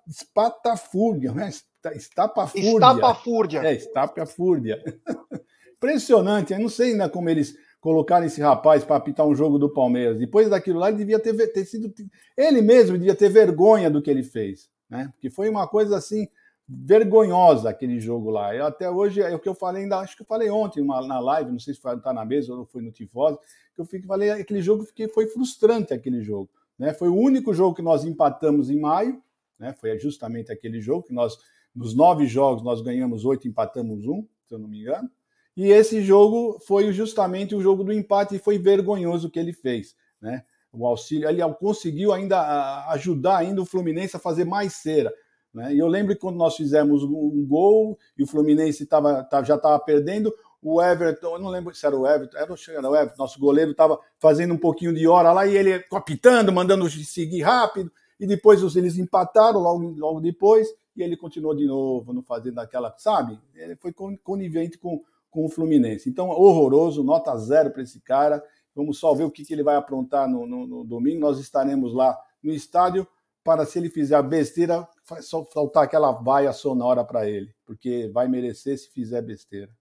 Espatafúrdia, 0.07 1.31
né? 1.31 1.49
Estapafúrdia. 1.95 2.71
Estapafúrdia. 2.71 3.61
É, 3.63 3.73
estapafúrdia. 3.73 4.83
Impressionante. 5.77 6.53
Eu 6.53 6.59
não 6.59 6.69
sei 6.69 6.93
ainda 6.93 7.07
como 7.07 7.29
eles 7.29 7.55
colocaram 7.79 8.25
esse 8.25 8.41
rapaz 8.41 8.83
para 8.83 8.95
apitar 8.95 9.27
um 9.27 9.35
jogo 9.35 9.59
do 9.59 9.71
Palmeiras. 9.71 10.17
Depois 10.17 10.49
daquilo 10.49 10.79
lá, 10.79 10.89
ele 10.89 10.97
devia 10.97 11.19
ter, 11.19 11.35
ter 11.53 11.65
sido. 11.65 11.93
Ele 12.35 12.61
mesmo 12.61 12.97
devia 12.97 13.13
ter 13.13 13.29
vergonha 13.29 13.91
do 13.91 14.01
que 14.01 14.09
ele 14.09 14.23
fez. 14.23 14.67
Né? 14.89 15.09
Porque 15.13 15.29
foi 15.29 15.49
uma 15.49 15.67
coisa 15.67 15.97
assim 15.97 16.27
vergonhosa 16.67 17.69
aquele 17.69 17.99
jogo 17.99 18.29
lá. 18.29 18.53
Eu, 18.53 18.65
até 18.65 18.89
hoje, 18.89 19.21
é 19.21 19.33
o 19.33 19.39
que 19.39 19.47
eu 19.47 19.55
falei, 19.55 19.83
ainda 19.83 19.99
acho 19.99 20.15
que 20.15 20.23
eu 20.23 20.27
falei 20.27 20.49
ontem 20.49 20.81
uma, 20.81 21.05
na 21.05 21.19
live, 21.19 21.51
não 21.51 21.59
sei 21.59 21.73
se 21.73 21.79
foi 21.79 21.97
tá 21.99 22.11
na 22.11 22.25
mesa 22.25 22.53
ou 22.53 22.65
foi 22.65 22.81
no 22.81 22.91
Tifose, 22.91 23.37
que 23.73 23.81
eu 23.81 23.85
fiquei, 23.85 24.07
falei, 24.07 24.31
aquele 24.31 24.61
jogo 24.61 24.83
fiquei, 24.83 25.07
foi 25.07 25.27
frustrante 25.27 25.93
aquele 25.93 26.21
jogo. 26.21 26.49
Né? 26.77 26.93
Foi 26.93 27.07
o 27.07 27.15
único 27.15 27.53
jogo 27.53 27.75
que 27.75 27.81
nós 27.81 28.03
empatamos 28.03 28.69
em 28.69 28.79
maio, 28.79 29.21
né? 29.57 29.73
foi 29.73 29.97
justamente 29.97 30.51
aquele 30.51 30.81
jogo 30.81 31.03
que 31.03 31.13
nós, 31.13 31.37
nos 31.73 31.95
nove 31.95 32.25
jogos, 32.25 32.63
nós 32.63 32.81
ganhamos 32.81 33.23
oito, 33.23 33.47
empatamos 33.47 34.05
um, 34.05 34.25
se 34.45 34.53
eu 34.53 34.59
não 34.59 34.67
me 34.67 34.81
engano. 34.81 35.09
E 35.55 35.71
esse 35.71 36.03
jogo 36.03 36.59
foi 36.67 36.91
justamente 36.91 37.55
o 37.55 37.61
jogo 37.61 37.83
do 37.83 37.91
empate 37.91 38.35
e 38.35 38.39
foi 38.39 38.59
vergonhoso 38.59 39.27
o 39.27 39.31
que 39.31 39.39
ele 39.39 39.53
fez, 39.53 39.95
né? 40.21 40.43
O 40.77 40.85
auxílio, 40.85 41.27
ele 41.27 41.41
conseguiu 41.55 42.13
ainda 42.13 42.85
ajudar 42.91 43.37
ainda 43.37 43.61
o 43.61 43.65
Fluminense 43.65 44.15
a 44.15 44.19
fazer 44.19 44.45
mais 44.45 44.73
cera. 44.73 45.11
Né? 45.53 45.73
E 45.73 45.79
eu 45.79 45.87
lembro 45.87 46.13
que 46.13 46.21
quando 46.21 46.37
nós 46.37 46.55
fizemos 46.55 47.03
um 47.03 47.45
gol 47.47 47.97
e 48.17 48.23
o 48.23 48.27
Fluminense 48.27 48.85
tava, 48.85 49.27
já 49.43 49.55
estava 49.55 49.79
perdendo, 49.79 50.31
o 50.61 50.81
Everton, 50.81 51.35
eu 51.35 51.39
não 51.39 51.49
lembro 51.49 51.73
se 51.73 51.85
era 51.85 51.97
o 51.97 52.05
Everton, 52.07 52.37
era 52.37 52.89
o 52.89 52.95
Everton, 52.95 53.15
nosso 53.17 53.39
goleiro 53.39 53.71
estava 53.71 53.99
fazendo 54.19 54.53
um 54.53 54.57
pouquinho 54.57 54.93
de 54.93 55.07
hora 55.07 55.31
lá 55.31 55.47
e 55.47 55.55
ele 55.55 55.83
apitando, 55.91 56.51
mandando 56.51 56.89
seguir 56.89 57.41
rápido, 57.41 57.91
e 58.19 58.27
depois 58.27 58.75
eles 58.75 58.97
empataram 58.97 59.59
logo, 59.59 59.95
logo 59.97 60.19
depois, 60.19 60.67
e 60.95 61.03
ele 61.03 61.15
continuou 61.15 61.55
de 61.55 61.65
novo, 61.65 62.11
não 62.11 62.23
fazendo 62.23 62.59
aquela, 62.59 62.93
sabe? 62.97 63.39
Ele 63.55 63.75
foi 63.75 63.93
conivente 64.23 64.77
com, 64.77 65.01
com 65.29 65.45
o 65.45 65.49
Fluminense. 65.49 66.09
Então, 66.09 66.29
horroroso, 66.29 67.03
nota 67.03 67.37
zero 67.37 67.69
para 67.69 67.83
esse 67.83 67.99
cara. 68.01 68.43
Vamos 68.77 68.99
só 68.99 69.13
ver 69.13 69.23
o 69.23 69.31
que, 69.31 69.43
que 69.43 69.53
ele 69.53 69.63
vai 69.63 69.75
aprontar 69.75 70.29
no, 70.29 70.45
no, 70.45 70.67
no, 70.67 70.83
domingo. 70.83 71.19
Nós 71.19 71.39
estaremos 71.39 71.93
lá 71.93 72.17
no 72.41 72.53
estádio 72.53 73.07
para, 73.43 73.65
se 73.65 73.79
ele 73.79 73.89
fizer 73.89 74.21
besteira, 74.23 74.87
só 75.21 75.43
faltar 75.45 75.83
aquela 75.83 76.11
vaia 76.11 76.53
sonora 76.53 77.03
para 77.03 77.27
ele, 77.27 77.53
porque 77.65 78.07
vai 78.13 78.27
merecer 78.27 78.77
se 78.77 78.89
fizer 78.91 79.21
besteira. 79.21 79.71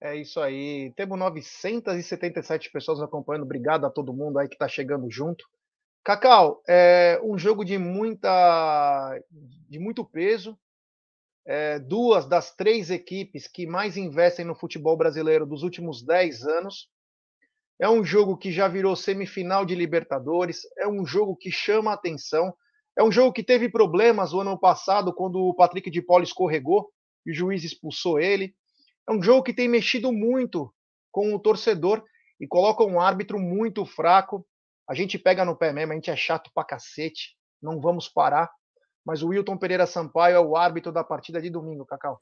É 0.00 0.16
isso 0.16 0.40
aí. 0.40 0.92
Temos 0.96 1.18
977 1.18 2.70
pessoas 2.70 3.00
acompanhando. 3.00 3.44
Obrigado 3.44 3.86
a 3.86 3.90
todo 3.90 4.12
mundo 4.12 4.38
aí 4.38 4.48
que 4.48 4.54
está 4.54 4.68
chegando 4.68 5.10
junto. 5.10 5.46
Cacau, 6.02 6.62
é 6.66 7.20
um 7.22 7.36
jogo 7.36 7.64
de 7.64 7.76
muita, 7.76 9.20
de 9.68 9.78
muito 9.78 10.04
peso 10.04 10.56
é, 11.46 11.78
duas 11.78 12.26
das 12.26 12.52
três 12.54 12.90
equipes 12.90 13.46
que 13.46 13.66
mais 13.66 13.96
investem 13.96 14.44
no 14.44 14.54
futebol 14.54 14.96
brasileiro 14.96 15.46
dos 15.46 15.62
últimos 15.62 16.02
10 16.02 16.42
anos. 16.42 16.90
É 17.78 17.88
um 17.88 18.04
jogo 18.04 18.36
que 18.36 18.50
já 18.50 18.68
virou 18.68 18.96
semifinal 18.96 19.64
de 19.64 19.74
Libertadores, 19.74 20.60
é 20.78 20.88
um 20.88 21.04
jogo 21.04 21.36
que 21.36 21.50
chama 21.50 21.92
atenção, 21.92 22.54
é 22.96 23.02
um 23.02 23.12
jogo 23.12 23.32
que 23.32 23.42
teve 23.42 23.68
problemas 23.68 24.32
o 24.32 24.40
ano 24.40 24.58
passado, 24.58 25.12
quando 25.12 25.36
o 25.36 25.54
Patrick 25.54 25.90
de 25.90 26.00
Paula 26.00 26.24
escorregou 26.24 26.90
e 27.26 27.32
o 27.32 27.34
juiz 27.34 27.64
expulsou 27.64 28.18
ele. 28.18 28.54
É 29.08 29.12
um 29.12 29.22
jogo 29.22 29.42
que 29.42 29.52
tem 29.52 29.68
mexido 29.68 30.12
muito 30.12 30.72
com 31.12 31.34
o 31.34 31.38
torcedor 31.38 32.02
e 32.40 32.46
coloca 32.46 32.84
um 32.84 33.00
árbitro 33.00 33.38
muito 33.38 33.84
fraco. 33.84 34.46
A 34.88 34.94
gente 34.94 35.18
pega 35.18 35.44
no 35.44 35.56
pé 35.56 35.72
mesmo, 35.72 35.92
a 35.92 35.94
gente 35.94 36.10
é 36.10 36.16
chato 36.16 36.50
pra 36.54 36.64
cacete, 36.64 37.36
não 37.60 37.80
vamos 37.80 38.08
parar 38.08 38.50
mas 39.06 39.22
o 39.22 39.28
Wilton 39.28 39.56
Pereira 39.56 39.86
Sampaio 39.86 40.34
é 40.34 40.40
o 40.40 40.56
árbitro 40.56 40.90
da 40.90 41.04
partida 41.04 41.40
de 41.40 41.48
domingo, 41.48 41.86
Cacau. 41.86 42.20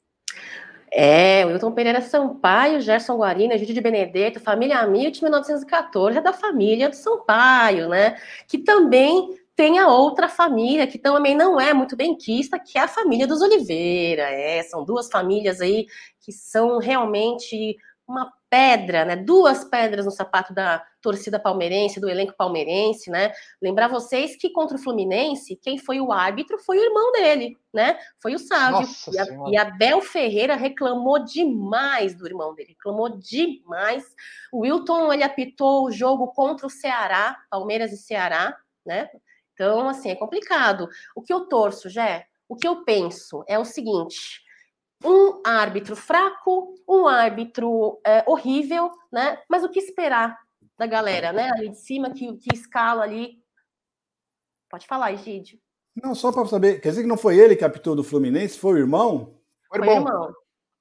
É, 0.91 1.45
o 1.45 1.49
Wilton 1.49 1.71
Pereira 1.71 2.01
Sampaio, 2.01 2.79
Gerson 2.79 3.17
Guarina, 3.17 3.57
Júlio 3.57 3.73
de 3.73 3.81
Benedetto, 3.81 4.39
família 4.39 4.79
Amilt, 4.79 5.21
1914, 5.21 6.17
é 6.17 6.21
da 6.21 6.33
família 6.33 6.89
do 6.89 6.95
Sampaio, 6.95 7.89
né? 7.89 8.17
Que 8.47 8.57
também 8.57 9.37
tem 9.55 9.79
a 9.79 9.87
outra 9.87 10.27
família, 10.27 10.85
que 10.85 10.97
também 10.97 11.35
não 11.35 11.59
é 11.59 11.73
muito 11.73 11.95
benquista, 11.95 12.59
que 12.59 12.77
é 12.77 12.81
a 12.81 12.87
família 12.87 13.25
dos 13.25 13.41
Oliveira. 13.41 14.23
É, 14.23 14.61
são 14.63 14.83
duas 14.83 15.09
famílias 15.09 15.61
aí 15.61 15.87
que 16.19 16.31
são 16.31 16.77
realmente 16.77 17.77
uma 18.07 18.31
pedra, 18.55 19.03
né, 19.03 19.17
duas 19.17 19.65
pedras 19.65 20.05
no 20.05 20.11
sapato 20.11 20.53
da 20.53 20.81
torcida 21.01 21.37
palmeirense, 21.37 21.99
do 21.99 22.09
elenco 22.09 22.33
palmeirense, 22.37 23.11
né? 23.11 23.33
Lembrar 23.61 23.89
vocês 23.89 24.37
que 24.37 24.49
contra 24.49 24.77
o 24.77 24.79
Fluminense, 24.79 25.59
quem 25.61 25.77
foi 25.77 25.99
o 25.99 26.09
árbitro 26.09 26.57
foi 26.59 26.77
o 26.77 26.83
irmão 26.85 27.11
dele, 27.11 27.57
né? 27.73 27.99
Foi 28.21 28.33
o 28.33 28.39
Sávio. 28.39 28.87
E, 29.11 29.19
a, 29.19 29.25
e 29.49 29.57
Abel 29.57 30.01
Ferreira 30.01 30.55
reclamou 30.55 31.19
demais 31.19 32.15
do 32.15 32.25
irmão 32.25 32.55
dele, 32.55 32.69
reclamou 32.69 33.09
demais. 33.09 34.05
O 34.53 34.61
Wilton 34.61 35.11
ele 35.11 35.23
apitou 35.23 35.87
o 35.87 35.91
jogo 35.91 36.27
contra 36.27 36.65
o 36.65 36.69
Ceará, 36.69 37.35
Palmeiras 37.49 37.91
e 37.91 37.97
Ceará, 37.97 38.57
né? 38.85 39.09
Então, 39.53 39.89
assim, 39.89 40.11
é 40.11 40.15
complicado. 40.15 40.87
O 41.13 41.21
que 41.21 41.33
eu 41.33 41.41
torço, 41.49 41.89
Jé, 41.89 42.25
o 42.47 42.55
que 42.55 42.65
eu 42.65 42.85
penso 42.85 43.43
é 43.49 43.59
o 43.59 43.65
seguinte: 43.65 44.44
um 45.05 45.41
árbitro 45.45 45.95
fraco, 45.95 46.75
um 46.87 47.07
árbitro 47.07 47.99
é, 48.05 48.23
horrível, 48.27 48.91
né? 49.11 49.39
Mas 49.47 49.63
o 49.63 49.69
que 49.69 49.79
esperar 49.79 50.37
da 50.77 50.87
galera, 50.87 51.31
né? 51.31 51.49
Ali 51.51 51.69
de 51.69 51.79
cima, 51.79 52.11
que, 52.11 52.35
que 52.37 52.53
escala 52.53 53.03
ali. 53.03 53.37
Pode 54.69 54.87
falar, 54.87 55.13
Egídio. 55.13 55.59
Não, 55.95 56.13
só 56.13 56.31
para 56.31 56.45
saber, 56.47 56.81
quer 56.81 56.89
dizer 56.89 57.03
que 57.03 57.07
não 57.07 57.17
foi 57.17 57.37
ele 57.37 57.55
que 57.55 57.63
apitou 57.63 57.95
do 57.95 58.03
Fluminense, 58.03 58.59
foi 58.59 58.73
o 58.73 58.77
irmão? 58.77 59.39
Foi 59.69 59.79
o 59.79 59.85
irmão. 59.85 60.33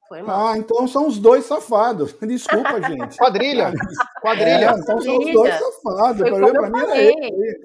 Foi 0.08 0.22
mal. 0.22 0.48
Ah, 0.48 0.58
então 0.58 0.86
são 0.86 1.06
os 1.08 1.18
dois 1.18 1.44
safados. 1.44 2.12
Desculpa, 2.20 2.80
gente. 2.82 3.16
Quadrilha. 3.16 3.72
Quadrilha. 4.20 4.70
É, 4.70 4.78
então 4.78 5.00
são 5.00 5.18
os 5.18 5.32
dois 5.32 5.54
safados. 5.54 6.28
Foi 6.28 6.30
como 6.30 6.48
eu 6.48 6.70
falei. 6.70 7.14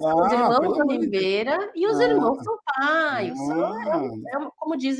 Ah, 0.02 0.14
os 0.14 0.32
irmãos 0.32 0.78
Oliveira 0.78 1.70
e 1.74 1.86
os 1.86 2.00
ah. 2.00 2.04
irmãos 2.04 2.38
Sampaio. 2.42 3.34
Ah. 3.52 4.02
é, 4.34 4.50
como 4.56 4.76
diz 4.76 4.98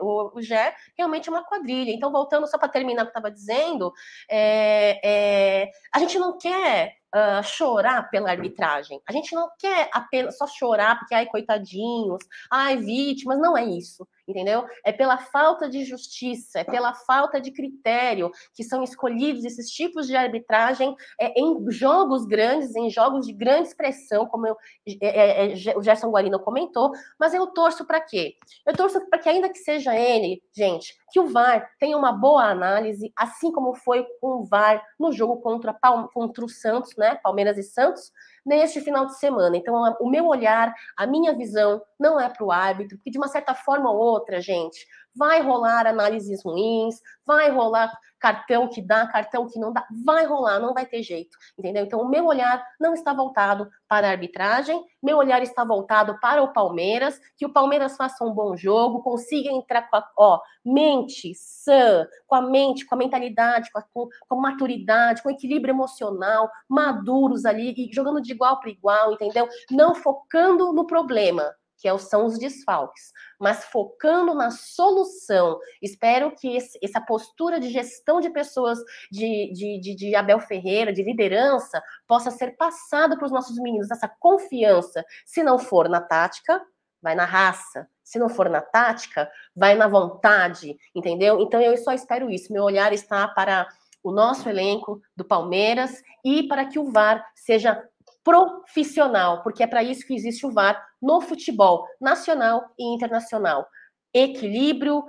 o, 0.00 0.38
o 0.38 0.42
Gé, 0.42 0.74
realmente 0.96 1.28
é 1.28 1.32
uma 1.32 1.44
quadrilha. 1.44 1.92
Então, 1.92 2.10
voltando 2.10 2.46
só 2.46 2.58
para 2.58 2.68
terminar 2.68 3.02
o 3.02 3.06
que 3.06 3.10
estava 3.10 3.30
dizendo, 3.30 3.92
é, 4.28 5.00
é, 5.04 5.70
a 5.94 5.98
gente 5.98 6.18
não 6.18 6.36
quer 6.36 6.96
uh, 7.14 7.42
chorar 7.42 8.10
pela 8.10 8.30
arbitragem. 8.30 9.00
A 9.06 9.12
gente 9.12 9.34
não 9.34 9.48
quer 9.58 9.88
apenas 9.92 10.36
só 10.36 10.46
chorar 10.46 10.98
porque, 10.98 11.14
ai, 11.14 11.26
coitadinhos, 11.26 12.24
ai, 12.50 12.76
vítimas, 12.76 13.38
não 13.38 13.56
é 13.56 13.64
isso, 13.64 14.06
entendeu? 14.32 14.64
É 14.84 14.90
pela 14.90 15.18
falta 15.18 15.68
de 15.68 15.84
justiça, 15.84 16.60
é 16.60 16.64
pela 16.64 16.94
falta 16.94 17.40
de 17.40 17.52
critério 17.52 18.30
que 18.54 18.64
são 18.64 18.82
escolhidos 18.82 19.44
esses 19.44 19.70
tipos 19.70 20.06
de 20.06 20.16
arbitragem 20.16 20.96
é, 21.20 21.38
em 21.38 21.70
jogos 21.70 22.24
grandes, 22.24 22.74
em 22.74 22.90
jogos 22.90 23.26
de 23.26 23.32
grande 23.32 23.68
expressão, 23.68 24.26
como 24.26 24.46
eu, 24.46 24.56
é, 25.00 25.50
é, 25.50 25.52
é 25.52 25.76
o 25.76 25.82
Gerson 25.82 26.10
Guarino 26.10 26.40
comentou, 26.40 26.90
mas 27.20 27.34
eu 27.34 27.46
torço 27.48 27.84
para 27.84 28.00
quê? 28.00 28.34
Eu 28.66 28.74
torço 28.74 29.00
para 29.08 29.18
que, 29.18 29.28
ainda 29.28 29.48
que 29.48 29.58
seja 29.58 29.94
ele, 29.94 30.42
gente, 30.56 30.96
que 31.12 31.20
o 31.20 31.28
VAR 31.28 31.70
tenha 31.78 31.96
uma 31.96 32.12
boa 32.12 32.44
análise, 32.44 33.12
assim 33.16 33.52
como 33.52 33.74
foi 33.74 34.06
com 34.20 34.40
o 34.40 34.44
VAR 34.44 34.82
no 34.98 35.12
jogo 35.12 35.36
contra, 35.40 35.76
contra 36.12 36.44
o 36.44 36.48
Santos, 36.48 36.96
né? 36.96 37.16
Palmeiras 37.22 37.58
e 37.58 37.62
Santos, 37.62 38.10
neste 38.44 38.80
final 38.80 39.06
de 39.06 39.18
semana. 39.18 39.56
Então, 39.56 39.74
o 40.00 40.08
meu 40.08 40.26
olhar, 40.26 40.74
a 40.96 41.06
minha 41.06 41.34
visão 41.34 41.82
não 42.02 42.20
é 42.20 42.28
para 42.28 42.44
o 42.44 42.50
árbitro, 42.50 42.98
porque 42.98 43.10
de 43.10 43.18
uma 43.18 43.28
certa 43.28 43.54
forma 43.54 43.90
ou 43.90 43.96
outra, 43.96 44.40
gente, 44.40 44.84
vai 45.14 45.40
rolar 45.40 45.86
análises 45.86 46.42
ruins, 46.44 46.96
vai 47.24 47.50
rolar 47.50 47.92
cartão 48.18 48.68
que 48.68 48.80
dá, 48.80 49.06
cartão 49.06 49.48
que 49.48 49.58
não 49.58 49.72
dá, 49.72 49.84
vai 50.04 50.24
rolar, 50.24 50.60
não 50.60 50.72
vai 50.72 50.86
ter 50.86 51.02
jeito, 51.02 51.36
entendeu? 51.58 51.84
Então, 51.84 52.00
o 52.00 52.08
meu 52.08 52.26
olhar 52.26 52.64
não 52.80 52.94
está 52.94 53.12
voltado 53.12 53.68
para 53.88 54.06
a 54.06 54.10
arbitragem, 54.10 54.80
meu 55.02 55.18
olhar 55.18 55.42
está 55.42 55.64
voltado 55.64 56.18
para 56.20 56.40
o 56.42 56.52
Palmeiras, 56.52 57.20
que 57.36 57.44
o 57.44 57.52
Palmeiras 57.52 57.96
faça 57.96 58.24
um 58.24 58.32
bom 58.32 58.56
jogo, 58.56 59.02
consiga 59.02 59.50
entrar 59.50 59.90
com 59.90 59.96
a 59.96 60.08
ó, 60.16 60.40
mente 60.64 61.34
sã, 61.34 62.06
com 62.26 62.36
a 62.36 62.40
mente, 62.40 62.86
com 62.86 62.94
a 62.94 62.98
mentalidade, 62.98 63.70
com 63.72 63.80
a, 63.80 64.08
com, 64.28 64.36
maturidade, 64.36 65.22
com 65.22 65.30
equilíbrio 65.30 65.72
emocional, 65.72 66.48
maduros 66.68 67.44
ali, 67.44 67.74
e 67.76 67.92
jogando 67.92 68.22
de 68.22 68.32
igual 68.32 68.60
para 68.60 68.70
igual, 68.70 69.12
entendeu? 69.12 69.48
Não 69.70 69.96
focando 69.96 70.72
no 70.72 70.86
problema, 70.86 71.52
que 71.82 71.88
é 71.88 71.98
são 71.98 72.26
os 72.26 72.38
desfalques, 72.38 73.12
mas 73.40 73.64
focando 73.64 74.34
na 74.34 74.52
solução. 74.52 75.58
Espero 75.82 76.30
que 76.30 76.56
essa 76.56 77.00
postura 77.00 77.58
de 77.58 77.70
gestão 77.70 78.20
de 78.20 78.30
pessoas 78.30 78.78
de, 79.10 79.52
de, 79.52 79.80
de, 79.80 79.94
de 79.96 80.14
Abel 80.14 80.38
Ferreira, 80.38 80.92
de 80.92 81.02
liderança, 81.02 81.82
possa 82.06 82.30
ser 82.30 82.56
passada 82.56 83.16
para 83.16 83.26
os 83.26 83.32
nossos 83.32 83.58
meninos, 83.58 83.90
essa 83.90 84.08
confiança. 84.08 85.04
Se 85.26 85.42
não 85.42 85.58
for 85.58 85.88
na 85.88 86.00
tática, 86.00 86.64
vai 87.02 87.16
na 87.16 87.24
raça. 87.24 87.88
Se 88.04 88.16
não 88.16 88.28
for 88.28 88.48
na 88.48 88.60
tática, 88.60 89.28
vai 89.56 89.74
na 89.74 89.88
vontade, 89.88 90.76
entendeu? 90.94 91.40
Então 91.40 91.60
eu 91.60 91.76
só 91.76 91.92
espero 91.92 92.30
isso. 92.30 92.52
Meu 92.52 92.62
olhar 92.62 92.92
está 92.92 93.26
para 93.26 93.66
o 94.04 94.12
nosso 94.12 94.48
elenco 94.48 95.00
do 95.16 95.24
Palmeiras 95.24 96.02
e 96.24 96.44
para 96.44 96.64
que 96.64 96.78
o 96.78 96.90
VAR 96.90 97.24
seja 97.34 97.82
profissional, 98.24 99.42
porque 99.42 99.62
é 99.62 99.66
para 99.66 99.82
isso 99.82 100.06
que 100.06 100.14
existe 100.14 100.46
o 100.46 100.52
VAR 100.52 100.80
no 101.00 101.20
futebol 101.20 101.84
nacional 102.00 102.62
e 102.78 102.94
internacional. 102.94 103.66
Equilíbrio, 104.14 105.04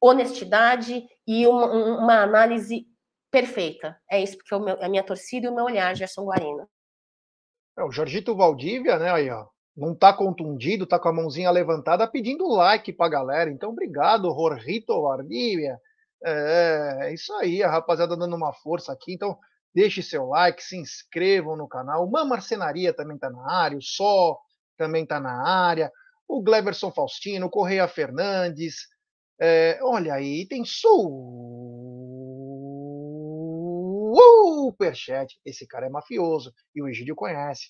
honestidade 0.00 1.06
e 1.26 1.46
uma, 1.46 1.66
uma 1.98 2.22
análise 2.22 2.86
perfeita. 3.30 3.96
É 4.10 4.22
isso 4.22 4.36
é 4.80 4.84
a 4.84 4.88
minha 4.88 5.04
torcida 5.04 5.46
e 5.46 5.50
o 5.50 5.54
meu 5.54 5.64
olhar, 5.64 5.94
Gerson 5.94 6.24
Guarino. 6.24 6.68
É, 7.78 7.84
o 7.84 7.90
Jorgito 7.90 8.36
Valdívia, 8.36 8.98
né, 8.98 9.10
aí, 9.10 9.30
ó, 9.30 9.46
não 9.76 9.94
tá 9.94 10.12
contundido, 10.12 10.86
tá 10.86 10.98
com 10.98 11.08
a 11.08 11.12
mãozinha 11.12 11.50
levantada 11.50 12.06
pedindo 12.06 12.46
like 12.48 12.92
pra 12.92 13.08
galera. 13.08 13.50
Então, 13.50 13.70
obrigado, 13.70 14.34
Jorgito 14.34 15.00
Valdívia. 15.00 15.80
É, 16.22 16.98
é 17.02 17.14
isso 17.14 17.32
aí, 17.34 17.62
a 17.62 17.70
rapaziada 17.70 18.16
dando 18.16 18.36
uma 18.36 18.52
força 18.52 18.92
aqui. 18.92 19.14
Então, 19.14 19.38
Deixe 19.74 20.02
seu 20.02 20.26
like, 20.26 20.62
se 20.62 20.76
inscrevam 20.76 21.56
no 21.56 21.68
canal. 21.68 22.04
O 22.04 22.10
Marcenaria 22.10 22.92
também 22.92 23.16
está 23.16 23.30
na 23.30 23.50
área, 23.50 23.78
o 23.78 23.82
Só 23.82 24.38
também 24.76 25.04
está 25.04 25.20
na 25.20 25.46
área, 25.46 25.92
o 26.26 26.42
Gleverson 26.42 26.90
Faustino, 26.90 27.46
o 27.46 27.50
Correia 27.50 27.86
Fernandes. 27.86 28.88
É, 29.40 29.78
olha 29.82 30.14
aí, 30.14 30.46
tem 30.46 30.64
superchat. 34.70 35.38
Esse 35.44 35.66
cara 35.66 35.86
é 35.86 35.90
mafioso 35.90 36.52
e 36.74 36.82
o 36.82 36.88
Egídio 36.88 37.14
conhece. 37.14 37.68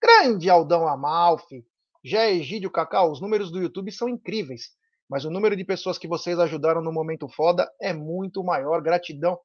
Grande 0.00 0.48
Aldão 0.48 0.86
Amalfi. 0.86 1.64
Já 2.04 2.28
Egídio 2.28 2.70
Cacau, 2.70 3.10
os 3.12 3.20
números 3.20 3.52
do 3.52 3.62
YouTube 3.62 3.92
são 3.92 4.08
incríveis, 4.08 4.70
mas 5.08 5.24
o 5.24 5.30
número 5.30 5.54
de 5.54 5.64
pessoas 5.64 5.98
que 5.98 6.08
vocês 6.08 6.36
ajudaram 6.38 6.82
no 6.82 6.92
momento 6.92 7.28
foda 7.28 7.70
é 7.80 7.92
muito 7.92 8.42
maior. 8.42 8.82
Gratidão. 8.82 9.38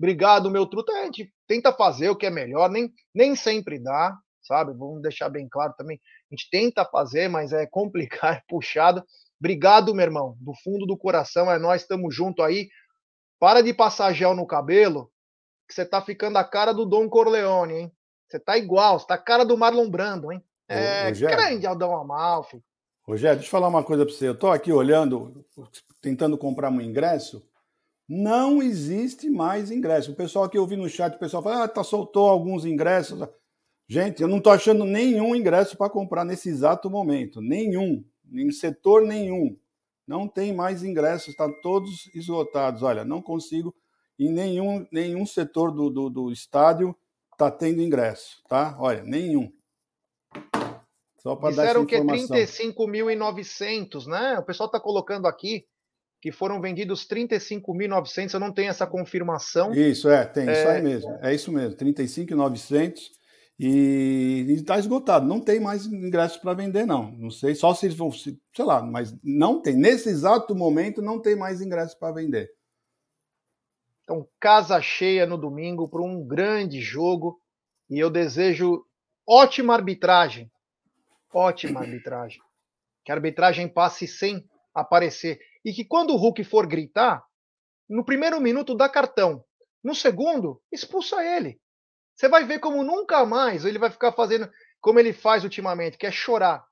Obrigado, 0.00 0.50
meu 0.50 0.64
truta. 0.64 0.90
A 0.92 1.04
gente 1.04 1.30
tenta 1.46 1.74
fazer 1.74 2.08
o 2.08 2.16
que 2.16 2.24
é 2.24 2.30
melhor, 2.30 2.70
nem, 2.70 2.90
nem 3.14 3.36
sempre 3.36 3.78
dá, 3.78 4.16
sabe? 4.42 4.72
Vamos 4.72 5.02
deixar 5.02 5.28
bem 5.28 5.46
claro 5.46 5.74
também. 5.76 6.00
A 6.32 6.34
gente 6.34 6.48
tenta 6.50 6.86
fazer, 6.86 7.28
mas 7.28 7.52
é 7.52 7.66
complicado, 7.66 8.32
é 8.40 8.42
puxado. 8.48 9.04
Obrigado, 9.38 9.94
meu 9.94 10.02
irmão, 10.02 10.38
do 10.40 10.54
fundo 10.64 10.86
do 10.86 10.96
coração. 10.96 11.52
É 11.52 11.58
nós, 11.58 11.82
estamos 11.82 12.14
junto 12.14 12.42
aí. 12.42 12.70
Para 13.38 13.60
de 13.60 13.74
passar 13.74 14.14
gel 14.14 14.34
no 14.34 14.46
cabelo, 14.46 15.10
que 15.68 15.74
você 15.74 15.84
tá 15.84 16.00
ficando 16.00 16.38
a 16.38 16.44
cara 16.44 16.72
do 16.72 16.86
Dom 16.86 17.06
Corleone, 17.06 17.74
hein? 17.74 17.92
Você 18.26 18.40
tá 18.40 18.56
igual, 18.56 18.98
você 18.98 19.06
tá 19.06 19.14
a 19.14 19.18
cara 19.18 19.44
do 19.44 19.56
Marlon 19.58 19.90
Brando, 19.90 20.32
hein? 20.32 20.42
É 20.66 21.08
Rogério, 21.08 21.36
grande 21.36 21.66
Aldão 21.66 21.94
Amalfi. 21.94 22.62
Rogério, 23.06 23.36
deixa 23.36 23.48
eu 23.48 23.50
falar 23.50 23.68
uma 23.68 23.84
coisa 23.84 24.06
para 24.06 24.14
você. 24.14 24.28
Eu 24.28 24.38
tô 24.38 24.50
aqui 24.50 24.72
olhando, 24.72 25.44
tentando 26.00 26.38
comprar 26.38 26.70
um 26.70 26.80
ingresso 26.80 27.44
não 28.12 28.60
existe 28.60 29.30
mais 29.30 29.70
ingresso. 29.70 30.10
O 30.10 30.16
pessoal 30.16 30.48
que 30.48 30.58
eu 30.58 30.66
vi 30.66 30.74
no 30.74 30.88
chat, 30.88 31.14
o 31.14 31.18
pessoal 31.20 31.44
fala, 31.44 31.62
ah, 31.62 31.68
tá, 31.68 31.84
soltou 31.84 32.28
alguns 32.28 32.64
ingressos. 32.64 33.20
Gente, 33.88 34.20
eu 34.20 34.26
não 34.26 34.38
estou 34.38 34.52
achando 34.52 34.84
nenhum 34.84 35.36
ingresso 35.36 35.76
para 35.76 35.88
comprar 35.88 36.24
nesse 36.24 36.48
exato 36.48 36.90
momento. 36.90 37.40
Nenhum. 37.40 38.04
Em 38.32 38.50
setor 38.50 39.06
nenhum. 39.06 39.56
Não 40.08 40.26
tem 40.26 40.52
mais 40.52 40.82
ingressos, 40.82 41.28
estão 41.28 41.52
tá 41.52 41.58
todos 41.62 42.10
esgotados. 42.12 42.82
Olha, 42.82 43.04
não 43.04 43.22
consigo. 43.22 43.72
Em 44.18 44.28
nenhum, 44.28 44.84
nenhum 44.90 45.24
setor 45.24 45.70
do, 45.70 45.88
do, 45.88 46.10
do 46.10 46.32
estádio 46.32 46.96
está 47.30 47.48
tendo 47.48 47.80
ingresso, 47.80 48.42
tá? 48.48 48.76
Olha, 48.80 49.04
nenhum. 49.04 49.52
Só 51.20 51.36
para 51.36 51.54
dar 51.54 51.66
essa 51.66 51.78
informação. 51.78 52.26
que 52.26 52.34
é 52.34 52.44
35.900, 52.44 54.06
né? 54.06 54.36
O 54.40 54.42
pessoal 54.42 54.66
está 54.66 54.80
colocando 54.80 55.28
aqui 55.28 55.64
que 56.20 56.30
foram 56.30 56.60
vendidos 56.60 57.06
35.900, 57.08 58.34
eu 58.34 58.40
não 58.40 58.52
tenho 58.52 58.68
essa 58.68 58.86
confirmação. 58.86 59.72
Isso, 59.72 60.08
é, 60.10 60.26
tem, 60.26 60.48
é... 60.48 60.52
isso 60.52 60.68
aí 60.68 60.82
mesmo, 60.82 61.18
é 61.22 61.34
isso 61.34 61.52
mesmo, 61.52 61.76
35.900 61.76 63.00
e 63.62 64.46
está 64.48 64.78
esgotado, 64.78 65.26
não 65.26 65.38
tem 65.38 65.60
mais 65.60 65.84
ingressos 65.84 66.38
para 66.38 66.54
vender 66.54 66.86
não, 66.86 67.10
não 67.12 67.30
sei, 67.30 67.54
só 67.54 67.74
se 67.74 67.86
eles 67.86 67.96
vão, 67.96 68.10
sei 68.10 68.38
lá, 68.58 68.82
mas 68.82 69.14
não 69.22 69.60
tem, 69.60 69.76
nesse 69.76 70.08
exato 70.08 70.54
momento 70.54 71.02
não 71.02 71.20
tem 71.20 71.36
mais 71.36 71.60
ingressos 71.60 71.94
para 71.94 72.14
vender. 72.14 72.50
Então, 74.02 74.26
casa 74.40 74.80
cheia 74.80 75.26
no 75.26 75.36
domingo 75.36 75.88
para 75.88 76.02
um 76.02 76.26
grande 76.26 76.80
jogo 76.80 77.38
e 77.88 77.98
eu 77.98 78.10
desejo 78.10 78.84
ótima 79.28 79.74
arbitragem, 79.74 80.50
ótima 81.32 81.80
arbitragem, 81.80 82.40
que 83.04 83.12
a 83.12 83.14
arbitragem 83.14 83.68
passe 83.68 84.06
sem 84.06 84.42
aparecer 84.74 85.40
e 85.64 85.72
que 85.72 85.84
quando 85.84 86.10
o 86.10 86.16
Hulk 86.16 86.44
for 86.44 86.66
gritar, 86.66 87.24
no 87.88 88.04
primeiro 88.04 88.40
minuto 88.40 88.74
dá 88.74 88.88
cartão. 88.88 89.44
No 89.82 89.94
segundo, 89.94 90.62
expulsa 90.70 91.24
ele. 91.24 91.60
Você 92.14 92.28
vai 92.28 92.44
ver 92.44 92.60
como 92.60 92.82
nunca 92.82 93.24
mais 93.24 93.64
ele 93.64 93.78
vai 93.78 93.90
ficar 93.90 94.12
fazendo 94.12 94.50
como 94.80 94.98
ele 94.98 95.12
faz 95.12 95.44
ultimamente, 95.44 95.98
que 95.98 96.06
é 96.06 96.10
chorar. 96.10 96.64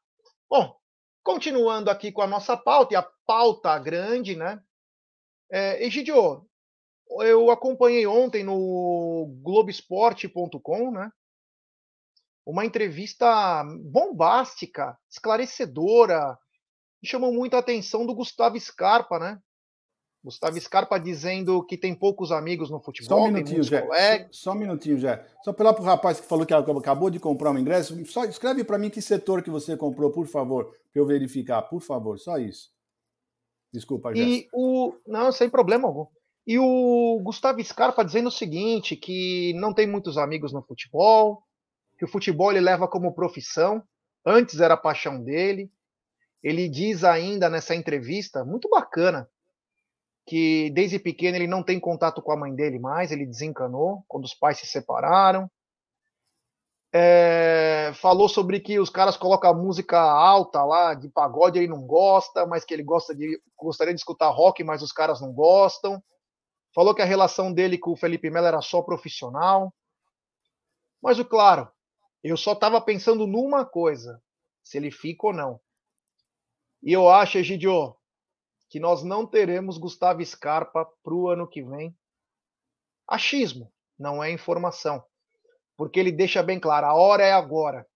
Bom, 0.48 0.76
continuando 1.22 1.90
aqui 1.90 2.10
com 2.12 2.22
a 2.22 2.26
nossa 2.26 2.56
pauta, 2.56 2.94
e 2.94 2.96
a 2.96 3.06
pauta 3.26 3.78
grande, 3.78 4.36
né? 4.36 4.62
É, 5.50 5.84
Egidio, 5.84 6.46
eu 7.20 7.50
acompanhei 7.50 8.06
ontem 8.06 8.44
no 8.44 9.26
Globesport.com, 9.42 10.90
né? 10.90 11.10
Uma 12.46 12.64
entrevista 12.64 13.62
bombástica, 13.90 14.98
esclarecedora, 15.10 16.38
me 17.02 17.08
chamou 17.08 17.32
muito 17.32 17.54
a 17.54 17.58
atenção 17.58 18.06
do 18.06 18.14
Gustavo 18.14 18.58
Scarpa, 18.58 19.18
né? 19.18 19.38
Gustavo 20.22 20.60
Scarpa 20.60 20.98
dizendo 20.98 21.64
que 21.64 21.76
tem 21.76 21.94
poucos 21.94 22.32
amigos 22.32 22.70
no 22.70 22.80
futebol. 22.80 23.18
Só 23.18 23.24
um 23.24 23.30
minutinho, 23.30 23.62
Jé. 23.62 23.80
Só, 23.80 24.28
só, 24.30 24.52
um 24.52 24.56
minutinho, 24.56 24.98
Jé. 24.98 25.24
Só 25.44 25.52
pela 25.52 25.72
pro 25.72 25.84
rapaz 25.84 26.20
que 26.20 26.26
falou 26.26 26.44
que 26.44 26.52
acabou 26.52 27.08
de 27.08 27.20
comprar 27.20 27.52
um 27.52 27.58
ingresso, 27.58 28.04
só 28.06 28.24
escreve 28.24 28.64
para 28.64 28.78
mim 28.78 28.90
que 28.90 29.00
setor 29.00 29.42
que 29.42 29.50
você 29.50 29.76
comprou, 29.76 30.10
por 30.10 30.26
favor, 30.26 30.66
para 30.92 31.00
eu 31.00 31.06
verificar, 31.06 31.62
por 31.62 31.80
favor, 31.80 32.18
só 32.18 32.36
isso. 32.36 32.70
Desculpa, 33.72 34.14
Jé. 34.14 34.22
E 34.22 34.48
o 34.52 34.94
não, 35.06 35.30
sem 35.30 35.48
problema 35.48 35.86
algum. 35.86 36.06
E 36.46 36.58
o 36.58 37.20
Gustavo 37.22 37.62
Scarpa 37.62 38.04
dizendo 38.04 38.28
o 38.28 38.32
seguinte, 38.32 38.96
que 38.96 39.52
não 39.54 39.72
tem 39.72 39.86
muitos 39.86 40.16
amigos 40.16 40.52
no 40.52 40.62
futebol, 40.62 41.42
que 41.98 42.04
o 42.04 42.08
futebol 42.08 42.50
ele 42.50 42.60
leva 42.60 42.88
como 42.88 43.14
profissão, 43.14 43.82
antes 44.24 44.58
era 44.58 44.74
a 44.74 44.78
paixão 44.78 45.22
dele. 45.22 45.70
Ele 46.42 46.68
diz 46.68 47.04
ainda 47.04 47.48
nessa 47.48 47.74
entrevista, 47.74 48.44
muito 48.44 48.68
bacana, 48.68 49.28
que 50.26 50.70
desde 50.70 50.98
pequeno 50.98 51.36
ele 51.36 51.46
não 51.46 51.62
tem 51.62 51.80
contato 51.80 52.20
com 52.22 52.30
a 52.30 52.36
mãe 52.36 52.54
dele 52.54 52.78
mais, 52.78 53.10
ele 53.10 53.26
desencanou 53.26 54.04
quando 54.06 54.24
os 54.24 54.34
pais 54.34 54.58
se 54.58 54.66
separaram. 54.66 55.50
É, 56.90 57.92
falou 57.94 58.28
sobre 58.28 58.60
que 58.60 58.78
os 58.78 58.88
caras 58.88 59.16
colocam 59.16 59.54
música 59.54 59.98
alta 60.00 60.64
lá, 60.64 60.94
de 60.94 61.08
pagode, 61.08 61.58
ele 61.58 61.68
não 61.68 61.82
gosta, 61.82 62.46
mas 62.46 62.64
que 62.64 62.72
ele 62.72 62.82
gosta 62.82 63.14
de 63.14 63.40
gostaria 63.56 63.92
de 63.92 64.00
escutar 64.00 64.30
rock, 64.30 64.62
mas 64.64 64.82
os 64.82 64.92
caras 64.92 65.20
não 65.20 65.32
gostam. 65.32 66.02
Falou 66.74 66.94
que 66.94 67.02
a 67.02 67.06
relação 67.06 67.52
dele 67.52 67.76
com 67.76 67.92
o 67.92 67.96
Felipe 67.96 68.30
Melo 68.30 68.46
era 68.46 68.60
só 68.60 68.82
profissional. 68.82 69.74
Mas 71.02 71.18
o 71.18 71.24
claro, 71.24 71.68
eu 72.22 72.36
só 72.36 72.52
estava 72.52 72.80
pensando 72.80 73.26
numa 73.26 73.64
coisa: 73.64 74.22
se 74.62 74.78
ele 74.78 74.90
fica 74.90 75.26
ou 75.26 75.32
não. 75.32 75.60
E 76.82 76.92
eu 76.92 77.08
acho, 77.08 77.38
Egidio, 77.38 77.96
que 78.68 78.78
nós 78.78 79.02
não 79.02 79.26
teremos 79.26 79.78
Gustavo 79.78 80.24
Scarpa 80.24 80.86
para 81.02 81.14
o 81.14 81.28
ano 81.28 81.48
que 81.48 81.62
vem. 81.62 81.96
Achismo, 83.06 83.72
não 83.98 84.22
é 84.22 84.30
informação. 84.30 85.02
Porque 85.76 85.98
ele 85.98 86.12
deixa 86.12 86.42
bem 86.42 86.60
claro, 86.60 86.86
a 86.86 86.94
hora 86.94 87.24
é 87.24 87.32
agora. 87.32 87.86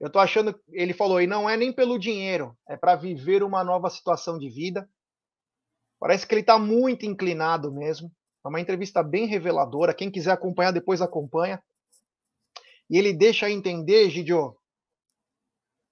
Eu 0.00 0.10
tô 0.10 0.18
achando, 0.18 0.58
ele 0.68 0.92
falou, 0.92 1.20
e 1.20 1.26
não 1.26 1.48
é 1.48 1.56
nem 1.56 1.72
pelo 1.72 1.98
dinheiro, 1.98 2.56
é 2.68 2.76
para 2.76 2.96
viver 2.96 3.42
uma 3.42 3.62
nova 3.62 3.88
situação 3.88 4.38
de 4.38 4.50
vida. 4.50 4.88
Parece 5.98 6.26
que 6.26 6.34
ele 6.34 6.40
está 6.40 6.58
muito 6.58 7.06
inclinado 7.06 7.72
mesmo. 7.72 8.12
É 8.44 8.48
uma 8.48 8.60
entrevista 8.60 9.02
bem 9.02 9.26
reveladora. 9.26 9.94
Quem 9.94 10.10
quiser 10.10 10.32
acompanhar, 10.32 10.72
depois 10.72 11.00
acompanha. 11.00 11.62
E 12.90 12.98
ele 12.98 13.12
deixa 13.12 13.50
entender, 13.50 14.10
Gidio, 14.10 14.54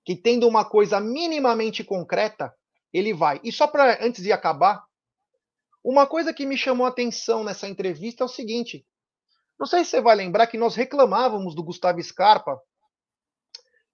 que 0.05 0.17
tendo 0.17 0.49
uma 0.49 0.65
coisa 0.65 1.01
minimamente 1.01 1.85
concreta, 1.85 2.53
ele 2.93 3.15
vai. 3.15 3.41
E 3.43 3.53
só 3.53 3.67
para 3.67 4.05
antes 4.05 4.23
de 4.23 4.33
acabar, 4.33 4.85
uma 5.83 6.07
coisa 6.07 6.33
que 6.33 6.47
me 6.47 6.57
chamou 6.57 6.87
a 6.87 6.91
atenção 6.91 7.43
nessa 7.43 7.69
entrevista 7.69 8.23
é 8.23 8.27
o 8.27 8.29
seguinte: 8.29 8.87
não 9.59 9.67
sei 9.67 9.85
se 9.85 9.91
você 9.91 10.01
vai 10.01 10.17
lembrar 10.17 10.47
que 10.47 10.59
nós 10.59 10.75
reclamávamos 10.75 11.55
do 11.55 11.63
Gustavo 11.63 12.03
Scarpa 12.03 12.61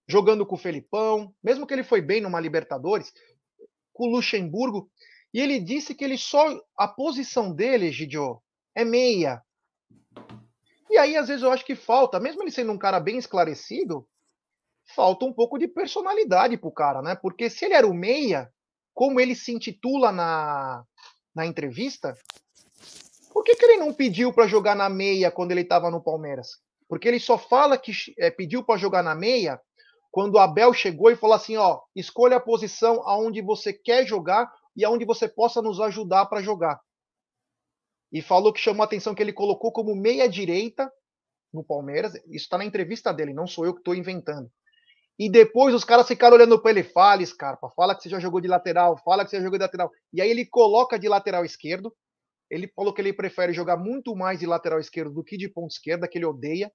jogando 0.09 0.46
com 0.46 0.54
o 0.54 0.59
Felipão, 0.59 1.34
mesmo 1.42 1.66
que 1.66 1.74
ele 1.74 1.84
foi 1.84 2.00
bem 2.00 2.20
numa 2.20 2.40
Libertadores, 2.40 3.12
com 3.92 4.04
o 4.04 4.11
Luxemburgo, 4.11 4.90
e 5.34 5.40
ele 5.40 5.61
disse 5.61 5.94
que 5.94 6.02
ele 6.02 6.16
só 6.16 6.59
a 6.76 6.88
posição 6.88 7.52
dele, 7.52 7.92
Gidio, 7.92 8.42
é 8.74 8.84
meia. 8.84 9.42
E 10.88 10.96
aí 10.96 11.16
às 11.16 11.28
vezes 11.28 11.42
eu 11.42 11.52
acho 11.52 11.64
que 11.64 11.74
falta, 11.74 12.18
mesmo 12.18 12.42
ele 12.42 12.50
sendo 12.50 12.72
um 12.72 12.78
cara 12.78 12.98
bem 12.98 13.18
esclarecido, 13.18 14.09
falta 14.95 15.24
um 15.24 15.32
pouco 15.32 15.59
de 15.59 15.68
personalidade 15.68 16.57
pro 16.57 16.72
cara, 16.72 17.03
né? 17.03 17.14
Porque 17.14 17.51
se 17.51 17.64
ele 17.64 17.74
era 17.74 17.86
o 17.86 17.95
meia, 17.95 18.51
como 18.95 19.20
ele 19.20 19.34
se 19.34 19.53
intitula 19.53 20.11
na, 20.11 20.84
na 21.34 21.47
entrevista, 21.47 22.16
por 23.32 23.45
que, 23.45 23.55
que 23.55 23.64
ele 23.64 23.76
não 23.76 23.93
pediu 23.93 24.32
para 24.32 24.47
jogar 24.47 24.74
na 24.74 24.89
meia 24.89 25.30
quando 25.30 25.53
ele 25.53 25.61
estava 25.61 25.91
no 25.91 26.03
Palmeiras? 26.03 26.49
Porque 26.89 27.07
ele 27.07 27.20
só 27.20 27.36
fala 27.39 27.76
que 27.76 27.93
é, 28.18 28.30
pediu 28.30 28.64
para 28.64 28.78
jogar 28.78 29.03
na 29.03 29.14
meia 29.14 29.61
quando 30.11 30.34
o 30.34 30.39
Abel 30.39 30.72
chegou 30.72 31.11
e 31.11 31.16
falou 31.16 31.36
assim: 31.36 31.57
ó, 31.57 31.80
escolha 31.95 32.39
a 32.39 32.41
posição 32.41 33.03
aonde 33.07 33.43
você 33.43 33.72
quer 33.72 34.07
jogar 34.07 34.51
e 34.74 34.84
aonde 34.84 35.05
você 35.05 35.28
possa 35.28 35.61
nos 35.61 35.80
ajudar 35.80 36.26
para 36.26 36.43
jogar. 36.43 36.80
E 38.11 38.22
falou 38.22 38.53
que 38.53 38.61
chamou 38.61 38.82
a 38.82 38.86
atenção 38.86 39.14
que 39.14 39.22
ele 39.22 39.34
colocou 39.34 39.70
como 39.70 39.95
meia 39.95 40.26
direita 40.28 40.91
no 41.53 41.62
Palmeiras. 41.62 42.14
Isso 42.26 42.45
está 42.45 42.57
na 42.57 42.64
entrevista 42.64 43.12
dele, 43.12 43.34
não 43.34 43.47
sou 43.47 43.66
eu 43.66 43.74
que 43.74 43.80
estou 43.80 43.95
inventando. 43.95 44.51
E 45.18 45.28
depois 45.28 45.74
os 45.74 45.82
caras 45.82 46.06
ficaram 46.06 46.36
olhando 46.36 46.60
para 46.62 46.70
ele, 46.70 46.84
fala, 46.84 47.26
Scarpa, 47.26 47.68
fala 47.70 47.94
que 47.94 48.02
você 48.02 48.08
já 48.08 48.20
jogou 48.20 48.40
de 48.40 48.46
lateral, 48.46 48.96
fala 49.04 49.24
que 49.24 49.30
você 49.30 49.38
já 49.38 49.42
jogou 49.42 49.58
de 49.58 49.64
lateral. 49.64 49.90
E 50.12 50.22
aí 50.22 50.30
ele 50.30 50.46
coloca 50.46 50.96
de 50.96 51.08
lateral 51.08 51.44
esquerdo. 51.44 51.92
Ele 52.48 52.68
falou 52.68 52.94
que 52.94 53.00
ele 53.00 53.12
prefere 53.12 53.52
jogar 53.52 53.76
muito 53.76 54.14
mais 54.14 54.38
de 54.38 54.46
lateral 54.46 54.78
esquerdo 54.78 55.12
do 55.12 55.24
que 55.24 55.36
de 55.36 55.48
ponta 55.48 55.74
esquerda, 55.74 56.06
que 56.06 56.16
ele 56.16 56.24
odeia. 56.24 56.70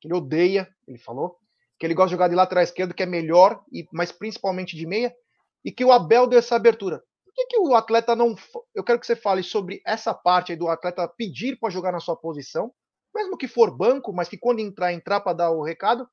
Que 0.00 0.08
ele 0.08 0.14
odeia, 0.14 0.66
ele 0.88 0.98
falou. 0.98 1.36
Que 1.78 1.86
ele 1.86 1.92
gosta 1.94 2.08
de 2.08 2.12
jogar 2.12 2.28
de 2.28 2.34
lateral 2.34 2.64
esquerdo, 2.64 2.94
que 2.94 3.02
é 3.02 3.06
melhor, 3.06 3.62
e 3.70 3.86
mas 3.92 4.10
principalmente 4.10 4.74
de 4.74 4.86
meia. 4.86 5.14
E 5.62 5.70
que 5.70 5.84
o 5.84 5.92
Abel 5.92 6.26
deu 6.26 6.38
essa 6.38 6.56
abertura. 6.56 6.98
Por 7.26 7.34
que, 7.34 7.46
que 7.46 7.58
o 7.58 7.74
atleta 7.74 8.16
não. 8.16 8.34
Eu 8.74 8.82
quero 8.82 8.98
que 8.98 9.06
você 9.06 9.14
fale 9.14 9.42
sobre 9.42 9.82
essa 9.86 10.14
parte 10.14 10.52
aí 10.52 10.58
do 10.58 10.68
atleta 10.68 11.06
pedir 11.06 11.58
para 11.58 11.68
jogar 11.68 11.92
na 11.92 12.00
sua 12.00 12.16
posição, 12.16 12.72
mesmo 13.14 13.36
que 13.36 13.46
for 13.46 13.76
banco, 13.76 14.14
mas 14.14 14.30
que 14.30 14.38
quando 14.38 14.60
entrar, 14.60 14.94
entrar 14.94 15.20
para 15.20 15.34
dar 15.34 15.50
o 15.50 15.62
recado 15.62 16.08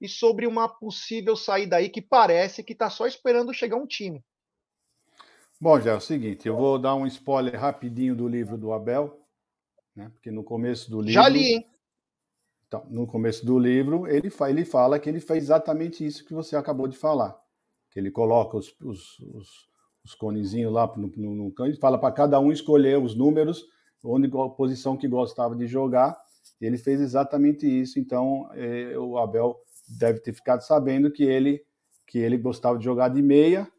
e 0.00 0.08
sobre 0.08 0.46
uma 0.46 0.68
possível 0.68 1.36
saída 1.36 1.76
aí 1.76 1.88
que 1.88 2.00
parece 2.00 2.64
que 2.64 2.72
está 2.72 2.88
só 2.88 3.06
esperando 3.06 3.52
chegar 3.52 3.76
um 3.76 3.86
time. 3.86 4.24
Bom, 5.60 5.78
já 5.78 5.92
é 5.92 5.96
o 5.96 6.00
seguinte, 6.00 6.48
eu 6.48 6.56
vou 6.56 6.78
dar 6.78 6.94
um 6.94 7.06
spoiler 7.06 7.60
rapidinho 7.60 8.16
do 8.16 8.26
livro 8.26 8.56
do 8.56 8.72
Abel, 8.72 9.20
né? 9.94 10.10
Porque 10.14 10.30
no 10.30 10.42
começo 10.42 10.90
do 10.90 11.00
livro. 11.00 11.12
Já 11.12 11.28
li, 11.28 11.52
hein? 11.52 11.70
Então, 12.66 12.86
no 12.88 13.06
começo 13.06 13.44
do 13.44 13.58
livro, 13.58 14.06
ele, 14.06 14.30
fa 14.30 14.48
ele 14.48 14.64
fala 14.64 14.98
que 14.98 15.08
ele 15.08 15.20
fez 15.20 15.42
exatamente 15.42 16.06
isso 16.06 16.24
que 16.24 16.32
você 16.32 16.54
acabou 16.54 16.86
de 16.86 16.96
falar. 16.96 17.36
Que 17.90 17.98
ele 17.98 18.12
coloca 18.12 18.56
os, 18.56 18.72
os, 18.80 19.18
os, 19.18 19.48
os 20.04 20.14
conezinhos 20.14 20.72
lá 20.72 20.86
no, 20.96 21.08
no, 21.16 21.34
no 21.34 21.52
campo 21.52 21.70
e 21.70 21.80
fala 21.80 21.98
para 21.98 22.14
cada 22.14 22.38
um 22.38 22.52
escolher 22.52 22.96
os 22.96 23.14
números, 23.14 23.64
onde 24.04 24.28
a 24.28 24.48
posição 24.48 24.96
que 24.96 25.08
gostava 25.08 25.56
de 25.56 25.66
jogar. 25.66 26.16
E 26.60 26.64
ele 26.64 26.78
fez 26.78 27.00
exatamente 27.00 27.66
isso. 27.66 27.98
Então, 27.98 28.48
eh, 28.54 28.96
o 28.96 29.18
Abel 29.18 29.56
deve 29.98 30.20
ter 30.20 30.32
ficado 30.32 30.62
sabendo 30.62 31.10
que 31.10 31.24
ele 31.24 31.62
que 32.06 32.18
ele 32.18 32.36
gostava 32.36 32.76
de 32.76 32.84
jogar 32.84 33.08
de 33.08 33.22
meia 33.22 33.70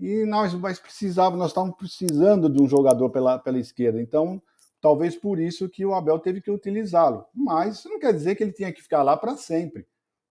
e 0.00 0.24
nós 0.24 0.52
mais 0.54 0.80
precisava, 0.80 1.36
nós 1.36 1.50
estávamos 1.50 1.76
precisando 1.76 2.48
de 2.48 2.60
um 2.60 2.68
jogador 2.68 3.08
pela, 3.10 3.38
pela 3.38 3.58
esquerda. 3.58 4.02
Então, 4.02 4.42
talvez 4.80 5.14
por 5.14 5.38
isso 5.38 5.68
que 5.68 5.86
o 5.86 5.94
Abel 5.94 6.18
teve 6.18 6.40
que 6.40 6.50
utilizá-lo. 6.50 7.24
Mas 7.32 7.78
isso 7.78 7.88
não 7.88 8.00
quer 8.00 8.12
dizer 8.12 8.34
que 8.34 8.42
ele 8.42 8.50
tinha 8.50 8.72
que 8.72 8.82
ficar 8.82 9.04
lá 9.04 9.16
para 9.16 9.36
sempre. 9.36 9.86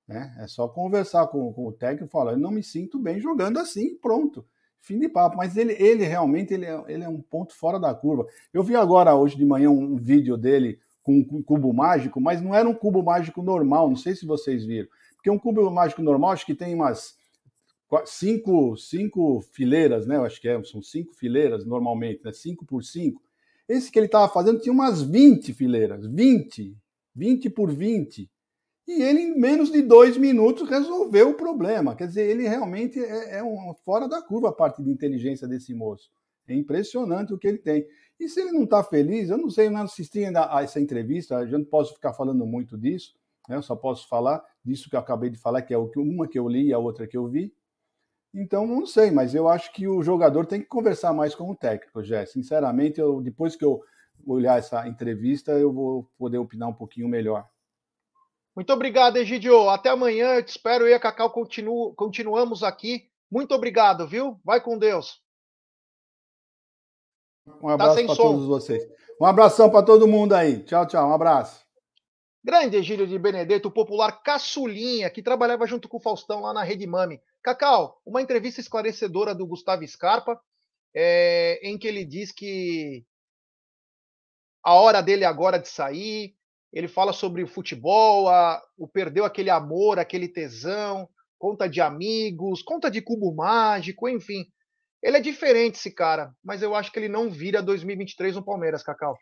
Né? 0.05 0.35
É 0.39 0.47
só 0.47 0.67
conversar 0.67 1.27
com, 1.27 1.53
com 1.53 1.67
o 1.67 1.71
técnico 1.71 2.03
e 2.03 2.11
falar: 2.11 2.33
eu 2.33 2.37
não 2.37 2.51
me 2.51 2.61
sinto 2.61 2.99
bem 2.99 3.21
jogando 3.21 3.59
assim, 3.59 3.95
pronto. 3.95 4.45
Fim 4.81 4.99
de 4.99 5.07
papo. 5.07 5.37
Mas 5.37 5.55
ele, 5.55 5.73
ele 5.73 6.03
realmente 6.03 6.53
ele 6.53 6.65
é, 6.65 6.83
ele 6.89 7.03
é 7.05 7.09
um 7.09 7.21
ponto 7.21 7.55
fora 7.55 7.79
da 7.79 7.93
curva. 7.93 8.27
Eu 8.53 8.63
vi 8.63 8.75
agora, 8.75 9.15
hoje 9.15 9.37
de 9.37 9.45
manhã, 9.45 9.69
um 9.69 9.95
vídeo 9.95 10.35
dele 10.35 10.79
com 11.01 11.13
um 11.13 11.41
cubo 11.41 11.73
mágico, 11.73 12.19
mas 12.19 12.41
não 12.41 12.53
era 12.53 12.67
um 12.67 12.73
cubo 12.73 13.01
mágico 13.01 13.41
normal, 13.41 13.89
não 13.89 13.95
sei 13.95 14.15
se 14.15 14.25
vocês 14.25 14.65
viram. 14.65 14.89
Porque 15.21 15.29
um 15.29 15.37
cubo 15.37 15.69
mágico 15.69 16.01
normal, 16.01 16.31
acho 16.31 16.47
que 16.47 16.55
tem 16.55 16.73
umas 16.73 17.15
cinco, 18.05 18.75
cinco 18.75 19.39
fileiras, 19.51 20.07
né? 20.07 20.15
Eu 20.15 20.25
acho 20.25 20.41
que 20.41 20.49
é, 20.49 20.63
são 20.63 20.81
cinco 20.81 21.13
fileiras 21.13 21.63
normalmente, 21.63 22.23
né? 22.25 22.33
Cinco 22.33 22.65
por 22.65 22.83
cinco. 22.83 23.21
Esse 23.69 23.91
que 23.91 23.99
ele 23.99 24.07
estava 24.07 24.27
fazendo 24.33 24.59
tinha 24.59 24.73
umas 24.73 25.03
20 25.03 25.53
fileiras, 25.53 26.07
20, 26.07 26.75
20 27.15 27.49
por 27.51 27.71
20. 27.71 28.29
E 28.87 29.03
ele, 29.03 29.21
em 29.21 29.39
menos 29.39 29.71
de 29.71 29.83
dois 29.83 30.17
minutos, 30.17 30.67
resolveu 30.67 31.29
o 31.29 31.35
problema. 31.35 31.95
Quer 31.95 32.07
dizer, 32.07 32.27
ele 32.27 32.47
realmente 32.47 32.99
é, 32.99 33.37
é 33.37 33.43
um, 33.43 33.75
fora 33.85 34.07
da 34.09 34.23
curva 34.23 34.49
a 34.49 34.53
parte 34.53 34.81
de 34.81 34.89
inteligência 34.89 35.47
desse 35.47 35.71
moço. 35.73 36.09
É 36.47 36.55
impressionante 36.55 37.31
o 37.31 37.37
que 37.37 37.47
ele 37.47 37.59
tem. 37.59 37.85
E 38.19 38.27
se 38.27 38.41
ele 38.41 38.51
não 38.51 38.63
está 38.63 38.83
feliz, 38.83 39.29
eu 39.29 39.37
não 39.37 39.51
sei, 39.51 39.67
eu 39.67 39.71
não 39.71 39.83
assisti 39.83 40.25
ainda 40.25 40.51
a 40.51 40.63
essa 40.63 40.79
entrevista, 40.79 41.35
eu 41.35 41.59
não 41.59 41.65
posso 41.65 41.93
ficar 41.93 42.13
falando 42.13 42.45
muito 42.45 42.75
disso, 42.75 43.13
né? 43.47 43.55
eu 43.55 43.61
só 43.61 43.75
posso 43.75 44.07
falar 44.07 44.43
disso 44.63 44.89
que 44.89 44.95
eu 44.95 44.99
acabei 44.99 45.29
de 45.29 45.37
falar, 45.37 45.61
que 45.61 45.73
é 45.73 45.77
uma 45.77 46.27
que 46.27 46.37
eu 46.37 46.47
li 46.47 46.67
e 46.67 46.73
a 46.73 46.77
outra 46.77 47.07
que 47.07 47.17
eu 47.17 47.27
vi. 47.27 47.53
Então, 48.33 48.65
não 48.65 48.85
sei, 48.85 49.11
mas 49.11 49.35
eu 49.35 49.49
acho 49.49 49.73
que 49.73 49.87
o 49.87 50.01
jogador 50.01 50.45
tem 50.45 50.61
que 50.61 50.67
conversar 50.67 51.11
mais 51.13 51.35
com 51.35 51.49
o 51.51 51.55
técnico, 51.55 52.03
Jé. 52.03 52.25
Sinceramente, 52.25 52.99
eu, 52.99 53.21
depois 53.21 53.55
que 53.55 53.65
eu 53.65 53.81
olhar 54.25 54.57
essa 54.57 54.87
entrevista, 54.87 55.51
eu 55.51 55.73
vou 55.73 56.09
poder 56.17 56.37
opinar 56.37 56.69
um 56.69 56.73
pouquinho 56.73 57.09
melhor. 57.09 57.47
Muito 58.55 58.71
obrigado, 58.71 59.17
Egidio. 59.17 59.69
Até 59.69 59.89
amanhã. 59.89 60.35
Eu 60.35 60.43
te 60.43 60.49
espero. 60.49 60.85
Eu 60.85 60.89
e 60.89 60.93
a 60.93 60.99
Cacau 60.99 61.29
continuo, 61.29 61.93
continuamos 61.93 62.63
aqui. 62.63 63.09
Muito 63.29 63.53
obrigado, 63.53 64.07
viu? 64.07 64.39
Vai 64.43 64.61
com 64.61 64.77
Deus. 64.77 65.21
Um 67.61 67.69
abraço 67.69 67.95
tá 67.95 68.05
para 68.05 68.15
todos 68.15 68.45
vocês. 68.45 68.83
Um 69.19 69.25
abração 69.25 69.69
para 69.69 69.85
todo 69.85 70.07
mundo 70.07 70.33
aí. 70.33 70.63
Tchau, 70.63 70.85
tchau. 70.85 71.09
Um 71.09 71.13
abraço. 71.13 71.70
Grande 72.43 72.77
Egílio 72.77 73.05
de 73.05 73.19
Benedetto, 73.19 73.67
o 73.67 73.71
popular 73.71 74.23
caçulinha, 74.23 75.09
que 75.11 75.21
trabalhava 75.21 75.67
junto 75.67 75.87
com 75.87 75.97
o 75.97 76.01
Faustão 76.01 76.41
lá 76.41 76.51
na 76.51 76.63
Rede 76.63 76.87
Mami. 76.87 77.21
Cacau, 77.43 78.01
uma 78.03 78.21
entrevista 78.21 78.59
esclarecedora 78.59 79.35
do 79.35 79.45
Gustavo 79.45 79.87
Scarpa, 79.87 80.41
é, 80.93 81.59
em 81.61 81.77
que 81.77 81.87
ele 81.87 82.03
diz 82.03 82.31
que 82.31 83.05
a 84.63 84.73
hora 84.73 85.01
dele 85.01 85.23
agora 85.23 85.59
de 85.59 85.67
sair, 85.67 86.35
ele 86.73 86.87
fala 86.87 87.13
sobre 87.13 87.43
o 87.43 87.47
futebol, 87.47 88.27
a, 88.27 88.61
o 88.75 88.87
perdeu 88.87 89.23
aquele 89.23 89.49
amor, 89.49 89.99
aquele 89.99 90.27
tesão, 90.27 91.07
conta 91.37 91.69
de 91.69 91.79
amigos, 91.79 92.63
conta 92.63 92.89
de 92.89 93.01
cubo 93.01 93.35
mágico, 93.35 94.09
enfim. 94.09 94.45
Ele 95.01 95.17
é 95.17 95.21
diferente 95.21 95.75
esse 95.75 95.91
cara, 95.91 96.33
mas 96.43 96.61
eu 96.63 96.75
acho 96.75 96.91
que 96.91 96.97
ele 96.97 97.09
não 97.09 97.29
vira 97.29 97.61
2023 97.61 98.35
no 98.35 98.45
Palmeiras, 98.45 98.83
Cacau. 98.83 99.15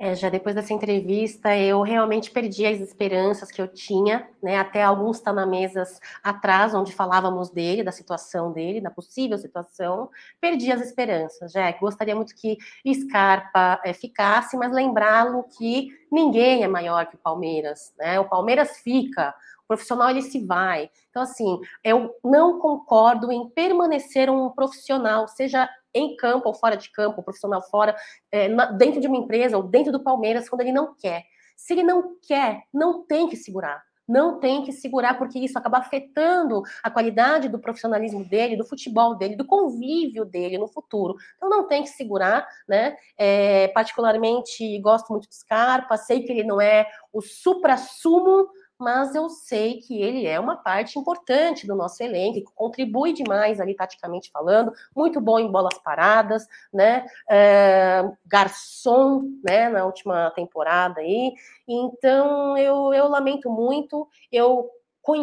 É, 0.00 0.14
já 0.14 0.28
depois 0.28 0.54
dessa 0.54 0.72
entrevista, 0.72 1.56
eu 1.56 1.82
realmente 1.82 2.30
perdi 2.30 2.64
as 2.64 2.78
esperanças 2.78 3.50
que 3.50 3.60
eu 3.60 3.66
tinha, 3.66 4.28
né? 4.40 4.56
Até 4.56 4.80
alguns 4.80 5.16
está 5.16 5.32
na 5.32 5.44
mesas 5.44 6.00
atrás, 6.22 6.72
onde 6.72 6.92
falávamos 6.92 7.50
dele, 7.50 7.82
da 7.82 7.90
situação 7.90 8.52
dele, 8.52 8.80
da 8.80 8.92
possível 8.92 9.36
situação. 9.36 10.08
Perdi 10.40 10.70
as 10.70 10.80
esperanças, 10.82 11.50
já. 11.50 11.68
Gostaria 11.72 12.14
muito 12.14 12.32
que 12.36 12.56
Scarpa 12.94 13.80
é, 13.84 13.92
ficasse, 13.92 14.56
mas 14.56 14.70
lembrá-lo 14.70 15.42
que 15.58 15.88
ninguém 16.12 16.62
é 16.62 16.68
maior 16.68 17.06
que 17.06 17.16
o 17.16 17.18
Palmeiras, 17.18 17.92
né? 17.98 18.20
O 18.20 18.28
Palmeiras 18.28 18.78
fica, 18.78 19.34
profissional 19.68 20.08
ele 20.08 20.22
se 20.22 20.44
vai. 20.44 20.90
Então, 21.10 21.22
assim, 21.22 21.60
eu 21.84 22.14
não 22.24 22.58
concordo 22.58 23.30
em 23.30 23.48
permanecer 23.50 24.30
um 24.30 24.50
profissional, 24.50 25.28
seja 25.28 25.68
em 25.94 26.16
campo 26.16 26.48
ou 26.48 26.54
fora 26.54 26.76
de 26.76 26.90
campo, 26.90 27.22
profissional 27.22 27.62
fora, 27.62 27.94
é, 28.32 28.48
dentro 28.72 29.00
de 29.00 29.06
uma 29.06 29.18
empresa 29.18 29.56
ou 29.56 29.62
dentro 29.62 29.92
do 29.92 30.02
Palmeiras, 30.02 30.48
quando 30.48 30.62
ele 30.62 30.72
não 30.72 30.94
quer. 30.94 31.24
Se 31.56 31.74
ele 31.74 31.82
não 31.82 32.16
quer, 32.26 32.62
não 32.72 33.04
tem 33.04 33.28
que 33.28 33.36
segurar. 33.36 33.86
Não 34.08 34.40
tem 34.40 34.64
que 34.64 34.72
segurar, 34.72 35.18
porque 35.18 35.38
isso 35.38 35.58
acaba 35.58 35.78
afetando 35.78 36.62
a 36.82 36.90
qualidade 36.90 37.46
do 37.46 37.58
profissionalismo 37.58 38.24
dele, 38.24 38.56
do 38.56 38.64
futebol 38.64 39.14
dele, 39.14 39.36
do 39.36 39.44
convívio 39.44 40.24
dele 40.24 40.56
no 40.56 40.66
futuro. 40.66 41.14
Então 41.36 41.50
não 41.50 41.68
tem 41.68 41.82
que 41.82 41.90
segurar, 41.90 42.48
né? 42.66 42.96
É, 43.18 43.68
particularmente 43.68 44.80
gosto 44.80 45.10
muito 45.10 45.28
de 45.28 45.36
Scarpa, 45.36 45.98
sei 45.98 46.22
que 46.22 46.32
ele 46.32 46.42
não 46.42 46.58
é 46.58 46.86
o 47.12 47.20
supra-sumo 47.20 48.48
mas 48.78 49.14
eu 49.14 49.28
sei 49.28 49.80
que 49.80 50.00
ele 50.00 50.26
é 50.26 50.38
uma 50.38 50.56
parte 50.56 50.98
importante 50.98 51.66
do 51.66 51.74
nosso 51.74 52.02
elenco, 52.02 52.52
contribui 52.54 53.12
demais 53.12 53.60
ali, 53.60 53.74
taticamente 53.74 54.30
falando, 54.30 54.72
muito 54.94 55.20
bom 55.20 55.38
em 55.38 55.50
bolas 55.50 55.76
paradas, 55.78 56.46
né? 56.72 57.06
É, 57.28 58.02
garçom, 58.26 59.22
né, 59.44 59.68
na 59.68 59.84
última 59.84 60.30
temporada 60.30 61.00
aí. 61.00 61.34
Então, 61.66 62.56
eu, 62.56 62.94
eu 62.94 63.08
lamento 63.08 63.50
muito, 63.50 64.08
eu, 64.30 64.70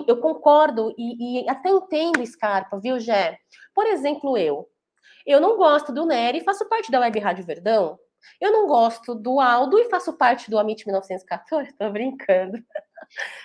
eu 0.08 0.18
concordo 0.18 0.94
e, 0.98 1.44
e 1.44 1.50
até 1.50 1.70
entendo 1.70 2.26
Scarpa, 2.26 2.80
viu, 2.80 3.00
Gé? 3.00 3.38
Por 3.74 3.88
exemplo, 3.88 4.38
eu. 4.38 4.68
Eu 5.26 5.42
não 5.42 5.58
gosto 5.58 5.92
do 5.92 6.06
Nery, 6.06 6.44
faço 6.44 6.68
parte 6.70 6.92
da 6.92 7.00
Web 7.00 7.20
Rádio 7.20 7.46
Verdão, 7.46 7.98
eu 8.40 8.52
não 8.52 8.68
gosto 8.68 9.16
do 9.16 9.40
Aldo 9.40 9.78
e 9.78 9.90
faço 9.90 10.14
parte 10.14 10.50
do 10.50 10.58
Amit 10.58 10.86
1914, 10.86 11.74
tô 11.78 11.90
brincando. 11.90 12.64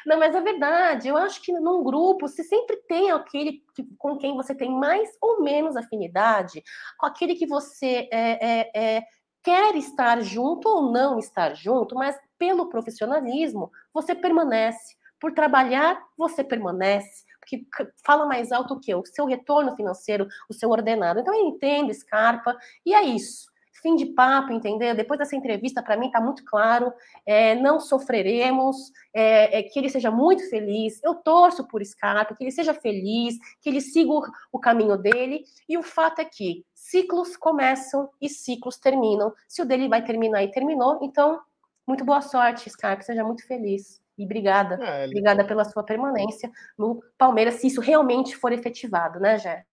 Não, 0.07 0.19
mas 0.19 0.35
é 0.35 0.41
verdade. 0.41 1.09
Eu 1.09 1.17
acho 1.17 1.43
que 1.43 1.53
num 1.53 1.83
grupo 1.83 2.29
se 2.29 2.43
sempre 2.45 2.77
tem 2.89 3.11
aquele 3.11 3.63
que, 3.75 3.85
com 3.99 4.17
quem 4.17 4.35
você 4.35 4.55
tem 4.55 4.71
mais 4.71 5.09
ou 5.21 5.43
menos 5.43 5.77
afinidade, 5.77 6.63
com 6.99 7.07
aquele 7.07 7.35
que 7.35 7.47
você 7.47 8.09
é, 8.13 8.61
é, 8.61 8.71
é, 8.97 9.03
quer 9.43 9.77
estar 9.77 10.21
junto 10.23 10.69
ou 10.69 10.93
não 10.93 11.19
estar 11.19 11.55
junto, 11.55 11.95
mas 11.95 12.17
pelo 12.39 12.69
profissionalismo 12.69 13.71
você 13.93 14.15
permanece. 14.15 14.97
Por 15.21 15.33
trabalhar, 15.35 16.01
você 16.17 16.43
permanece 16.43 17.25
que 17.47 17.67
fala 18.07 18.27
mais 18.27 18.53
alto 18.53 18.79
que 18.81 18.95
o 18.95 19.05
seu 19.05 19.27
retorno 19.27 19.75
financeiro, 19.75 20.27
o 20.49 20.55
seu 20.55 20.71
ordenado. 20.71 21.21
Então 21.21 21.35
eu 21.35 21.47
entendo 21.49 21.93
Scarpa 21.93 22.57
e 22.87 22.95
é 22.95 23.03
isso 23.03 23.50
fim 23.83 23.97
de 23.97 24.07
papo, 24.07 24.53
entendeu? 24.53 24.95
Depois 24.95 25.19
dessa 25.19 25.37
entrevista, 25.37 25.83
para 25.83 25.97
mim 25.97 26.07
está 26.07 26.21
muito 26.21 26.45
claro, 26.45 26.93
é, 27.27 27.55
não 27.55 27.81
sofreremos, 27.81 28.93
é, 29.13 29.59
é, 29.59 29.63
que 29.63 29.79
ele 29.79 29.89
seja 29.89 30.11
muito 30.11 30.49
feliz. 30.49 31.03
Eu 31.03 31.15
torço 31.15 31.67
por 31.67 31.85
Scarpa, 31.85 32.35
que 32.35 32.43
ele 32.43 32.51
seja 32.51 32.75
feliz, 32.75 33.37
que 33.61 33.69
ele 33.69 33.81
siga 33.81 34.11
o, 34.11 34.23
o, 34.53 34.59
caminho 34.59 34.97
dele. 34.97 35.45
E 35.69 35.77
o 35.77 35.83
fato 35.83 36.21
é 36.21 36.25
que 36.25 36.65
ciclos 36.75 37.37
começam 37.37 38.09
e 38.21 38.29
ciclos 38.29 38.79
terminam. 38.79 39.33
Se 39.49 39.63
o 39.63 39.67
dele 39.67 39.89
vai 39.89 40.05
terminar 40.05 40.43
e 40.43 40.51
terminou, 40.51 40.99
então 41.03 41.41
muito 41.87 42.05
boa 42.05 42.21
sorte, 42.21 42.71
Scarpa, 42.71 43.03
seja 43.03 43.25
muito 43.25 43.47
feliz. 43.47 44.01
E 44.17 44.25
obrigada, 44.25 44.79
é, 44.83 45.05
ele... 45.05 45.13
obrigada 45.13 45.45
pela 45.45 45.65
sua 45.65 45.83
permanência 45.83 46.51
no 46.79 47.03
Palmeiras, 47.17 47.55
se 47.55 47.67
isso 47.67 47.81
realmente 47.81 48.37
for 48.37 48.53
efetivado, 48.53 49.19
né, 49.19 49.39
Jé? 49.39 49.65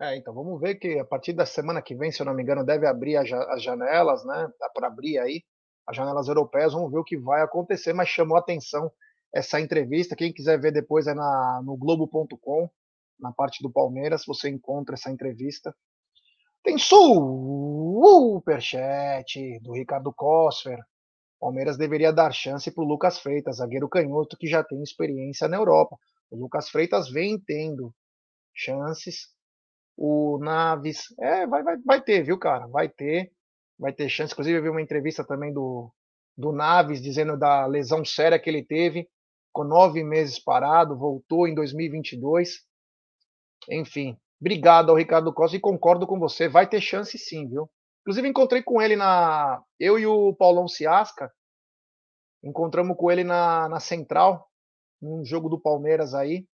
É, 0.00 0.16
então 0.16 0.32
vamos 0.32 0.60
ver 0.60 0.76
que 0.76 0.96
a 0.98 1.04
partir 1.04 1.32
da 1.32 1.44
semana 1.44 1.82
que 1.82 1.94
vem, 1.94 2.12
se 2.12 2.22
eu 2.22 2.26
não 2.26 2.32
me 2.34 2.42
engano, 2.42 2.64
deve 2.64 2.86
abrir 2.86 3.16
as 3.16 3.28
janelas, 3.60 4.24
né? 4.24 4.48
Dá 4.60 4.70
para 4.70 4.86
abrir 4.86 5.18
aí 5.18 5.42
as 5.86 5.96
janelas 5.96 6.28
europeias, 6.28 6.72
vamos 6.72 6.92
ver 6.92 6.98
o 6.98 7.04
que 7.04 7.16
vai 7.16 7.42
acontecer, 7.42 7.92
mas 7.92 8.08
chamou 8.08 8.36
atenção 8.36 8.92
essa 9.34 9.60
entrevista. 9.60 10.14
Quem 10.14 10.32
quiser 10.32 10.60
ver 10.60 10.70
depois 10.70 11.08
é 11.08 11.14
na, 11.14 11.62
no 11.64 11.76
Globo.com, 11.76 12.70
na 13.18 13.32
parte 13.32 13.60
do 13.62 13.72
Palmeiras, 13.72 14.24
você 14.24 14.48
encontra 14.48 14.94
essa 14.94 15.10
entrevista. 15.10 15.74
Tem 16.62 16.78
superchat 16.78 17.18
do 19.60 19.72
Ricardo 19.72 20.12
Cosfer. 20.12 20.78
Palmeiras 21.40 21.76
deveria 21.76 22.12
dar 22.12 22.32
chance 22.32 22.70
para 22.70 22.84
o 22.84 22.86
Lucas 22.86 23.18
Freitas, 23.18 23.56
zagueiro 23.56 23.88
canhoto 23.88 24.36
que 24.36 24.46
já 24.46 24.62
tem 24.62 24.80
experiência 24.82 25.48
na 25.48 25.56
Europa. 25.56 25.96
O 26.30 26.36
Lucas 26.36 26.68
Freitas 26.68 27.10
vem 27.10 27.36
tendo 27.38 27.92
chances 28.54 29.37
o 29.98 30.38
Naves. 30.38 31.12
É, 31.18 31.44
vai, 31.46 31.62
vai, 31.62 31.76
vai 31.78 32.00
ter, 32.00 32.22
viu, 32.22 32.38
cara? 32.38 32.68
Vai 32.68 32.88
ter. 32.88 33.32
Vai 33.76 33.92
ter 33.92 34.08
chance. 34.08 34.32
Inclusive, 34.32 34.56
eu 34.56 34.62
vi 34.62 34.68
uma 34.68 34.80
entrevista 34.80 35.24
também 35.24 35.52
do, 35.52 35.92
do 36.36 36.52
Naves 36.52 37.02
dizendo 37.02 37.36
da 37.36 37.66
lesão 37.66 38.04
séria 38.04 38.38
que 38.38 38.48
ele 38.48 38.64
teve. 38.64 39.08
Ficou 39.48 39.64
nove 39.64 40.04
meses 40.04 40.38
parado, 40.38 40.96
voltou 40.96 41.48
em 41.48 41.54
2022. 41.54 42.64
Enfim, 43.70 44.16
obrigado 44.40 44.90
ao 44.90 44.96
Ricardo 44.96 45.32
Costa 45.34 45.56
e 45.56 45.60
concordo 45.60 46.06
com 46.06 46.18
você. 46.18 46.48
Vai 46.48 46.68
ter 46.68 46.80
chance 46.80 47.18
sim, 47.18 47.48
viu? 47.48 47.68
Inclusive, 48.02 48.28
encontrei 48.28 48.62
com 48.62 48.80
ele 48.80 48.94
na. 48.94 49.62
Eu 49.80 49.98
e 49.98 50.06
o 50.06 50.32
Paulão 50.34 50.68
Ciasca. 50.68 51.32
Encontramos 52.42 52.96
com 52.96 53.10
ele 53.10 53.24
na, 53.24 53.68
na 53.68 53.80
Central, 53.80 54.48
num 55.02 55.24
jogo 55.24 55.48
do 55.48 55.60
Palmeiras 55.60 56.14
aí. 56.14 56.46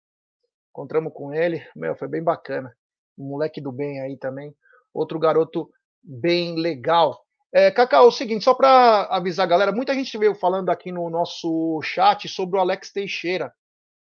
Encontramos 0.72 1.12
com 1.14 1.34
ele. 1.34 1.62
Meu, 1.76 1.94
foi 1.96 2.08
bem 2.08 2.24
bacana 2.24 2.74
um 3.18 3.30
moleque 3.30 3.62
do 3.62 3.72
bem 3.72 4.02
aí 4.02 4.18
também, 4.18 4.54
outro 4.94 5.20
garoto 5.20 5.70
bem 6.04 6.56
legal. 6.56 7.20
É, 7.54 7.70
Cacau, 7.70 8.06
é 8.06 8.08
o 8.08 8.12
seguinte, 8.12 8.44
só 8.44 8.54
para 8.54 9.04
avisar 9.06 9.46
a 9.46 9.50
galera, 9.50 9.72
muita 9.72 9.94
gente 9.94 10.18
veio 10.18 10.34
falando 10.34 10.70
aqui 10.70 10.92
no 10.92 11.10
nosso 11.10 11.80
chat 11.84 12.28
sobre 12.28 12.58
o 12.58 12.60
Alex 12.60 12.92
Teixeira. 12.92 13.54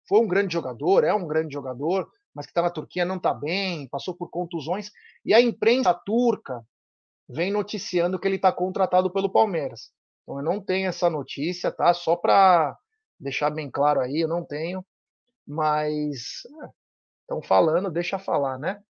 Foi 0.08 0.20
um 0.20 0.26
grande 0.26 0.52
jogador, 0.52 1.04
é 1.04 1.12
um 1.12 1.26
grande 1.26 1.52
jogador, 1.52 2.08
mas 2.34 2.46
que 2.46 2.50
está 2.50 2.62
na 2.62 2.70
Turquia 2.70 3.04
não 3.04 3.16
está 3.16 3.34
bem, 3.34 3.88
passou 3.88 4.16
por 4.16 4.30
contusões, 4.30 4.90
e 5.24 5.34
a 5.34 5.40
imprensa 5.40 5.92
turca 5.92 6.62
vem 7.28 7.52
noticiando 7.52 8.18
que 8.18 8.26
ele 8.26 8.36
está 8.36 8.50
contratado 8.50 9.12
pelo 9.12 9.30
Palmeiras. 9.30 9.90
Então 10.22 10.38
eu 10.38 10.44
não 10.44 10.60
tenho 10.60 10.88
essa 10.88 11.10
notícia, 11.10 11.70
tá? 11.70 11.92
Só 11.92 12.16
para 12.16 12.76
deixar 13.18 13.50
bem 13.50 13.70
claro 13.70 14.00
aí, 14.00 14.20
eu 14.20 14.28
não 14.28 14.44
tenho, 14.44 14.84
mas 15.46 16.42
estão 17.20 17.38
é, 17.42 17.46
falando, 17.46 17.90
deixa 17.90 18.18
falar, 18.18 18.58
né? 18.58 18.82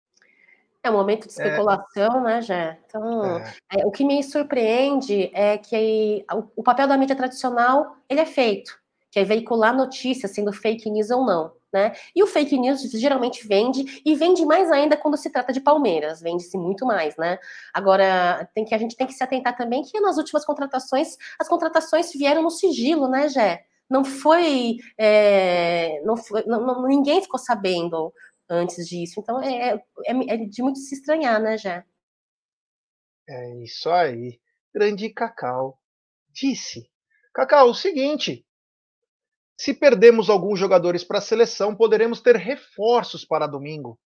É 0.83 0.89
um 0.89 0.93
momento 0.93 1.27
de 1.27 1.39
é. 1.39 1.45
especulação, 1.45 2.19
é. 2.19 2.23
né, 2.23 2.41
Jé? 2.41 2.79
Então, 2.85 3.37
é. 3.37 3.53
É, 3.79 3.85
o 3.85 3.91
que 3.91 4.03
me 4.03 4.23
surpreende 4.23 5.29
é 5.33 5.57
que 5.57 6.25
o, 6.31 6.43
o, 6.57 6.63
papel 6.63 6.87
da 6.87 6.97
mídia 6.97 7.15
tradicional 7.15 7.95
ele 8.09 8.19
é 8.19 8.25
feito, 8.25 8.79
que 9.11 9.19
é 9.19 9.23
veicular 9.23 9.75
notícias, 9.75 10.31
sendo 10.31 10.51
fake 10.51 10.89
news 10.89 11.11
ou 11.11 11.23
não, 11.23 11.51
né? 11.71 11.93
E 12.15 12.23
o 12.23 12.27
fake 12.27 12.57
news 12.57 12.81
geralmente 12.81 13.47
vende 13.47 14.01
e 14.03 14.15
vende 14.15 14.43
mais 14.43 14.71
ainda 14.71 14.97
quando 14.97 15.17
se 15.17 15.29
trata 15.29 15.53
de 15.53 15.61
Palmeiras, 15.61 16.19
vende-se 16.19 16.57
muito 16.57 16.85
mais, 16.85 17.15
né? 17.15 17.37
Agora 17.73 18.49
tem 18.55 18.65
que 18.65 18.73
a 18.73 18.77
gente 18.77 18.95
tem 18.95 19.05
que 19.05 19.13
se 19.13 19.23
atentar 19.23 19.55
também 19.55 19.83
que 19.83 19.99
nas 19.99 20.17
últimas 20.17 20.43
contratações 20.43 21.15
as 21.39 21.47
contratações 21.47 22.11
vieram 22.11 22.41
no 22.41 22.49
sigilo, 22.49 23.07
né, 23.07 23.29
Jé? 23.29 23.65
Não 23.87 24.03
foi, 24.05 24.77
é, 24.97 26.01
não 26.05 26.17
foi 26.17 26.43
não, 26.47 26.65
não, 26.65 26.87
ninguém 26.87 27.21
ficou 27.21 27.39
sabendo 27.39 28.11
antes 28.51 28.87
disso. 28.87 29.21
Então 29.21 29.41
é, 29.41 29.75
é, 30.05 30.33
é 30.33 30.37
de 30.37 30.61
muito 30.61 30.79
se 30.79 30.95
estranhar, 30.95 31.41
né, 31.41 31.57
já. 31.57 31.85
É 33.27 33.63
isso 33.63 33.89
aí. 33.89 34.39
grande 34.73 35.09
Cacau 35.09 35.79
disse. 36.29 36.89
Cacau, 37.33 37.69
o 37.69 37.73
seguinte: 37.73 38.45
se 39.57 39.73
perdemos 39.73 40.29
alguns 40.29 40.59
jogadores 40.59 41.03
para 41.03 41.19
a 41.19 41.21
seleção, 41.21 41.75
poderemos 41.75 42.19
ter 42.19 42.35
reforços 42.35 43.23
para 43.23 43.47
domingo. 43.47 43.99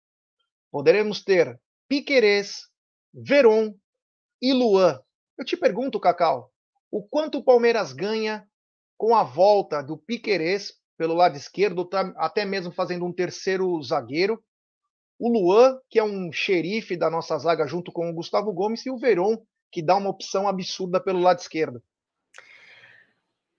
Poderemos 0.70 1.24
ter 1.24 1.60
Piquerez, 1.88 2.68
Veron 3.14 3.74
e 4.41 4.52
Luan. 4.52 5.00
Eu 5.38 5.46
te 5.46 5.56
pergunto, 5.56 6.00
Cacau, 6.00 6.52
o 6.91 7.04
quanto 7.08 7.38
o 7.38 7.44
Palmeiras 7.44 7.94
ganha 7.94 8.48
com 8.98 9.16
a 9.16 9.24
volta 9.24 9.82
do 9.82 9.98
Piquerez 9.98 10.74
pelo 10.98 11.14
lado 11.14 11.36
esquerdo, 11.36 11.86
tá 11.86 12.14
até 12.18 12.46
mesmo 12.46 12.72
fazendo 12.72 13.06
um 13.06 13.14
terceiro 13.14 13.82
zagueiro. 13.82 14.44
O 15.20 15.30
Luan, 15.30 15.78
que 15.89 16.00
é 16.00 16.04
um 16.04 16.32
xerife 16.32 16.98
da 16.98 17.10
nossa 17.10 17.38
zaga, 17.38 17.68
junto 17.68 17.91
com 17.91 18.10
o 18.10 18.14
Gustavo 18.14 18.52
Gomes, 18.52 18.86
e 18.86 18.89
o 18.89 18.98
Veron, 18.98 19.38
que 19.72 19.82
dá 19.82 19.96
uma 19.96 20.10
opção 20.10 20.48
absurda 20.48 21.00
pelo 21.00 21.20
lado 21.20 21.39
esquerdo. 21.39 21.82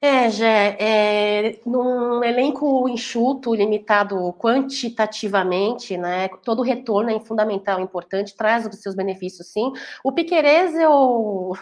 É, 0.05 0.29
Jé, 0.29 0.77
é, 0.79 1.61
num 1.65 2.23
elenco 2.23 2.87
enxuto, 2.91 3.55
limitado 3.55 4.35
quantitativamente, 4.35 5.97
né, 5.97 6.29
todo 6.45 6.61
retorno 6.61 7.11
é 7.11 7.19
fundamental, 7.19 7.81
importante, 7.81 8.37
traz 8.37 8.67
os 8.67 8.83
seus 8.83 8.95
benefícios, 8.95 9.51
sim. 9.51 9.73
O 10.05 10.13
Piquerez, 10.13 10.75
eu, 10.75 11.55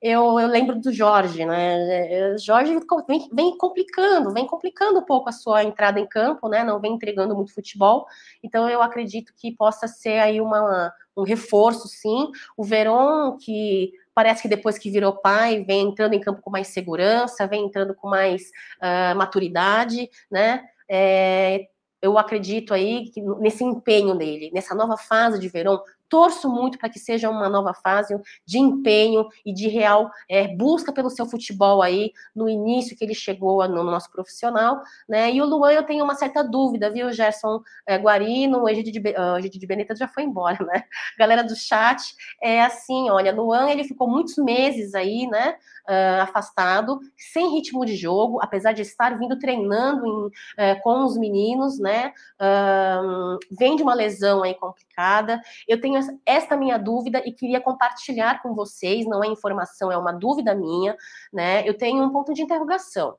eu, 0.00 0.38
eu 0.38 0.48
lembro 0.48 0.78
do 0.80 0.92
Jorge, 0.92 1.44
né? 1.44 2.36
Jorge 2.38 2.76
vem, 3.08 3.28
vem, 3.32 3.58
complicando, 3.58 4.32
vem 4.32 4.46
complicando 4.46 4.98
um 4.98 5.04
pouco 5.04 5.28
a 5.28 5.32
sua 5.32 5.64
entrada 5.64 5.98
em 5.98 6.06
campo, 6.06 6.48
né? 6.48 6.62
Não 6.62 6.80
vem 6.80 6.94
entregando 6.94 7.34
muito 7.34 7.54
futebol. 7.54 8.06
Então 8.42 8.68
eu 8.68 8.82
acredito 8.82 9.32
que 9.36 9.52
possa 9.52 9.88
ser 9.88 10.18
aí 10.18 10.40
uma, 10.40 10.92
um 11.16 11.22
reforço, 11.22 11.88
sim. 11.88 12.30
O 12.56 12.64
Veron, 12.64 13.36
que 13.38 13.92
parece 14.14 14.42
que 14.42 14.48
depois 14.48 14.78
que 14.78 14.90
virou 14.90 15.12
pai, 15.12 15.64
vem 15.64 15.88
entrando 15.88 16.14
em 16.14 16.20
campo 16.20 16.42
com 16.42 16.50
mais 16.50 16.68
segurança, 16.68 17.46
vem 17.46 17.66
entrando 17.66 17.94
com 17.94 18.08
mais 18.08 18.50
uh, 18.80 19.16
maturidade, 19.16 20.08
né? 20.30 20.64
É, 20.88 21.66
eu 22.00 22.18
acredito 22.18 22.72
aí 22.72 23.10
que 23.10 23.20
nesse 23.20 23.64
empenho 23.64 24.14
dele, 24.14 24.50
nessa 24.52 24.74
nova 24.74 24.96
fase 24.96 25.38
de 25.38 25.48
Verão, 25.48 25.82
torço 26.08 26.48
muito 26.48 26.78
para 26.78 26.88
que 26.88 26.98
seja 26.98 27.30
uma 27.30 27.48
nova 27.48 27.74
fase 27.74 28.18
de 28.44 28.58
empenho 28.58 29.26
e 29.44 29.52
de 29.52 29.68
real 29.68 30.10
é, 30.28 30.48
busca 30.48 30.92
pelo 30.92 31.10
seu 31.10 31.26
futebol 31.26 31.82
aí 31.82 32.12
no 32.34 32.48
início 32.48 32.96
que 32.96 33.04
ele 33.04 33.14
chegou 33.14 33.66
no 33.68 33.82
nosso 33.82 34.10
profissional, 34.10 34.80
né? 35.08 35.32
E 35.32 35.40
o 35.40 35.44
Luan 35.44 35.72
eu 35.72 35.82
tenho 35.82 36.04
uma 36.04 36.14
certa 36.14 36.42
dúvida, 36.42 36.90
viu, 36.90 37.12
Gerson 37.12 37.60
é, 37.86 37.98
Guarino, 37.98 38.62
o 38.62 38.68
Egídio 38.68 38.92
de, 38.92 38.98
uh, 39.00 39.40
de 39.40 39.66
Beneta 39.66 39.94
já 39.94 40.08
foi 40.08 40.22
embora, 40.24 40.58
né? 40.64 40.84
Galera 41.18 41.42
do 41.42 41.56
chat, 41.56 42.14
é 42.42 42.62
assim, 42.62 43.10
olha, 43.10 43.32
Luan 43.32 43.70
ele 43.70 43.84
ficou 43.84 44.08
muitos 44.08 44.36
meses 44.36 44.94
aí, 44.94 45.26
né? 45.26 45.56
Uh, 45.88 46.22
afastado, 46.22 46.98
sem 47.16 47.54
ritmo 47.54 47.86
de 47.86 47.94
jogo, 47.94 48.40
apesar 48.42 48.72
de 48.72 48.82
estar 48.82 49.16
vindo 49.16 49.38
treinando 49.38 50.04
em, 50.04 50.26
uh, 50.26 50.82
com 50.82 51.04
os 51.04 51.16
meninos, 51.16 51.78
né? 51.78 52.12
Uh, 52.40 53.38
vem 53.56 53.76
de 53.76 53.82
uma 53.82 53.94
lesão 53.94 54.42
aí 54.42 54.54
complicada. 54.54 55.40
Eu 55.68 55.80
tenho 55.80 55.95
esta 56.24 56.56
minha 56.56 56.78
dúvida 56.78 57.22
e 57.24 57.32
queria 57.32 57.60
compartilhar 57.60 58.42
com 58.42 58.54
vocês. 58.54 59.06
Não 59.06 59.22
é 59.22 59.26
informação, 59.28 59.90
é 59.90 59.96
uma 59.96 60.12
dúvida 60.12 60.54
minha, 60.54 60.96
né? 61.32 61.66
Eu 61.68 61.76
tenho 61.76 62.02
um 62.02 62.10
ponto 62.10 62.32
de 62.32 62.42
interrogação. 62.42 63.16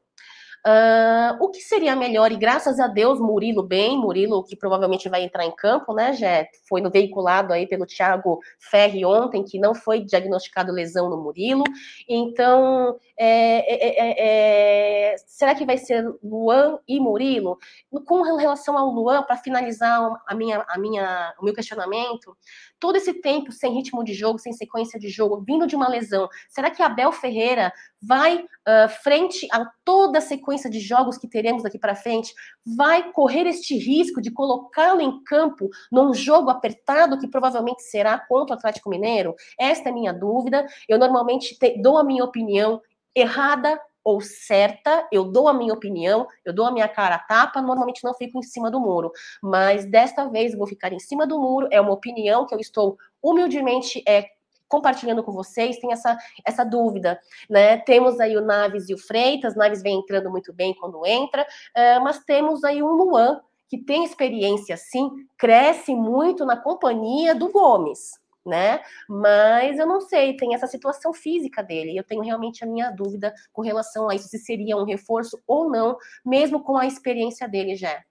Uh, 0.66 1.38
o 1.40 1.50
que 1.50 1.62
seria 1.62 1.96
melhor, 1.96 2.30
e 2.32 2.36
graças 2.36 2.78
a 2.80 2.88
Deus, 2.88 3.20
Murilo 3.20 3.64
bem, 3.64 3.98
Murilo 3.98 4.44
que 4.44 4.56
provavelmente 4.56 5.08
vai 5.08 5.24
entrar 5.24 5.46
em 5.46 5.56
campo, 5.56 5.94
né, 5.94 6.12
Jé? 6.12 6.50
Foi 6.68 6.82
no 6.82 6.90
veiculado 6.90 7.54
aí 7.54 7.66
pelo 7.66 7.86
Thiago 7.86 8.40
Ferri 8.60 9.06
ontem, 9.06 9.46
que 9.46 9.60
não 9.60 9.74
foi 9.74 10.02
diagnosticado 10.02 10.74
lesão 10.74 11.10
no 11.10 11.24
Murilo. 11.24 11.64
Então, 12.08 12.98
é, 13.18 13.60
é, 13.70 15.12
é, 15.14 15.16
será 15.26 15.56
que 15.56 15.66
vai 15.66 15.78
ser 15.78 16.04
Luan 16.22 16.80
e 16.88 17.00
Murilo? 17.00 17.58
Com 18.06 18.22
relação 18.22 18.78
ao 18.78 18.90
Luan, 18.90 19.24
para 19.24 19.38
finalizar 19.38 20.00
a 20.28 20.36
minha, 20.36 20.66
a 20.68 20.78
minha, 20.78 21.34
o 21.40 21.46
meu 21.46 21.54
questionamento, 21.54 22.36
todo 22.80 22.98
esse 22.98 23.14
tempo 23.14 23.52
sem 23.52 23.74
ritmo 23.74 24.04
de 24.04 24.14
jogo, 24.14 24.38
sem 24.38 24.54
sequência 24.54 25.00
de 25.00 25.10
jogo, 25.10 25.44
vindo 25.46 25.66
de 25.66 25.76
uma 25.76 25.88
lesão, 25.88 26.28
será 26.50 26.70
que 26.70 26.84
Abel 26.84 27.12
Ferreira 27.12 27.72
vai, 28.02 28.38
uh, 28.38 28.90
frente 29.04 29.48
a 29.52 29.66
toda 29.84 30.20
a 30.20 30.22
sequência 30.22 30.70
de 30.70 30.80
jogos 30.80 31.18
que 31.18 31.28
teremos 31.28 31.64
daqui 31.64 31.80
para 31.80 31.96
frente, 31.96 32.34
vai 32.66 33.12
correr 33.12 33.48
este 33.48 33.78
risco 33.78 34.22
de 34.22 34.32
colocá-lo 34.32 35.02
em 35.02 35.24
campo 35.24 35.70
num 35.92 36.14
jogo 36.14 36.50
apertado 36.50 37.20
que 37.20 37.28
provavelmente 37.28 37.84
será 37.84 38.18
contra 38.20 38.56
o 38.56 38.58
Atlético 38.58 38.90
Mineiro? 38.90 39.36
Esta 39.60 39.90
é 39.90 39.92
minha 39.92 40.14
dúvida. 40.14 40.66
Eu 40.88 40.98
normalmente 40.98 41.58
te, 41.58 41.82
dou 41.82 41.98
a 41.98 42.04
minha 42.04 42.24
opinião 42.24 42.82
errada 43.16 43.80
ou 44.08 44.22
certa, 44.22 45.06
eu 45.12 45.26
dou 45.26 45.50
a 45.50 45.54
minha 45.54 45.74
opinião, 45.74 46.26
eu 46.46 46.54
dou 46.54 46.66
a 46.66 46.72
minha 46.72 46.88
cara 46.88 47.16
a 47.16 47.20
tapa, 47.20 47.62
normalmente 47.62 48.06
não 48.06 48.14
fico 48.14 48.40
em 48.40 48.42
cima 48.42 48.72
do 48.72 48.80
muro. 48.80 49.12
Mas 49.44 49.84
desta 49.84 50.30
vez 50.30 50.58
vou 50.58 50.66
ficar 50.66 50.94
em 50.94 51.00
cima 51.00 51.28
do 51.28 51.38
muro, 51.38 51.68
é 51.72 51.82
uma 51.82 51.92
opinião 51.92 52.46
que 52.46 52.56
eu 52.56 52.60
estou 52.60 52.98
humildemente 53.22 54.02
é, 54.08 54.30
compartilhando 54.68 55.24
com 55.24 55.32
vocês, 55.32 55.80
tem 55.80 55.92
essa, 55.92 56.18
essa 56.46 56.64
dúvida, 56.64 57.20
né? 57.50 57.78
Temos 57.78 58.20
aí 58.20 58.36
o 58.38 58.42
Naves 58.42 58.90
e 58.90 58.94
o 58.94 58.98
Freitas, 58.98 59.56
Naves 59.56 59.82
vem 59.82 60.00
entrando 60.00 60.30
muito 60.30 60.54
bem 60.54 60.74
quando 60.74 61.06
entra, 61.06 61.44
uh, 61.44 62.04
mas 62.04 62.24
temos 62.24 62.64
aí 62.64 62.82
um 62.84 62.92
Luan, 62.92 63.42
que 63.70 63.78
tem 63.78 64.04
experiência 64.04 64.78
sim, 64.78 65.10
cresce 65.38 65.94
muito 65.94 66.46
na 66.46 66.56
companhia 66.56 67.36
do 67.36 67.52
Gomes, 67.52 68.12
né? 68.46 68.82
Mas 69.10 69.78
eu 69.78 69.86
não 69.86 70.00
sei, 70.02 70.36
tem 70.38 70.56
essa 70.56 70.68
situação 70.68 71.14
física 71.14 71.62
dele. 71.62 71.98
Eu 71.98 72.04
tenho 72.04 72.22
realmente 72.22 72.64
a 72.64 72.68
minha 72.68 72.90
dúvida 72.90 73.34
com 73.52 73.62
relação 73.62 74.10
a 74.10 74.16
isso, 74.16 74.30
se 74.30 74.40
seria 74.40 74.78
um 74.78 74.86
reforço 74.86 75.42
ou 75.46 75.70
não, 75.70 75.98
mesmo 76.26 76.64
com 76.64 76.78
a 76.78 76.88
experiência 76.88 77.48
dele 77.48 77.76
já. 77.76 78.02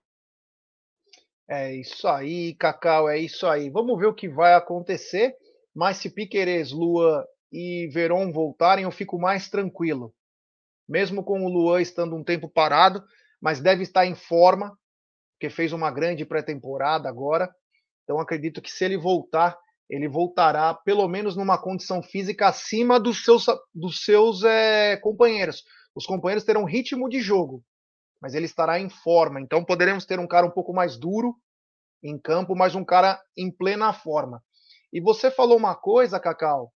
É 1.49 1.73
isso 1.73 2.09
aí, 2.09 2.55
Cacau, 2.55 3.09
é 3.09 3.19
isso 3.19 3.47
aí. 3.47 3.71
Vamos 3.71 3.97
ver 3.99 4.07
o 4.07 4.15
que 4.15 4.29
vai 4.29 4.55
acontecer. 4.55 5.37
Mas 5.77 5.99
se 5.99 6.09
Piqueires, 6.09 6.73
Lua 6.73 7.29
e 7.53 7.87
Veron 7.93 8.33
voltarem, 8.33 8.85
eu 8.85 8.91
fico 8.91 9.19
mais 9.19 9.51
tranquilo. 9.51 10.15
Mesmo 10.89 11.23
com 11.23 11.45
o 11.45 11.49
Luan 11.51 11.83
estando 11.83 12.17
um 12.17 12.25
tempo 12.25 12.49
parado, 12.49 13.05
mas 13.39 13.61
deve 13.61 13.83
estar 13.83 14.07
em 14.07 14.15
forma, 14.15 14.75
porque 15.35 15.51
fez 15.51 15.75
uma 15.75 15.91
grande 15.91 16.25
pré-temporada 16.25 17.11
agora. 17.11 17.55
Então 18.05 18.19
acredito 18.19 18.63
que 18.63 18.71
se 18.71 18.87
ele 18.87 18.97
voltar, 18.97 19.55
ele 19.87 20.09
voltará 20.09 20.73
pelo 20.73 21.07
menos 21.07 21.37
numa 21.37 21.61
condição 21.61 22.03
física 22.03 22.49
acima 22.49 22.99
dos 22.99 23.23
seus, 23.23 23.45
dos 23.75 24.03
seus 24.03 24.45
é, 24.45 24.97
companheiros. 24.97 25.63
Os 25.95 26.07
companheiros 26.07 26.45
terão 26.45 26.65
ritmo 26.65 27.07
de 27.07 27.21
jogo, 27.21 27.63
mas 28.19 28.35
ele 28.35 28.47
estará 28.47 28.81
em 28.81 28.89
forma. 28.89 29.43
Então 29.43 29.63
poderemos 29.63 30.07
ter 30.07 30.19
um 30.19 30.27
cara 30.27 30.47
um 30.47 30.51
pouco 30.51 30.73
mais 30.73 30.97
duro 30.97 31.37
em 32.03 32.19
campo, 32.19 32.57
mas 32.57 32.75
um 32.75 32.85
cara 32.85 33.21
em 33.37 33.51
plena 33.51 33.93
forma. 33.93 34.43
E 34.97 35.01
você 35.01 35.31
falou 35.31 35.59
uma 35.59 35.75
coisa, 35.75 36.19
Cacau, 36.19 36.73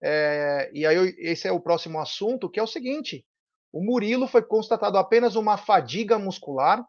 é, 0.00 0.70
e 0.72 0.86
aí 0.86 0.94
eu, 0.94 1.06
esse 1.18 1.48
é 1.48 1.50
o 1.50 1.58
próximo 1.58 1.98
assunto, 1.98 2.48
que 2.48 2.60
é 2.60 2.62
o 2.62 2.68
seguinte: 2.68 3.26
o 3.72 3.82
Murilo 3.84 4.28
foi 4.28 4.42
constatado 4.42 4.96
apenas 4.96 5.34
uma 5.34 5.56
fadiga 5.56 6.16
muscular 6.16 6.86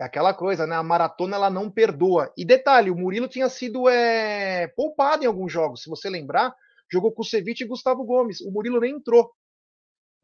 é 0.00 0.04
aquela 0.04 0.32
coisa, 0.32 0.66
né? 0.66 0.74
A 0.74 0.82
maratona 0.82 1.36
ela 1.36 1.50
não 1.50 1.70
perdoa. 1.70 2.32
E 2.34 2.46
detalhe, 2.46 2.90
o 2.90 2.96
Murilo 2.96 3.28
tinha 3.28 3.50
sido 3.50 3.90
é, 3.90 4.68
poupado 4.68 5.24
em 5.24 5.26
alguns 5.26 5.52
jogos. 5.52 5.82
Se 5.82 5.90
você 5.90 6.08
lembrar, 6.08 6.54
jogou 6.90 7.12
com 7.12 7.20
o 7.20 7.24
Ceviche 7.24 7.64
e 7.64 7.66
Gustavo 7.66 8.04
Gomes. 8.04 8.40
O 8.40 8.50
Murilo 8.50 8.80
nem 8.80 8.94
entrou. 8.94 9.30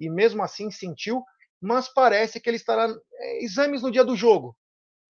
E 0.00 0.08
mesmo 0.08 0.42
assim 0.42 0.70
sentiu, 0.70 1.22
mas 1.60 1.86
parece 1.92 2.40
que 2.40 2.48
ele 2.48 2.56
estará 2.56 2.88
é, 3.14 3.44
exames 3.44 3.82
no 3.82 3.90
dia 3.90 4.04
do 4.04 4.16
jogo. 4.16 4.56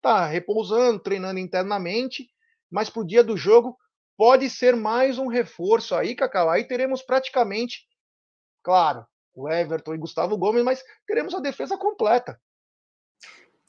Tá 0.01 0.25
repousando, 0.25 0.99
treinando 0.99 1.39
internamente, 1.39 2.27
mas 2.69 2.89
para 2.89 3.01
o 3.01 3.07
dia 3.07 3.23
do 3.23 3.37
jogo 3.37 3.77
pode 4.17 4.49
ser 4.49 4.75
mais 4.75 5.17
um 5.17 5.27
reforço 5.27 5.95
aí, 5.95 6.15
Cacau. 6.15 6.49
Aí 6.49 6.63
teremos 6.63 7.01
praticamente, 7.01 7.85
claro, 8.63 9.05
o 9.33 9.49
Everton 9.49 9.93
e 9.93 9.97
Gustavo 9.97 10.37
Gomes, 10.37 10.63
mas 10.63 10.83
teremos 11.05 11.33
a 11.33 11.39
defesa 11.39 11.77
completa 11.77 12.39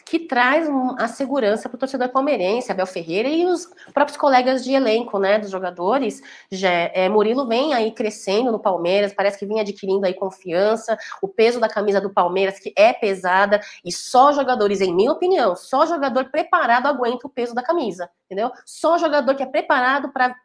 que 0.08 0.20
traz 0.20 0.68
a 0.98 1.08
segurança 1.08 1.68
para 1.68 1.74
o 1.74 1.78
torcedor 1.78 2.08
palmeirense, 2.10 2.70
Abel 2.70 2.86
Ferreira 2.86 3.28
e 3.28 3.44
os 3.44 3.68
próprios 3.92 4.16
colegas 4.16 4.62
de 4.62 4.72
elenco, 4.72 5.18
né, 5.18 5.36
dos 5.36 5.50
jogadores. 5.50 6.22
Já, 6.48 6.70
é, 6.70 7.08
Murilo 7.08 7.44
vem 7.48 7.74
aí 7.74 7.90
crescendo 7.90 8.52
no 8.52 8.60
Palmeiras, 8.60 9.12
parece 9.12 9.36
que 9.36 9.44
vem 9.44 9.58
adquirindo 9.58 10.06
aí 10.06 10.14
confiança, 10.14 10.96
o 11.20 11.26
peso 11.26 11.58
da 11.58 11.68
camisa 11.68 12.00
do 12.00 12.08
Palmeiras 12.08 12.60
que 12.60 12.72
é 12.76 12.92
pesada 12.92 13.60
e 13.84 13.92
só 13.92 14.32
jogadores, 14.32 14.80
em 14.80 14.94
minha 14.94 15.10
opinião, 15.10 15.56
só 15.56 15.84
jogador 15.84 16.30
preparado 16.30 16.86
aguenta 16.86 17.26
o 17.26 17.30
peso 17.30 17.52
da 17.52 17.62
camisa, 17.62 18.08
entendeu? 18.26 18.52
Só 18.64 18.98
jogador 18.98 19.34
que 19.34 19.42
é 19.42 19.46
preparado 19.46 20.12
para 20.12 20.36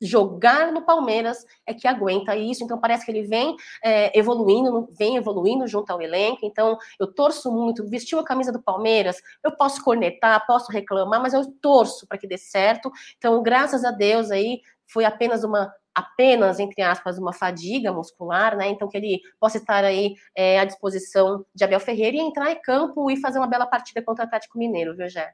jogar 0.00 0.72
no 0.72 0.82
Palmeiras 0.82 1.44
é 1.66 1.72
que 1.72 1.88
aguenta 1.88 2.36
isso. 2.36 2.64
Então 2.64 2.78
parece 2.78 3.04
que 3.04 3.10
ele 3.10 3.22
vem 3.22 3.56
é, 3.82 4.16
evoluindo, 4.18 4.88
vem 4.98 5.16
evoluindo 5.16 5.66
junto 5.66 5.90
ao 5.90 6.00
elenco. 6.00 6.40
Então 6.44 6.78
eu 6.98 7.12
torço 7.12 7.50
muito. 7.50 7.88
Vestiu 7.88 8.18
a 8.18 8.24
camisa 8.24 8.52
do 8.52 8.62
Palmeiras, 8.62 9.20
eu 9.42 9.56
posso 9.56 9.82
cornetar, 9.82 10.46
posso 10.46 10.70
reclamar, 10.70 11.20
mas 11.20 11.34
eu 11.34 11.50
torço 11.60 12.06
para 12.06 12.18
que 12.18 12.26
dê 12.26 12.38
certo. 12.38 12.90
Então 13.16 13.42
graças 13.42 13.84
a 13.84 13.90
Deus 13.90 14.30
aí 14.30 14.60
foi 14.86 15.04
apenas 15.04 15.44
uma 15.44 15.72
apenas, 15.96 16.60
entre 16.60 16.82
aspas, 16.82 17.16
uma 17.16 17.32
fadiga 17.32 17.90
muscular, 17.90 18.54
né? 18.54 18.68
Então 18.68 18.86
que 18.86 18.98
ele 18.98 19.22
possa 19.40 19.56
estar 19.56 19.82
aí 19.82 20.14
é, 20.36 20.60
à 20.60 20.64
disposição 20.66 21.46
de 21.54 21.64
Abel 21.64 21.80
Ferreira 21.80 22.18
e 22.18 22.20
entrar 22.20 22.52
em 22.52 22.60
campo 22.60 23.10
e 23.10 23.16
fazer 23.16 23.38
uma 23.38 23.46
bela 23.46 23.66
partida 23.66 24.02
contra 24.02 24.24
o 24.24 24.26
Atlético 24.26 24.58
Mineiro, 24.58 24.94
viu, 24.94 25.08
Gé? 25.08 25.32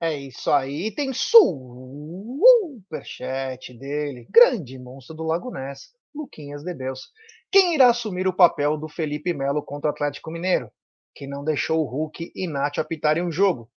É 0.00 0.16
isso 0.16 0.50
aí, 0.50 0.94
tem 0.94 1.12
superchat 2.78 3.74
dele, 3.74 4.26
grande 4.30 4.78
monstro 4.78 5.16
do 5.16 5.24
Lago 5.24 5.50
Ness, 5.50 5.92
Luquinhas 6.14 6.62
de 6.62 6.72
Deus. 6.74 7.10
Quem 7.50 7.74
irá 7.74 7.88
assumir 7.88 8.26
o 8.28 8.32
papel 8.32 8.76
do 8.76 8.88
Felipe 8.88 9.34
Melo 9.34 9.62
contra 9.62 9.90
o 9.90 9.92
Atlético 9.92 10.30
Mineiro, 10.30 10.70
que 11.14 11.26
não 11.26 11.44
deixou 11.44 11.80
o 11.80 11.88
Hulk 11.88 12.32
e 12.34 12.46
Nath 12.46 12.78
apitarem 12.78 13.24
o 13.24 13.32
jogo? 13.32 13.70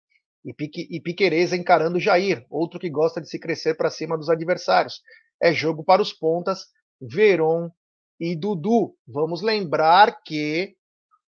E, 0.45 0.53
Pique, 0.53 0.87
e 0.91 1.01
Piquereza 1.01 1.57
encarando 1.57 2.01
Jair, 2.01 2.45
outro 2.51 2.79
que 2.79 2.91
gosta 2.91 3.21
de 3.21 3.29
se 3.29 3.39
crescer 3.39 3.75
para 3.75 3.91
cima 3.91 4.17
dos 4.17 4.31
adversários. 4.31 5.03
É 5.41 5.53
jogo 5.53 5.85
para 5.85 6.03
os 6.03 6.13
pontas, 6.13 6.67
Veron 7.01 7.71
e 8.19 8.35
Dudu. 8.35 8.97
Vamos 9.07 9.43
lembrar 9.43 10.23
que 10.23 10.77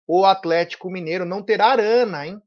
o 0.06 0.24
Atlético 0.24 0.90
Mineiro 0.90 1.24
não 1.24 1.42
terá 1.42 1.66
Arana, 1.66 2.26
hein? 2.26 2.40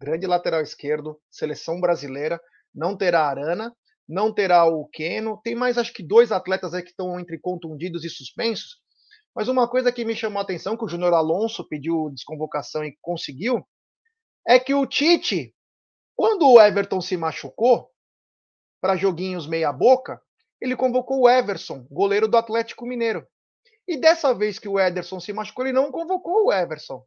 grande 0.00 0.26
lateral 0.26 0.60
esquerdo, 0.60 1.20
seleção 1.28 1.80
brasileira, 1.80 2.40
não 2.74 2.96
terá 2.96 3.26
Arana, 3.26 3.74
não 4.08 4.32
terá 4.32 4.64
o 4.64 4.86
Keno, 4.86 5.40
tem 5.44 5.54
mais 5.54 5.76
acho 5.76 5.92
que 5.92 6.02
dois 6.02 6.32
atletas 6.32 6.72
aí 6.72 6.82
que 6.82 6.90
estão 6.90 7.18
entre 7.20 7.38
contundidos 7.38 8.04
e 8.04 8.10
suspensos, 8.10 8.80
mas 9.34 9.48
uma 9.48 9.68
coisa 9.68 9.92
que 9.92 10.04
me 10.04 10.16
chamou 10.16 10.38
a 10.38 10.42
atenção, 10.42 10.76
que 10.76 10.84
o 10.84 10.88
Júnior 10.88 11.12
Alonso 11.12 11.68
pediu 11.68 12.10
desconvocação 12.10 12.84
e 12.84 12.96
conseguiu, 13.00 13.66
é 14.46 14.58
que 14.58 14.74
o 14.74 14.86
Tite, 14.86 15.54
quando 16.16 16.48
o 16.48 16.60
Everton 16.60 17.00
se 17.00 17.16
machucou, 17.16 17.90
para 18.80 18.96
joguinhos 18.96 19.46
meia 19.46 19.72
boca, 19.72 20.20
ele 20.60 20.76
convocou 20.76 21.20
o 21.20 21.28
Everson, 21.28 21.86
goleiro 21.90 22.28
do 22.28 22.36
Atlético 22.36 22.86
Mineiro. 22.86 23.26
E 23.86 23.96
dessa 23.96 24.34
vez 24.34 24.58
que 24.58 24.68
o 24.68 24.78
Ederson 24.78 25.18
se 25.20 25.32
machucou, 25.32 25.64
ele 25.64 25.72
não 25.72 25.90
convocou 25.90 26.46
o 26.46 26.52
Everson. 26.52 27.04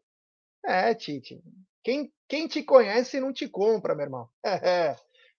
É, 0.66 0.94
Tite. 0.96 1.42
Quem, 1.84 2.12
quem 2.28 2.48
te 2.48 2.64
conhece 2.64 3.20
não 3.20 3.34
te 3.34 3.48
compra, 3.48 3.96
meu 3.96 4.06
irmão. 4.06 4.30
É, 4.44 4.70
é. 4.70 4.96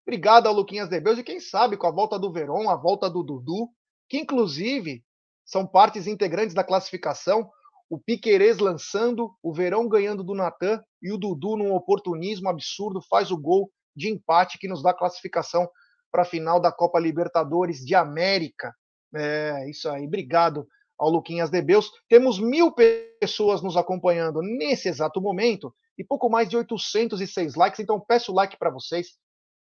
Obrigado 0.07 0.47
ao 0.47 0.55
Luquinhas 0.55 0.89
Debeus 0.89 1.19
e 1.19 1.23
quem 1.23 1.39
sabe 1.39 1.77
com 1.77 1.87
a 1.87 1.91
volta 1.91 2.19
do 2.19 2.33
Verón, 2.33 2.69
a 2.69 2.77
volta 2.77 3.09
do 3.09 3.23
Dudu, 3.23 3.69
que 4.09 4.19
inclusive 4.19 5.05
são 5.45 5.67
partes 5.67 6.07
integrantes 6.07 6.55
da 6.55 6.65
classificação. 6.65 7.49
O 7.89 7.99
Piquerez 7.99 8.59
lançando, 8.59 9.35
o 9.43 9.53
Verão 9.53 9.89
ganhando 9.89 10.25
do 10.25 10.35
Natan 10.35 10.83
e 11.01 11.13
o 11.13 11.19
Dudu, 11.19 11.57
num 11.57 11.73
oportunismo 11.73 12.49
absurdo, 12.49 13.01
faz 13.09 13.31
o 13.31 13.37
gol 13.37 13.71
de 13.95 14.09
empate 14.09 14.59
que 14.59 14.69
nos 14.69 14.83
dá 14.83 14.95
classificação 14.95 15.69
para 16.11 16.23
a 16.23 16.27
final 16.27 16.61
da 16.61 16.73
Copa 16.73 16.99
Libertadores 16.99 17.79
de 17.79 17.95
América. 17.95 18.75
É, 19.15 19.69
isso 19.69 19.89
aí. 19.89 20.07
Obrigado 20.07 20.67
ao 20.99 21.11
Luquinhas 21.11 21.51
Debeus. 21.51 21.91
Temos 22.09 22.39
mil 22.39 22.73
pessoas 23.21 23.63
nos 23.63 23.77
acompanhando 23.77 24.41
nesse 24.41 24.89
exato 24.89 25.21
momento 25.21 25.75
e 25.99 26.05
pouco 26.05 26.29
mais 26.31 26.49
de 26.49 26.57
806 26.57 27.55
likes, 27.55 27.81
então 27.81 28.01
peço 28.01 28.33
like 28.33 28.57
para 28.59 28.71
vocês. 28.71 29.09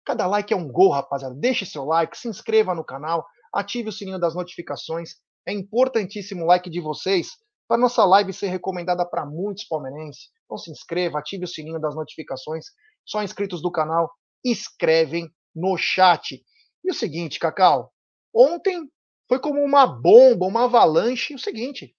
Cada 0.07 0.27
like 0.29 0.55
é 0.55 0.57
um 0.57 0.71
gol, 0.71 0.91
rapaziada. 0.91 1.35
Deixe 1.35 1.67
seu 1.67 1.85
like, 1.85 2.17
se 2.17 2.29
inscreva 2.29 2.75
no 2.75 2.85
canal, 2.85 3.27
ative 3.53 3.89
o 3.89 3.93
sininho 3.93 4.21
das 4.21 4.37
notificações. 4.37 5.17
É 5.45 5.53
importantíssimo 5.53 6.45
o 6.45 6.47
like 6.47 6.71
de 6.71 6.81
vocês 6.81 7.33
para 7.69 7.77
nossa 7.77 8.05
live 8.05 8.33
ser 8.33 8.47
recomendada 8.47 9.05
para 9.05 9.27
muitos 9.27 9.65
palmeirenses. 9.65 10.31
Então 10.45 10.57
se 10.57 10.71
inscreva, 10.71 11.19
ative 11.19 11.45
o 11.45 11.49
sininho 11.49 11.81
das 11.81 11.97
notificações. 11.97 12.67
Só 13.05 13.21
inscritos 13.23 13.61
do 13.61 13.71
canal 13.71 14.09
escrevem 14.45 15.29
no 15.53 15.77
chat. 15.77 16.41
E 16.85 16.91
o 16.91 16.95
seguinte, 16.95 17.41
Cacau, 17.41 17.93
ontem 18.33 18.89
foi 19.29 19.41
como 19.41 19.61
uma 19.61 19.87
bomba, 19.87 20.47
uma 20.47 20.65
avalanche. 20.65 21.35
O 21.35 21.39
seguinte, 21.39 21.97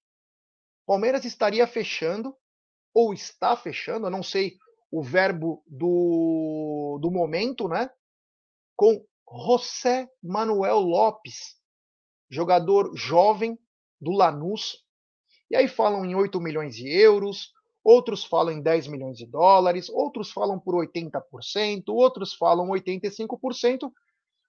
Palmeiras 0.85 1.25
estaria 1.25 1.67
fechando 1.67 2.33
ou 2.93 3.13
está 3.13 3.57
fechando, 3.57 4.07
eu 4.07 4.11
não 4.11 4.23
sei 4.23 4.53
o 4.91 5.01
verbo 5.01 5.63
do, 5.67 6.99
do 7.01 7.11
momento, 7.11 7.67
né? 7.67 7.89
Com 8.75 9.03
José 9.45 10.09
Manuel 10.23 10.79
Lopes, 10.79 11.55
jogador 12.29 12.95
jovem 12.95 13.57
do 13.99 14.11
Lanús. 14.11 14.83
E 15.49 15.55
aí 15.55 15.67
falam 15.67 16.05
em 16.05 16.15
8 16.15 16.39
milhões 16.39 16.75
de 16.75 16.87
euros, 16.89 17.51
outros 17.83 18.23
falam 18.23 18.53
em 18.53 18.61
10 18.61 18.87
milhões 18.87 19.17
de 19.17 19.25
dólares, 19.25 19.89
outros 19.89 20.31
falam 20.31 20.59
por 20.59 20.75
80%, 20.75 21.83
outros 21.87 22.33
falam 22.33 22.67
85%. 22.67 23.91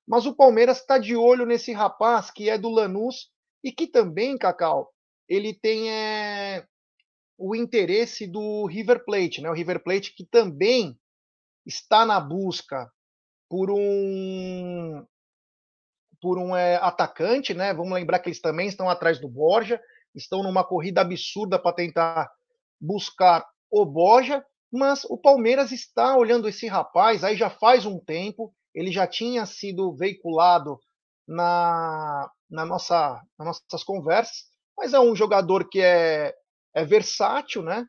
Mas 0.06 0.26
o 0.26 0.34
Palmeiras 0.34 0.80
está 0.80 0.98
de 0.98 1.14
olho 1.16 1.44
nesse 1.44 1.72
rapaz 1.72 2.30
que 2.30 2.48
é 2.48 2.56
do 2.56 2.68
Lanús 2.68 3.30
e 3.62 3.70
que 3.72 3.86
também, 3.86 4.38
Cacau, 4.38 4.92
ele 5.28 5.52
tem 5.52 5.90
é, 5.90 6.66
o 7.38 7.54
interesse 7.54 8.26
do 8.26 8.66
River 8.66 9.04
Plate, 9.04 9.40
né? 9.40 9.48
O 9.48 9.54
River 9.54 9.82
Plate 9.82 10.12
que 10.14 10.26
também 10.26 10.98
está 11.64 12.04
na 12.04 12.18
busca 12.18 12.90
por 13.48 13.70
um 13.70 15.06
por 16.20 16.36
um 16.36 16.56
é, 16.56 16.74
atacante, 16.76 17.54
né? 17.54 17.72
Vamos 17.72 17.92
lembrar 17.92 18.18
que 18.18 18.28
eles 18.28 18.40
também 18.40 18.66
estão 18.66 18.90
atrás 18.90 19.20
do 19.20 19.28
Borja, 19.28 19.80
estão 20.12 20.42
numa 20.42 20.64
corrida 20.64 21.00
absurda 21.00 21.60
para 21.60 21.72
tentar 21.72 22.28
buscar 22.80 23.46
o 23.70 23.86
Borja, 23.86 24.44
mas 24.72 25.04
o 25.04 25.16
Palmeiras 25.16 25.70
está 25.70 26.16
olhando 26.16 26.48
esse 26.48 26.66
rapaz 26.66 27.22
aí 27.22 27.36
já 27.36 27.48
faz 27.48 27.86
um 27.86 28.00
tempo, 28.00 28.52
ele 28.74 28.90
já 28.90 29.06
tinha 29.06 29.46
sido 29.46 29.94
veiculado 29.94 30.80
na, 31.26 32.28
na 32.50 32.66
nossa, 32.66 33.22
nas 33.38 33.46
nossas 33.46 33.84
conversas, 33.84 34.46
mas 34.76 34.92
é 34.92 34.98
um 34.98 35.14
jogador 35.14 35.68
que 35.68 35.80
é 35.80 36.34
é 36.78 36.84
versátil, 36.84 37.62
né? 37.62 37.86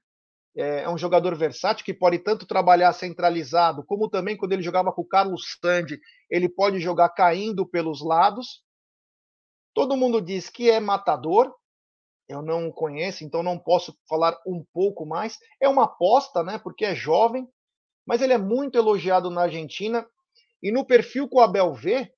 É, 0.56 0.82
é 0.82 0.90
um 0.90 0.98
jogador 0.98 1.36
versátil 1.36 1.86
que 1.86 1.94
pode 1.94 2.20
tanto 2.20 2.46
trabalhar 2.46 2.92
centralizado, 2.94 3.84
como 3.86 4.10
também 4.10 4.36
quando 4.36 4.54
ele 4.54 4.64
jogava 4.64 4.92
com 4.92 5.02
o 5.02 5.08
Carlos 5.08 5.58
Sandi, 5.62 6.00
ele 6.30 6.50
pode 6.50 6.80
jogar 6.80 7.10
caindo 7.10 7.66
pelos 7.66 8.04
lados. 8.04 8.64
Todo 9.74 9.96
mundo 9.96 10.22
diz 10.22 10.50
que 10.50 10.70
é 10.70 10.80
matador. 10.80 11.54
Eu 12.28 12.42
não 12.42 12.72
conheço, 12.72 13.24
então 13.24 13.42
não 13.42 13.58
posso 13.58 13.98
falar 14.08 14.38
um 14.46 14.64
pouco 14.74 15.06
mais. 15.06 15.38
É 15.62 15.68
uma 15.68 15.86
aposta, 15.86 16.44
né? 16.44 16.60
Porque 16.60 16.86
é 16.86 16.94
jovem, 16.94 17.48
mas 18.06 18.22
ele 18.22 18.34
é 18.34 18.38
muito 18.38 18.78
elogiado 18.78 19.30
na 19.30 19.44
Argentina. 19.44 20.06
E 20.62 20.72
no 20.72 20.86
perfil 20.86 21.28
que 21.28 21.36
o 21.36 21.40
Abel 21.40 21.74
vê, 21.74 22.12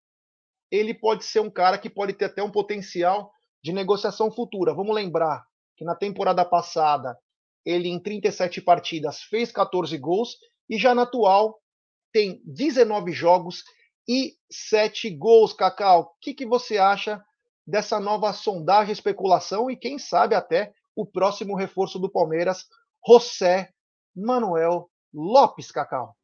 ele 0.72 0.94
pode 0.94 1.24
ser 1.26 1.42
um 1.42 1.50
cara 1.50 1.78
que 1.78 1.90
pode 1.90 2.14
ter 2.14 2.26
até 2.26 2.42
um 2.42 2.52
potencial 2.52 3.32
de 3.64 3.72
negociação 3.72 4.32
futura. 4.32 4.74
Vamos 4.74 4.96
lembrar, 4.96 5.46
que 5.82 5.86
na 5.86 5.96
temporada 5.96 6.46
passada 6.46 7.18
ele 7.66 7.90
em 7.90 8.00
37 8.00 8.62
partidas 8.62 9.24
fez 9.24 9.52
14 9.52 9.98
gols 9.98 10.38
e 10.70 10.78
já 10.78 10.94
na 10.94 11.02
atual 11.02 11.60
tem 12.14 12.40
19 12.46 13.12
jogos 13.12 13.64
e 14.08 14.36
7 14.52 15.10
gols, 15.10 15.54
Cacau. 15.54 16.02
O 16.02 16.20
que, 16.22 16.36
que 16.36 16.46
você 16.46 16.78
acha 16.78 17.20
dessa 17.66 18.00
nova 18.00 18.32
sondagem, 18.32 18.94
especulação 18.94 19.72
e 19.72 19.76
quem 19.76 19.98
sabe 19.98 20.36
até 20.36 20.72
o 20.96 21.04
próximo 21.04 21.56
reforço 21.56 21.98
do 21.98 22.12
Palmeiras, 22.12 22.68
José 23.08 23.72
Manuel 24.16 24.88
Lopes, 25.12 25.72
Cacau? 25.72 26.16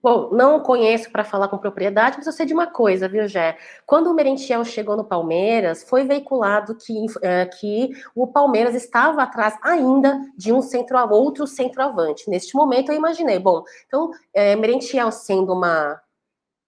Bom, 0.00 0.30
não 0.30 0.60
conheço 0.60 1.10
para 1.10 1.24
falar 1.24 1.48
com 1.48 1.58
propriedade, 1.58 2.16
mas 2.18 2.26
eu 2.26 2.32
sei 2.32 2.46
de 2.46 2.54
uma 2.54 2.68
coisa, 2.68 3.08
viu, 3.08 3.26
Jé? 3.26 3.58
Quando 3.84 4.08
o 4.08 4.14
Merentiel 4.14 4.64
chegou 4.64 4.96
no 4.96 5.02
Palmeiras, 5.04 5.82
foi 5.82 6.04
veiculado 6.04 6.76
que, 6.76 6.94
é, 7.20 7.46
que 7.46 7.90
o 8.14 8.26
Palmeiras 8.28 8.76
estava 8.76 9.22
atrás 9.22 9.58
ainda 9.60 10.20
de 10.36 10.52
um 10.52 10.62
centro, 10.62 10.96
outro 11.10 11.48
centroavante. 11.48 12.30
Neste 12.30 12.54
momento, 12.54 12.92
eu 12.92 12.96
imaginei, 12.96 13.40
bom, 13.40 13.64
então, 13.86 14.10
é, 14.32 14.54
Merentiel 14.54 15.10
sendo 15.10 15.52
uma 15.52 16.00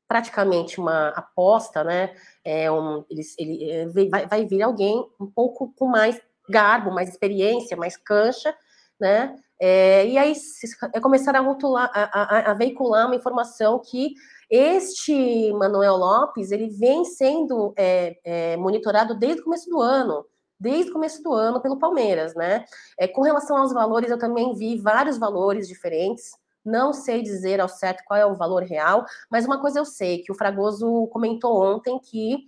praticamente 0.08 0.80
uma 0.80 1.10
aposta, 1.10 1.84
né? 1.84 2.12
É 2.44 2.68
um, 2.68 3.04
ele, 3.08 3.22
ele 3.38 3.70
é, 3.70 3.86
vai, 4.08 4.26
vai 4.26 4.44
vir 4.44 4.60
alguém 4.60 5.08
um 5.20 5.26
pouco 5.28 5.72
com 5.76 5.86
mais 5.86 6.20
garbo, 6.48 6.90
mais 6.90 7.08
experiência, 7.08 7.76
mais 7.76 7.96
cancha, 7.96 8.52
né? 9.00 9.36
É, 9.60 10.06
e 10.06 10.16
aí 10.16 10.32
é 10.94 11.00
começaram 11.00 11.40
a, 11.40 11.42
rotular, 11.42 11.90
a, 11.92 12.02
a, 12.02 12.50
a, 12.50 12.54
veicular 12.54 13.06
uma 13.06 13.14
informação 13.14 13.78
que 13.78 14.14
este 14.48 15.52
Manuel 15.52 15.96
Lopes 15.96 16.50
ele 16.50 16.68
vem 16.68 17.04
sendo 17.04 17.74
é, 17.76 18.16
é, 18.24 18.56
monitorado 18.56 19.14
desde 19.14 19.42
o 19.42 19.44
começo 19.44 19.68
do 19.68 19.78
ano, 19.78 20.24
desde 20.58 20.90
o 20.90 20.94
começo 20.94 21.22
do 21.22 21.32
ano 21.34 21.60
pelo 21.60 21.78
Palmeiras, 21.78 22.34
né? 22.34 22.64
É, 22.98 23.06
com 23.06 23.20
relação 23.20 23.58
aos 23.58 23.72
valores, 23.72 24.10
eu 24.10 24.18
também 24.18 24.54
vi 24.54 24.78
vários 24.78 25.18
valores 25.18 25.68
diferentes. 25.68 26.30
Não 26.64 26.92
sei 26.92 27.22
dizer 27.22 27.60
ao 27.60 27.68
certo 27.68 28.02
qual 28.06 28.18
é 28.18 28.24
o 28.24 28.34
valor 28.34 28.62
real, 28.62 29.04
mas 29.30 29.44
uma 29.44 29.60
coisa 29.60 29.78
eu 29.78 29.84
sei 29.84 30.22
que 30.22 30.32
o 30.32 30.34
Fragoso 30.34 31.06
comentou 31.08 31.62
ontem 31.62 31.98
que 31.98 32.38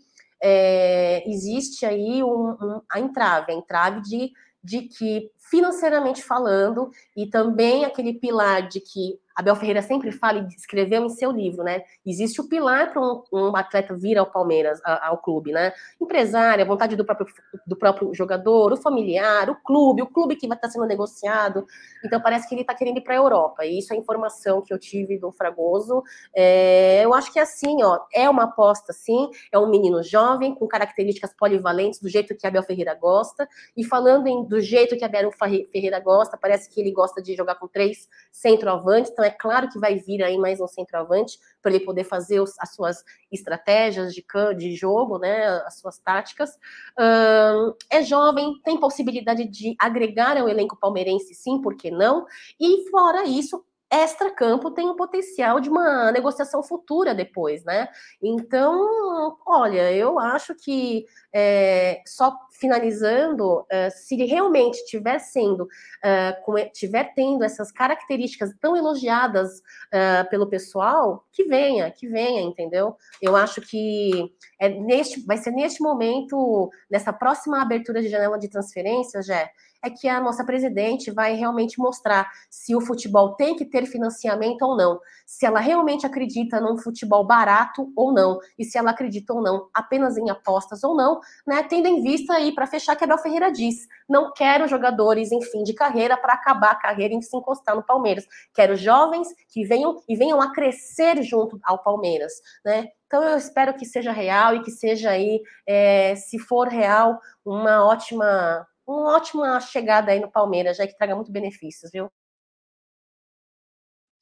é, 0.43 1.23
existe 1.31 1.87
aí 1.87 2.23
um, 2.23 2.51
um, 2.51 2.83
a 2.91 2.99
entrave, 2.99 3.53
a 3.53 3.55
entrave 3.55 4.01
de, 4.03 4.33
de 4.63 4.83
que 4.83 5.31
financeiramente 5.39 6.23
falando, 6.23 6.91
e 7.17 7.27
também 7.27 7.85
aquele 7.85 8.15
pilar 8.15 8.69
de 8.69 8.81
que 8.81 9.19
Abel 9.35 9.57
Ferreira 9.57 9.83
sempre 9.83 10.13
fala 10.13 10.41
e 10.41 10.55
escreveu 10.55 11.05
em 11.05 11.09
seu 11.09 11.31
livro, 11.31 11.63
né? 11.63 11.83
Existe 12.05 12.41
o 12.41 12.49
pilar 12.49 12.93
para 12.93 13.01
um, 13.01 13.23
um, 13.33 13.57
atleta 13.57 13.95
vir 13.95 14.19
ao 14.19 14.27
Palmeiras, 14.27 14.81
ao 14.85 15.19
clube, 15.19 15.53
né? 15.53 15.73
Empresária, 16.01 16.65
vontade 16.65 16.97
do 16.97 17.05
próprio, 17.05 17.27
do 17.67 17.77
próprio 17.77 18.15
jogador, 18.15 18.73
o 18.73 18.77
familiar, 18.77 19.49
o 19.51 19.57
clube, 19.57 20.03
o 20.03 20.07
clube 20.07 20.37
que 20.37 20.47
vai 20.47 20.57
estar 20.57 20.69
sendo 20.69 20.87
negociado. 20.87 21.67
Então 22.05 22.21
parece 22.21 22.49
que 22.49 22.55
ele 22.55 22.63
está 22.63 22.75
querendo 22.75 22.99
ir 22.99 23.03
para 23.03 23.15
a 23.15 23.17
Europa. 23.17 23.65
E 23.65 23.79
isso 23.79 23.93
é 23.93 23.97
informação 23.97 24.61
que 24.63 24.73
eu 24.73 24.79
tive 24.79 25.19
do 25.19 25.33
Fragoso. 25.33 26.03
É, 26.35 27.05
eu 27.05 27.15
acho 27.15 27.33
que 27.33 27.39
é 27.39 27.43
assim, 27.43 27.83
ó, 27.83 28.01
é 28.13 28.29
uma 28.29 28.45
aposta, 28.45 28.93
sim. 28.93 29.31
É 29.51 29.59
um 29.59 29.69
menino 29.69 30.03
jovem 30.03 30.55
com 30.55 30.67
características 30.67 31.35
polivalentes 31.35 32.01
do 32.01 32.09
jeito 32.09 32.37
que 32.37 32.47
Abel 32.47 32.63
Ferreira 32.63 32.95
gosta. 32.95 33.49
E 33.77 33.85
falando 33.85 34.27
em, 34.27 34.45
do 34.45 34.61
jeito 34.61 34.97
que 34.97 35.05
Abel 35.05 35.31
Ferreira 35.33 36.01
gosta, 36.01 36.37
parece 36.37 36.69
que 36.69 36.81
ele 36.81 36.91
gosta 36.91 37.23
de 37.23 37.35
jogar 37.35 37.57
com 37.57 37.69
três 37.69 38.09
centroavantes. 38.31 39.11
Então 39.11 39.25
é 39.25 39.31
claro 39.33 39.69
que 39.69 39.79
vai 39.79 39.97
vir 39.97 40.23
aí 40.23 40.39
mais 40.39 40.61
um 40.61 40.69
centroavante 40.69 41.39
para 41.61 41.73
ele 41.73 41.85
poder 41.85 42.05
fazer 42.05 42.41
os, 42.41 42.59
as 42.59 42.75
suas 42.75 43.05
estratégias 43.31 44.13
de, 44.13 44.25
de 44.57 44.75
jogo, 44.75 45.19
né, 45.19 45.47
as 45.67 45.79
suas 45.79 45.99
táticas. 45.99 46.51
Um, 46.99 47.75
é 47.91 48.03
jovem, 48.03 48.61
tem 48.65 48.79
possibilidade 48.79 49.45
de 49.45 49.75
agregar 49.79 50.37
ao 50.37 50.49
elenco 50.49 50.77
palmeirense, 50.77 51.35
sim, 51.35 51.61
por 51.61 51.77
que 51.77 51.91
não? 51.91 52.27
E 52.61 52.89
fora 52.91 53.25
isso, 53.25 53.65
extra-campo 53.93 54.71
tem 54.71 54.89
o 54.89 54.97
potencial 54.97 55.61
de 55.61 55.69
uma 55.69 56.11
negociação 56.11 56.63
futura 56.63 57.15
depois, 57.15 57.63
né? 57.63 57.89
Então, 58.23 59.37
olha, 59.47 59.93
eu 59.93 60.19
acho 60.19 60.55
que 60.55 61.05
é, 61.33 62.03
só 62.07 62.35
finalizando, 62.59 63.67
é, 63.69 63.91
se 63.91 64.17
realmente 64.25 64.77
estiver 64.77 65.19
sendo, 65.19 65.69
é, 66.03 66.33
tiver 66.73 67.13
tendo 67.15 67.45
essas 67.45 67.71
características 67.71 68.55
tão 68.61 68.75
elogiadas 68.77 69.61
é, 69.93 70.25
pelo 70.25 70.49
pessoal, 70.49 71.27
que 71.31 71.45
venha, 71.45 71.91
que 71.91 72.09
venha, 72.09 72.41
entendeu? 72.41 72.97
Eu 73.21 73.37
acho 73.37 73.61
que 73.61 74.33
é 74.59 74.71
neste, 74.71 75.21
vai 75.27 75.37
ser 75.37 75.51
neste 75.51 75.83
momento, 75.83 76.71
nessa 76.91 77.13
próxima 77.13 77.61
abertura 77.61 78.01
de 78.01 78.09
janela 78.09 78.39
de 78.39 78.49
transferência, 78.49 79.21
Jé, 79.21 79.51
é 79.83 79.91
que 79.91 80.09
a 80.09 80.21
nossa 80.21 80.45
presidente 80.45 81.11
vai 81.11 81.35
realmente 81.35 81.79
mostrar 81.79 82.31
se 82.49 82.75
o 82.77 82.81
futebol 82.81 83.35
tem 83.35 83.57
que 83.57 83.65
ter 83.65 83.87
financiamento 83.87 84.63
ou 84.63 84.77
não, 84.77 85.01
se 85.27 85.45
ela 85.45 85.61
realmente 85.61 86.07
acredita 86.07 86.61
num 86.61 86.79
futebol 86.79 87.25
barato 87.25 87.93
ou 87.97 88.13
não, 88.13 88.39
e 88.59 88.65
se 88.65 88.79
ela 88.79 88.91
acredita 88.91 89.33
ou 89.33 89.43
não 89.43 89.69
apenas 89.75 90.17
em 90.17 90.31
apostas 90.31 90.85
ou 90.85 90.97
não, 90.97 91.21
né? 91.47 91.63
Tendo 91.65 91.89
em 91.89 92.03
vista 92.03 92.35
aí 92.35 92.55
para 92.55 92.67
fechar 92.67 92.97
que 92.97 93.05
a 93.05 93.07
Abel 93.07 93.19
Ferreira 93.19 93.51
diz, 93.51 93.87
não 94.09 94.33
quero 94.33 94.69
jogadores 94.69 95.33
em 95.33 95.43
fim 95.43 95.63
de 95.63 95.75
carreira 95.75 96.17
para 96.17 96.35
acabar 96.35 96.73
a 96.73 96.77
carreira 96.77 97.15
e 97.15 97.23
se 97.23 97.37
encostar 97.37 97.75
no 97.75 97.83
Palmeiras. 97.83 98.27
Quero 98.55 98.77
jovens 98.77 99.29
que 99.49 99.65
venham 99.65 100.01
e 100.09 100.17
venham 100.17 100.41
a 100.41 100.53
crescer 100.53 101.23
junto 101.23 101.59
ao 101.65 101.83
Palmeiras, 101.83 102.33
né? 102.65 102.89
Então 103.07 103.23
eu 103.23 103.37
espero 103.37 103.75
que 103.75 103.85
seja 103.85 104.11
real 104.11 104.57
e 104.57 104.63
que 104.63 104.71
seja 104.71 105.11
aí, 105.11 105.43
é, 105.67 106.15
se 106.15 106.39
for 106.39 106.69
real, 106.69 107.21
uma 107.45 107.85
ótima 107.85 108.67
uma 108.87 109.17
ótima 109.17 109.61
chegada 109.61 110.13
aí 110.13 110.21
no 110.21 110.31
Palmeiras, 110.31 110.77
já 110.77 110.87
que 110.87 110.97
traga 110.97 111.15
muito 111.15 111.33
benefícios, 111.33 111.91
viu? 111.93 112.11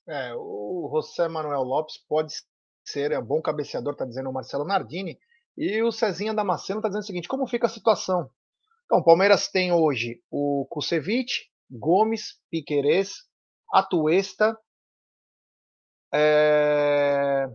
É, 0.09 0.35
o 0.35 0.91
José 0.93 1.29
Manuel 1.29 1.63
Lopes 1.63 1.99
pode 2.09 2.33
ser, 2.85 3.13
é 3.13 3.19
um 3.19 3.25
bom 3.25 3.41
cabeceador, 3.41 3.95
tá 3.95 4.05
dizendo 4.05 4.29
o 4.29 4.33
Marcelo 4.33 4.65
Nardini, 4.65 5.19
e 5.57 5.83
o 5.83 5.93
Cezinha 5.93 6.35
Damasceno 6.35 6.81
tá 6.81 6.89
dizendo 6.89 7.03
o 7.03 7.07
seguinte, 7.07 7.29
como 7.29 7.47
fica 7.47 7.67
a 7.67 7.71
situação? 7.71 8.31
Então, 8.85 8.99
o 8.99 9.05
Palmeiras 9.05 9.49
tem 9.49 9.73
hoje 9.73 10.21
o 10.31 10.67
Kusevich, 10.69 11.49
Gomes, 11.71 12.41
Piquerez, 12.51 13.13
Atuesta, 13.73 14.59
é... 16.13 17.47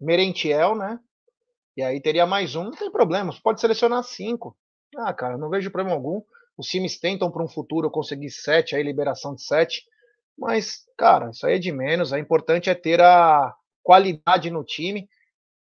Merentiel, 0.00 0.76
né? 0.76 1.00
E 1.76 1.82
aí 1.82 2.00
teria 2.00 2.24
mais 2.24 2.54
um, 2.54 2.64
não 2.64 2.70
tem 2.70 2.90
problema, 2.90 3.34
pode 3.42 3.60
selecionar 3.60 4.04
cinco. 4.04 4.56
Ah, 4.96 5.12
cara, 5.12 5.36
não 5.38 5.50
vejo 5.50 5.70
problema 5.70 5.96
algum. 5.96 6.22
Os 6.56 6.66
times 6.68 6.98
tentam 6.98 7.30
para 7.30 7.42
um 7.42 7.48
futuro 7.48 7.90
conseguir 7.90 8.30
sete, 8.30 8.76
aí 8.76 8.82
liberação 8.82 9.34
de 9.34 9.42
sete. 9.42 9.84
Mas, 10.38 10.84
cara, 10.96 11.30
isso 11.30 11.46
aí 11.46 11.56
é 11.56 11.58
de 11.58 11.72
menos. 11.72 12.12
O 12.12 12.16
importante 12.16 12.70
é 12.70 12.74
ter 12.74 13.00
a 13.00 13.54
qualidade 13.82 14.50
no 14.50 14.64
time. 14.64 15.08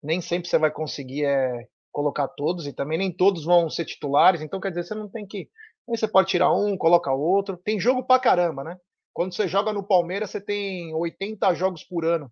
Nem 0.02 0.20
sempre 0.20 0.48
você 0.48 0.58
vai 0.58 0.70
conseguir 0.70 1.24
é, 1.24 1.68
colocar 1.92 2.28
todos, 2.28 2.66
e 2.66 2.72
também 2.72 2.98
nem 2.98 3.12
todos 3.12 3.44
vão 3.44 3.70
ser 3.70 3.84
titulares. 3.86 4.42
Então, 4.42 4.60
quer 4.60 4.70
dizer, 4.70 4.84
você 4.84 4.94
não 4.94 5.08
tem 5.08 5.26
que. 5.26 5.48
Aí 5.88 5.96
você 5.96 6.08
pode 6.08 6.28
tirar 6.28 6.52
um, 6.52 6.76
coloca 6.76 7.12
outro. 7.12 7.56
Tem 7.56 7.80
jogo 7.80 8.04
pra 8.04 8.20
caramba, 8.20 8.64
né? 8.64 8.78
Quando 9.14 9.34
você 9.34 9.48
joga 9.48 9.72
no 9.72 9.82
Palmeiras, 9.86 10.30
você 10.30 10.40
tem 10.40 10.94
80 10.94 11.54
jogos 11.54 11.84
por 11.84 12.04
ano. 12.04 12.30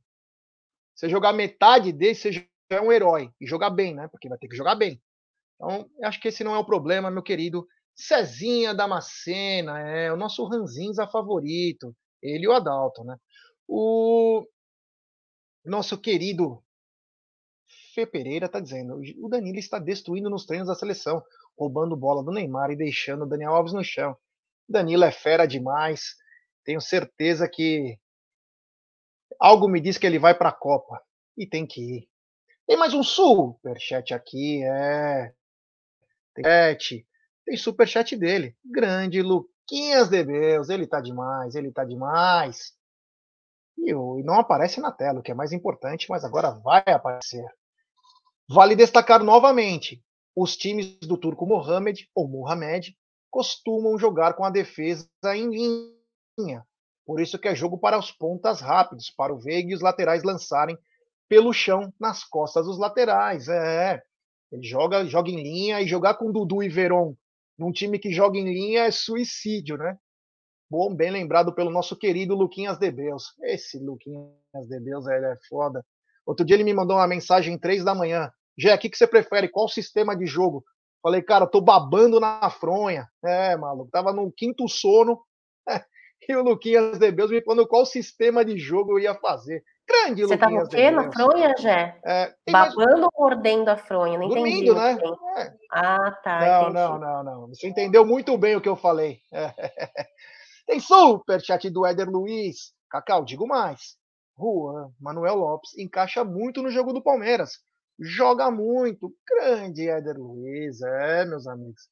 Você 0.95 1.09
jogar 1.09 1.33
metade 1.33 1.93
desse, 1.93 2.33
você 2.33 2.49
é 2.71 2.81
um 2.81 2.93
herói. 2.93 3.31
E 3.41 3.47
jogar 3.47 3.71
bem, 3.71 3.95
né? 3.95 4.09
Porque 4.09 4.29
vai 4.29 4.39
ter 4.39 4.49
que 4.49 4.57
jogar 4.57 4.75
bem. 4.77 5.01
Então, 5.57 5.89
acho 6.03 6.21
que 6.21 6.29
esse 6.29 6.45
não 6.45 6.55
é 6.55 6.59
o 6.59 6.65
problema, 6.65 7.11
meu 7.11 7.23
querido 7.23 7.67
Cezinha 7.95 8.75
Damascena, 8.75 9.81
é 9.81 10.13
o 10.13 10.17
nosso 10.17 10.45
Ranzinza 10.47 11.07
favorito, 11.07 11.95
ele 12.23 12.45
e 12.45 12.49
o 12.49 12.53
Adalto, 12.53 13.05
né? 13.05 13.17
O 13.69 14.47
nosso 15.65 15.97
querido 15.99 16.63
Fê 17.95 18.05
Pereira 18.05 18.47
está 18.47 18.59
dizendo: 18.59 19.01
o 19.23 19.29
Danilo 19.29 19.59
está 19.59 19.79
destruindo 19.79 20.29
nos 20.29 20.45
treinos 20.45 20.69
da 20.69 20.75
seleção, 20.75 21.23
roubando 21.57 21.97
bola 21.97 22.23
do 22.25 22.33
Neymar 22.33 22.71
e 22.71 22.77
deixando 22.77 23.23
o 23.23 23.29
Daniel 23.29 23.55
Alves 23.55 23.73
no 23.73 23.85
chão. 23.85 24.17
Danilo 24.69 25.05
é 25.05 25.13
fera 25.13 25.47
demais. 25.47 26.17
Tenho 26.65 26.81
certeza 26.81 27.49
que 27.49 27.99
algo 29.39 29.69
me 29.69 29.81
diz 29.81 29.97
que 29.99 30.07
ele 30.07 30.19
vai 30.19 30.37
para 30.37 30.49
a 30.49 30.53
Copa 30.53 31.01
e 31.37 31.47
tem 31.47 31.67
que 31.67 31.81
ir. 31.81 32.09
Tem 32.67 32.77
mais 32.77 32.95
um 32.95 33.03
superchat 33.03 34.13
aqui, 34.15 34.65
é 34.65 35.33
superchat. 36.35 37.07
Tem 37.45 37.57
superchat 37.57 38.17
dele. 38.17 38.57
Grande 38.65 39.23
Luquinhas 39.23 40.09
de 40.09 40.25
Beus. 40.25 40.69
Ele 40.69 40.87
tá 40.87 41.01
demais, 41.01 41.55
ele 41.55 41.73
tá 41.73 41.85
demais. 41.85 42.73
E, 43.79 43.91
e 43.91 44.23
não 44.23 44.39
aparece 44.39 44.81
na 44.81 44.91
tela, 44.91 45.21
o 45.21 45.23
que 45.23 45.31
é 45.31 45.35
mais 45.35 45.53
importante, 45.53 46.07
mas 46.09 46.25
agora 46.25 46.51
vai 46.51 46.83
aparecer. 46.87 47.45
Vale 48.49 48.77
destacar 48.77 49.23
novamente: 49.23 50.03
os 50.35 50.57
times 50.57 50.99
do 51.01 51.17
turco 51.17 51.47
Mohamed, 51.47 52.09
ou 52.15 52.29
Mohamed, 52.29 52.97
costumam 53.31 53.99
jogar 53.99 54.35
com 54.35 54.45
a 54.45 54.51
defesa 54.51 55.09
em 55.35 55.51
linha. 56.39 56.65
Por 57.07 57.21
isso 57.21 57.39
que 57.39 57.49
é 57.49 57.55
jogo 57.55 57.79
para 57.79 57.99
os 57.99 58.11
pontas 58.11 58.61
rápidos, 58.61 59.11
para 59.11 59.35
o 59.35 59.39
Veiga 59.39 59.71
e 59.71 59.75
os 59.75 59.83
laterais 59.83 60.23
lançarem 60.23 60.79
pelo 61.29 61.53
chão 61.53 61.93
nas 62.01 62.25
costas 62.25 62.65
dos 62.65 62.79
laterais. 62.79 63.49
É, 63.49 64.03
ele 64.55 64.63
joga, 64.63 65.05
joga 65.05 65.31
em 65.31 65.43
linha 65.43 65.81
e 65.81 65.87
jogar 65.87 66.15
com 66.15 66.31
Dudu 66.31 66.63
e 66.63 66.69
Veron 66.69 67.17
num 67.59 67.73
time 67.73 67.99
que 67.99 68.13
joga 68.13 68.39
em 68.39 68.45
linha 68.45 68.85
é 68.85 68.91
suicídio, 68.91 69.77
né? 69.77 69.97
Bom, 70.71 70.95
bem 70.95 71.11
lembrado 71.11 71.55
pelo 71.55 71.71
nosso 71.71 71.97
querido 71.97 72.35
Luquinhas 72.35 72.79
de 72.79 72.91
Beus. 72.91 73.35
Esse 73.43 73.79
Luquinhas 73.79 74.69
de 74.69 74.81
Beus, 74.81 75.07
ele 75.07 75.27
é 75.27 75.37
foda. 75.49 75.85
Outro 76.27 76.45
dia 76.45 76.57
ele 76.57 76.65
me 76.65 76.73
mandou 76.73 76.97
uma 76.97 77.07
mensagem 77.07 77.59
três 77.59 77.85
da 77.85 77.95
manhã. 77.95 78.31
Jé, 78.59 78.75
o 78.75 78.79
que, 78.79 78.89
que 78.89 78.97
você 78.97 79.07
prefere? 79.07 79.49
Qual 79.49 79.69
sistema 79.69 80.17
de 80.17 80.27
jogo? 80.27 80.65
Falei, 81.03 81.23
cara, 81.23 81.47
tô 81.47 81.61
babando 81.61 82.19
na 82.19 82.49
fronha. 82.51 83.09
É, 83.25 83.57
maluco, 83.57 83.91
tava 83.91 84.13
no 84.13 84.33
quinto 84.33 84.69
sono. 84.69 85.21
e 86.29 86.35
o 86.35 86.43
Luquinhas 86.43 86.99
de 86.99 87.11
Beus 87.11 87.31
me 87.31 87.43
falando 87.43 87.69
qual 87.69 87.85
sistema 87.85 88.45
de 88.45 88.59
jogo 88.59 88.93
eu 88.93 88.99
ia 88.99 89.15
fazer. 89.15 89.63
Grande, 89.87 90.23
Você 90.23 90.37
tava 90.39 90.55
o 90.55 90.69
quê? 90.69 90.91
Na 90.91 91.13
fronha, 91.13 91.55
Jé? 91.59 92.01
É, 92.05 92.35
Babando 92.51 92.87
mais... 92.87 93.03
ou 93.03 93.11
mordendo 93.19 93.69
a 93.69 93.77
fronha? 93.77 94.19
Não 94.19 94.29
Dormindo, 94.29 94.73
entendi. 94.73 95.01
né? 95.01 95.17
É. 95.37 95.55
Ah, 95.71 96.11
tá. 96.23 96.41
Não, 96.41 96.63
entendi. 96.63 96.75
não, 96.75 96.99
não, 96.99 97.25
não. 97.25 97.49
Você 97.49 97.69
entendeu 97.69 98.05
muito 98.07 98.37
bem 98.39 98.57
o 98.57 98.61
que 98.61 98.69
eu 98.69 98.77
falei. 98.77 99.21
Tem 100.67 100.81
super 100.81 101.41
chat 101.43 101.69
do 101.69 101.85
Éder 101.85 102.09
Luiz. 102.09 102.73
Cacau, 102.91 103.25
digo 103.25 103.47
mais. 103.47 103.97
Juan 104.39 104.91
Manuel 104.99 105.37
Lopes 105.37 105.77
encaixa 105.79 106.25
muito 106.25 106.63
no 106.63 106.71
jogo 106.71 106.93
do 106.93 107.03
Palmeiras. 107.03 107.59
Joga 108.01 108.51
muito. 108.51 109.15
Grande 109.29 109.89
Éder 109.89 110.17
Luiz. 110.17 110.81
É, 110.81 111.27
meus 111.27 111.47
amigos. 111.47 111.89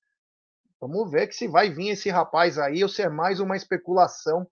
Vamos 0.81 1.11
ver 1.11 1.29
que 1.29 1.35
se 1.35 1.47
vai 1.47 1.71
vir 1.71 1.91
esse 1.91 2.11
rapaz 2.11 2.59
aí 2.59 2.83
ou 2.83 2.89
se 2.89 3.03
é 3.03 3.09
mais 3.09 3.39
uma 3.39 3.57
especulação 3.57 4.47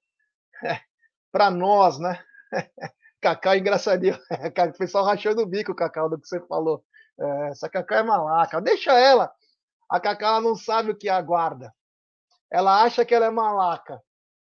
para 1.32 1.50
nós, 1.50 1.98
né? 1.98 2.22
Cacau 3.20 3.52
é 3.52 3.58
engraçadinho. 3.58 4.18
o 4.74 4.78
pessoal 4.78 5.04
rachando 5.04 5.42
o 5.42 5.46
bico, 5.46 5.74
Cacau, 5.74 6.08
do 6.08 6.18
que 6.18 6.26
você 6.26 6.40
falou. 6.46 6.82
É, 7.18 7.48
essa 7.48 7.68
Cacau 7.68 7.98
é 7.98 8.02
malaca. 8.02 8.60
Deixa 8.60 8.92
ela. 8.92 9.32
A 9.88 10.00
Cacau 10.00 10.28
ela 10.30 10.40
não 10.40 10.56
sabe 10.56 10.90
o 10.90 10.96
que 10.96 11.08
aguarda. 11.08 11.72
Ela 12.50 12.82
acha 12.82 13.04
que 13.04 13.14
ela 13.14 13.26
é 13.26 13.30
malaca. 13.30 14.00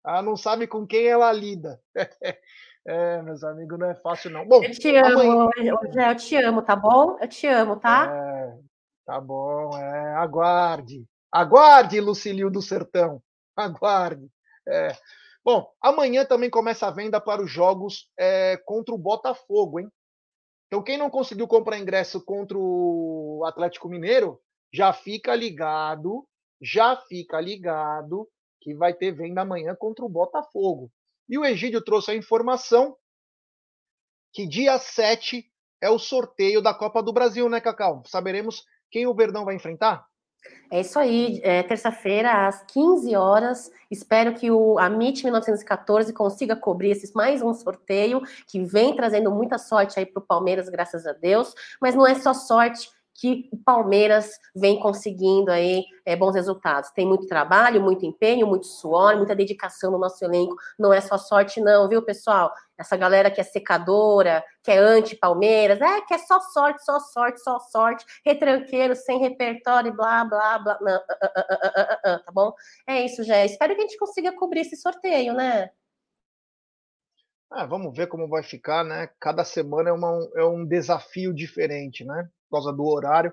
Ela 0.04 0.22
não 0.22 0.36
sabe 0.36 0.66
com 0.66 0.86
quem 0.86 1.06
ela 1.06 1.32
lida. 1.32 1.80
É, 2.88 3.20
meus 3.20 3.42
amigos, 3.42 3.76
não 3.76 3.90
é 3.90 3.96
fácil, 3.96 4.30
não. 4.30 4.46
Bom, 4.46 4.62
eu 4.62 4.70
te 4.70 4.96
amo, 4.96 5.20
amanhã... 5.20 5.74
eu 6.08 6.14
te 6.14 6.36
amo, 6.36 6.62
tá 6.62 6.76
bom? 6.76 7.18
Eu 7.20 7.26
te 7.26 7.44
amo, 7.48 7.74
tá? 7.80 8.06
É, 8.08 8.58
tá 9.04 9.20
bom, 9.20 9.76
é, 9.76 10.14
aguarde. 10.14 11.04
Aguarde, 11.32 12.00
Lucilio 12.00 12.48
do 12.48 12.62
Sertão. 12.62 13.20
Aguarde. 13.56 14.30
É. 14.68 14.96
Bom, 15.46 15.72
amanhã 15.80 16.24
também 16.24 16.50
começa 16.50 16.88
a 16.88 16.90
venda 16.90 17.20
para 17.20 17.40
os 17.40 17.48
jogos 17.48 18.10
é, 18.18 18.56
contra 18.64 18.92
o 18.92 18.98
Botafogo, 18.98 19.78
hein? 19.78 19.88
Então, 20.66 20.82
quem 20.82 20.98
não 20.98 21.08
conseguiu 21.08 21.46
comprar 21.46 21.78
ingresso 21.78 22.20
contra 22.24 22.58
o 22.58 23.44
Atlético 23.46 23.88
Mineiro, 23.88 24.40
já 24.74 24.92
fica 24.92 25.36
ligado, 25.36 26.26
já 26.60 26.96
fica 26.96 27.40
ligado 27.40 28.28
que 28.60 28.74
vai 28.74 28.92
ter 28.92 29.12
venda 29.12 29.42
amanhã 29.42 29.76
contra 29.78 30.04
o 30.04 30.08
Botafogo. 30.08 30.90
E 31.28 31.38
o 31.38 31.44
Egídio 31.44 31.80
trouxe 31.80 32.10
a 32.10 32.16
informação 32.16 32.96
que 34.32 34.48
dia 34.48 34.76
7 34.80 35.48
é 35.80 35.88
o 35.88 35.98
sorteio 36.00 36.60
da 36.60 36.74
Copa 36.74 37.00
do 37.00 37.12
Brasil, 37.12 37.48
né, 37.48 37.60
Cacau? 37.60 38.02
Saberemos 38.06 38.64
quem 38.90 39.06
o 39.06 39.14
Verdão 39.14 39.44
vai 39.44 39.54
enfrentar? 39.54 40.04
É 40.70 40.80
isso 40.80 40.98
aí, 40.98 41.40
é, 41.44 41.62
terça-feira, 41.62 42.46
às 42.46 42.62
15 42.64 43.14
horas. 43.14 43.70
Espero 43.90 44.34
que 44.34 44.50
o 44.50 44.78
Amit 44.78 45.22
1914 45.22 46.12
consiga 46.12 46.56
cobrir 46.56 46.90
esse 46.90 47.14
mais 47.14 47.40
um 47.40 47.54
sorteio 47.54 48.20
que 48.48 48.64
vem 48.64 48.94
trazendo 48.96 49.30
muita 49.30 49.58
sorte 49.58 49.98
aí 49.98 50.04
para 50.04 50.20
o 50.20 50.26
Palmeiras, 50.26 50.68
graças 50.68 51.06
a 51.06 51.12
Deus. 51.12 51.54
Mas 51.80 51.94
não 51.94 52.06
é 52.06 52.16
só 52.16 52.34
sorte, 52.34 52.90
que 53.18 53.48
o 53.52 53.56
Palmeiras 53.56 54.30
vem 54.54 54.78
conseguindo 54.78 55.50
aí 55.50 55.84
é, 56.04 56.14
bons 56.14 56.34
resultados. 56.34 56.90
Tem 56.90 57.06
muito 57.06 57.26
trabalho, 57.26 57.80
muito 57.80 58.04
empenho, 58.04 58.46
muito 58.46 58.66
suor, 58.66 59.16
muita 59.16 59.34
dedicação 59.34 59.90
no 59.90 59.98
nosso 59.98 60.24
elenco. 60.24 60.54
Não 60.78 60.92
é 60.92 61.00
só 61.00 61.16
sorte, 61.16 61.60
não, 61.60 61.88
viu, 61.88 62.02
pessoal? 62.02 62.52
Essa 62.78 62.96
galera 62.96 63.30
que 63.30 63.40
é 63.40 63.44
secadora, 63.44 64.44
que 64.62 64.70
é 64.70 64.78
anti-Palmeiras, 64.78 65.80
é 65.80 66.00
que 66.02 66.12
é 66.12 66.18
só 66.18 66.38
sorte, 66.40 66.84
só 66.84 67.00
sorte, 67.00 67.40
só 67.40 67.58
sorte, 67.58 68.04
retranqueiro, 68.24 68.94
sem 68.94 69.18
repertório, 69.18 69.94
blá, 69.94 70.24
blá, 70.24 70.58
blá. 70.58 70.78
Não, 70.80 70.96
uh, 70.96 70.98
uh, 70.98 72.16
uh, 72.16 72.24
tá 72.24 72.32
bom? 72.32 72.52
É 72.86 73.02
isso, 73.02 73.24
já. 73.24 73.44
Espero 73.44 73.74
que 73.74 73.80
a 73.80 73.86
gente 73.86 73.98
consiga 73.98 74.32
cobrir 74.32 74.60
esse 74.60 74.76
sorteio, 74.76 75.32
né? 75.32 75.70
Ah, 77.50 77.64
vamos 77.64 77.96
ver 77.96 78.08
como 78.08 78.28
vai 78.28 78.42
ficar, 78.42 78.84
né? 78.84 79.08
Cada 79.20 79.44
semana 79.44 79.88
é, 79.90 79.92
uma, 79.92 80.28
é 80.34 80.44
um 80.44 80.66
desafio 80.66 81.32
diferente, 81.32 82.04
né? 82.04 82.28
Por 82.48 82.56
causa 82.56 82.72
do 82.72 82.84
horário. 82.84 83.32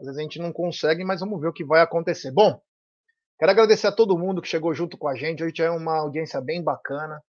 Às 0.00 0.06
vezes 0.06 0.18
a 0.18 0.22
gente 0.22 0.38
não 0.38 0.52
consegue, 0.52 1.04
mas 1.04 1.20
vamos 1.20 1.40
ver 1.40 1.48
o 1.48 1.52
que 1.52 1.64
vai 1.64 1.80
acontecer. 1.80 2.32
Bom, 2.32 2.60
quero 3.38 3.52
agradecer 3.52 3.86
a 3.86 3.92
todo 3.92 4.18
mundo 4.18 4.42
que 4.42 4.48
chegou 4.48 4.74
junto 4.74 4.96
com 4.98 5.08
a 5.08 5.14
gente. 5.14 5.44
Hoje 5.44 5.62
é 5.62 5.70
uma 5.70 5.98
audiência 5.98 6.40
bem 6.40 6.62
bacana, 6.62 7.22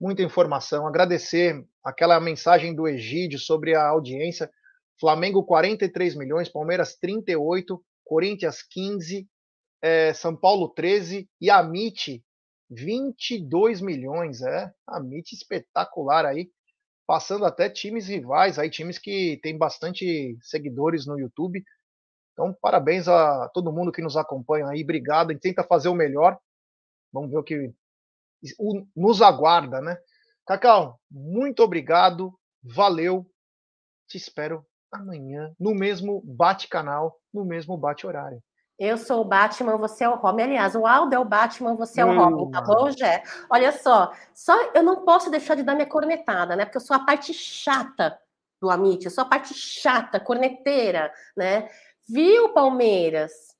muita 0.00 0.22
informação. 0.22 0.86
Agradecer 0.86 1.64
aquela 1.84 2.18
mensagem 2.20 2.74
do 2.74 2.88
Egídio 2.88 3.38
sobre 3.38 3.74
a 3.74 3.86
audiência. 3.86 4.50
Flamengo 4.98 5.44
43 5.44 6.14
milhões, 6.16 6.48
Palmeiras 6.48 6.96
38, 6.96 7.82
Corinthians 8.04 8.62
15, 8.62 9.26
é, 9.82 10.12
São 10.12 10.36
Paulo 10.36 10.68
13 10.68 11.28
e 11.40 11.48
a 11.48 11.60
MIT 11.60 12.22
22 12.70 13.80
milhões. 13.80 14.42
É, 14.42 14.70
a 14.86 14.98
MIT 14.98 15.34
espetacular 15.34 16.26
aí 16.26 16.50
passando 17.10 17.44
até 17.44 17.68
times 17.68 18.06
rivais, 18.06 18.56
aí 18.56 18.70
times 18.70 18.96
que 18.96 19.40
tem 19.42 19.58
bastante 19.58 20.38
seguidores 20.40 21.06
no 21.06 21.18
YouTube. 21.18 21.60
Então, 22.32 22.56
parabéns 22.62 23.08
a 23.08 23.48
todo 23.48 23.72
mundo 23.72 23.90
que 23.90 24.00
nos 24.00 24.16
acompanha 24.16 24.68
aí, 24.68 24.84
obrigado. 24.84 25.30
A 25.30 25.32
gente 25.32 25.42
tenta 25.42 25.64
fazer 25.64 25.88
o 25.88 25.94
melhor. 25.94 26.38
Vamos 27.12 27.32
ver 27.32 27.38
o 27.38 27.42
que 27.42 27.74
nos 28.94 29.20
aguarda, 29.20 29.80
né? 29.80 29.98
Cacau, 30.46 31.00
muito 31.10 31.64
obrigado, 31.64 32.32
valeu. 32.62 33.28
Te 34.06 34.16
espero 34.16 34.64
amanhã 34.92 35.52
no 35.58 35.74
mesmo 35.74 36.22
bate-canal, 36.24 37.20
no 37.34 37.44
mesmo 37.44 37.76
bate-horário. 37.76 38.40
Eu 38.80 38.96
sou 38.96 39.20
o 39.20 39.24
Batman, 39.24 39.76
você 39.76 40.04
é 40.04 40.08
o 40.08 40.14
Robin. 40.14 40.44
Aliás, 40.44 40.74
o 40.74 40.86
Aldo 40.86 41.14
é 41.14 41.18
o 41.18 41.24
Batman, 41.24 41.74
você 41.74 42.00
é 42.00 42.04
o 42.04 42.16
Robin, 42.16 42.50
tá 42.50 42.62
bom, 42.62 42.90
Jé? 42.90 43.22
Olha 43.50 43.72
só, 43.72 44.10
só 44.32 44.58
eu 44.72 44.82
não 44.82 45.04
posso 45.04 45.30
deixar 45.30 45.54
de 45.54 45.62
dar 45.62 45.74
minha 45.74 45.86
cornetada, 45.86 46.56
né? 46.56 46.64
Porque 46.64 46.78
eu 46.78 46.80
sou 46.80 46.96
a 46.96 47.04
parte 47.04 47.34
chata 47.34 48.18
do 48.58 48.70
Amit, 48.70 49.04
eu 49.04 49.10
sou 49.10 49.20
a 49.20 49.28
parte 49.28 49.52
chata, 49.52 50.18
corneteira, 50.18 51.12
né? 51.36 51.68
Viu, 52.08 52.54
Palmeiras? 52.54 53.54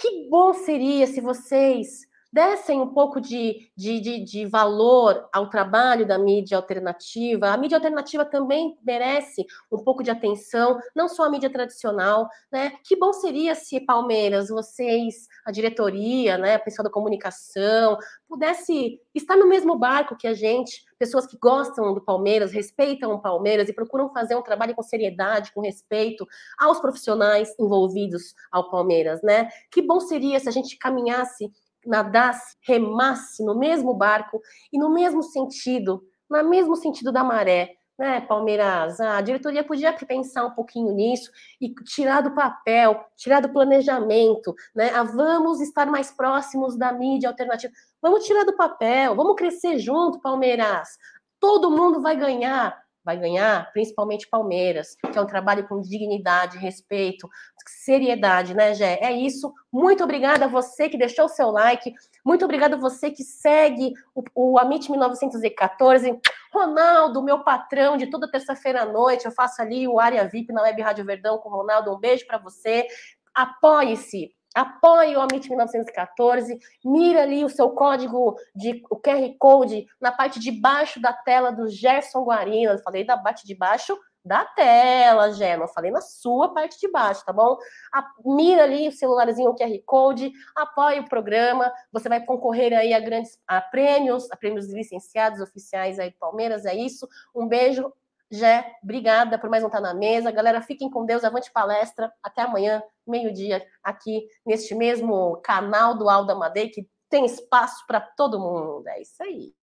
Que 0.00 0.28
bom 0.30 0.54
seria 0.54 1.08
se 1.08 1.20
vocês 1.20 2.07
dessem 2.32 2.80
um 2.80 2.88
pouco 2.88 3.20
de, 3.20 3.70
de, 3.76 4.00
de, 4.00 4.24
de, 4.24 4.46
valor 4.46 5.28
ao 5.32 5.48
trabalho 5.48 6.06
da 6.06 6.18
mídia 6.18 6.56
alternativa. 6.56 7.48
A 7.48 7.56
mídia 7.56 7.76
alternativa 7.76 8.24
também 8.24 8.76
merece 8.84 9.46
um 9.72 9.78
pouco 9.78 10.02
de 10.02 10.10
atenção, 10.10 10.78
não 10.94 11.08
só 11.08 11.24
a 11.24 11.30
mídia 11.30 11.50
tradicional, 11.50 12.28
né? 12.52 12.72
Que 12.84 12.96
bom 12.96 13.12
seria 13.12 13.54
se 13.54 13.80
Palmeiras, 13.80 14.48
vocês, 14.48 15.26
a 15.44 15.50
diretoria, 15.50 16.36
né, 16.36 16.54
a 16.54 16.58
pessoal 16.58 16.84
da 16.84 16.90
comunicação, 16.90 17.96
pudesse 18.28 19.00
estar 19.14 19.36
no 19.36 19.48
mesmo 19.48 19.78
barco 19.78 20.16
que 20.16 20.26
a 20.26 20.34
gente, 20.34 20.84
pessoas 20.98 21.26
que 21.26 21.38
gostam 21.38 21.94
do 21.94 22.00
Palmeiras, 22.00 22.52
respeitam 22.52 23.12
o 23.12 23.22
Palmeiras 23.22 23.68
e 23.68 23.72
procuram 23.72 24.12
fazer 24.12 24.36
um 24.36 24.42
trabalho 24.42 24.74
com 24.74 24.82
seriedade, 24.82 25.52
com 25.52 25.60
respeito 25.60 26.26
aos 26.58 26.78
profissionais 26.78 27.54
envolvidos 27.58 28.34
ao 28.52 28.70
Palmeiras, 28.70 29.22
né? 29.22 29.48
Que 29.70 29.80
bom 29.80 29.98
seria 30.00 30.38
se 30.38 30.48
a 30.48 30.52
gente 30.52 30.76
caminhasse 30.76 31.50
nadasse, 31.88 32.56
remasse 32.60 33.44
no 33.44 33.58
mesmo 33.58 33.94
barco 33.94 34.40
e 34.72 34.78
no 34.78 34.90
mesmo 34.92 35.22
sentido, 35.22 36.02
no 36.30 36.48
mesmo 36.48 36.76
sentido 36.76 37.10
da 37.10 37.24
maré, 37.24 37.76
né, 37.98 38.20
Palmeiras? 38.20 39.00
A 39.00 39.20
diretoria 39.20 39.64
podia 39.64 39.92
pensar 39.92 40.44
um 40.44 40.52
pouquinho 40.52 40.92
nisso 40.92 41.30
e 41.60 41.74
tirar 41.84 42.20
do 42.20 42.34
papel, 42.34 43.04
tirar 43.16 43.40
do 43.40 43.48
planejamento, 43.48 44.54
né? 44.74 44.90
A 44.90 45.02
vamos 45.02 45.60
estar 45.60 45.86
mais 45.86 46.10
próximos 46.10 46.76
da 46.76 46.92
mídia 46.92 47.28
alternativa. 47.28 47.72
Vamos 48.00 48.24
tirar 48.24 48.44
do 48.44 48.56
papel, 48.56 49.16
vamos 49.16 49.34
crescer 49.34 49.78
junto, 49.78 50.20
Palmeiras. 50.20 50.96
Todo 51.40 51.70
mundo 51.70 52.00
vai 52.00 52.16
ganhar 52.16 52.78
vai 53.08 53.16
ganhar, 53.16 53.72
principalmente 53.72 54.28
Palmeiras, 54.28 54.94
que 55.10 55.18
é 55.18 55.22
um 55.22 55.26
trabalho 55.26 55.66
com 55.66 55.80
dignidade, 55.80 56.58
respeito, 56.58 57.26
seriedade, 57.66 58.54
né, 58.54 58.74
Gé? 58.74 58.98
É 59.00 59.10
isso. 59.10 59.50
Muito 59.72 60.04
obrigada 60.04 60.44
a 60.44 60.48
você 60.48 60.90
que 60.90 60.98
deixou 60.98 61.24
o 61.24 61.30
seu 61.30 61.50
like. 61.50 61.90
Muito 62.22 62.44
obrigada 62.44 62.76
a 62.76 62.78
você 62.78 63.10
que 63.10 63.24
segue 63.24 63.94
o, 64.14 64.22
o 64.34 64.58
Amit 64.58 64.90
1914. 64.90 66.20
Ronaldo, 66.52 67.22
meu 67.22 67.42
patrão 67.42 67.96
de 67.96 68.08
toda 68.08 68.30
terça-feira 68.30 68.82
à 68.82 68.84
noite, 68.84 69.24
eu 69.24 69.32
faço 69.32 69.62
ali 69.62 69.88
o 69.88 69.98
Área 69.98 70.28
VIP 70.28 70.52
na 70.52 70.60
Web 70.60 70.82
Rádio 70.82 71.06
Verdão 71.06 71.38
com 71.38 71.48
o 71.48 71.52
Ronaldo. 71.52 71.90
Um 71.90 71.98
beijo 71.98 72.26
para 72.26 72.36
você. 72.36 72.86
Apoie-se 73.34 74.34
apoie 74.54 75.16
o 75.16 75.20
Amit 75.20 75.48
1914, 75.48 76.58
mira 76.84 77.22
ali 77.22 77.44
o 77.44 77.48
seu 77.48 77.70
código 77.70 78.36
de 78.54 78.82
o 78.90 78.96
QR 78.96 79.34
Code 79.38 79.86
na 80.00 80.10
parte 80.10 80.40
de 80.40 80.50
baixo 80.50 81.00
da 81.00 81.12
tela 81.12 81.50
do 81.50 81.68
Gerson 81.68 82.24
Guarino. 82.24 82.72
Eu 82.72 82.78
falei 82.78 83.04
da 83.04 83.16
parte 83.16 83.46
de 83.46 83.54
baixo 83.54 83.96
da 84.24 84.44
tela, 84.44 85.28
não 85.56 85.66
falei 85.68 85.90
na 85.90 86.02
sua 86.02 86.52
parte 86.52 86.78
de 86.78 86.90
baixo, 86.90 87.24
tá 87.24 87.32
bom? 87.32 87.56
A, 87.92 88.06
mira 88.24 88.64
ali 88.64 88.88
o 88.88 88.92
celularzinho, 88.92 89.50
o 89.50 89.56
QR 89.56 89.82
Code, 89.86 90.30
apoie 90.54 91.00
o 91.00 91.08
programa, 91.08 91.72
você 91.90 92.08
vai 92.08 92.22
concorrer 92.22 92.74
aí 92.74 92.92
a 92.92 93.00
grandes 93.00 93.40
a 93.46 93.60
prêmios, 93.60 94.30
a 94.30 94.36
prêmios 94.36 94.70
licenciados 94.70 95.40
oficiais 95.40 95.98
aí 95.98 96.10
do 96.10 96.18
Palmeiras, 96.18 96.66
é 96.66 96.74
isso. 96.74 97.08
Um 97.34 97.48
beijo, 97.48 97.90
Jé, 98.30 98.76
obrigada 98.82 99.38
por 99.38 99.48
mais 99.48 99.64
um 99.64 99.70
Tá 99.70 99.80
na 99.80 99.94
Mesa. 99.94 100.30
Galera, 100.30 100.60
fiquem 100.60 100.90
com 100.90 101.06
Deus, 101.06 101.24
avante 101.24 101.50
palestra. 101.50 102.12
Até 102.22 102.42
amanhã, 102.42 102.82
meio-dia, 103.06 103.66
aqui 103.82 104.28
neste 104.44 104.74
mesmo 104.74 105.40
canal 105.42 105.96
do 105.96 106.10
Alda 106.10 106.34
Madei, 106.34 106.68
que 106.68 106.86
tem 107.08 107.24
espaço 107.24 107.86
para 107.86 108.02
todo 108.02 108.38
mundo. 108.38 108.86
É 108.86 109.00
isso 109.00 109.22
aí. 109.22 109.54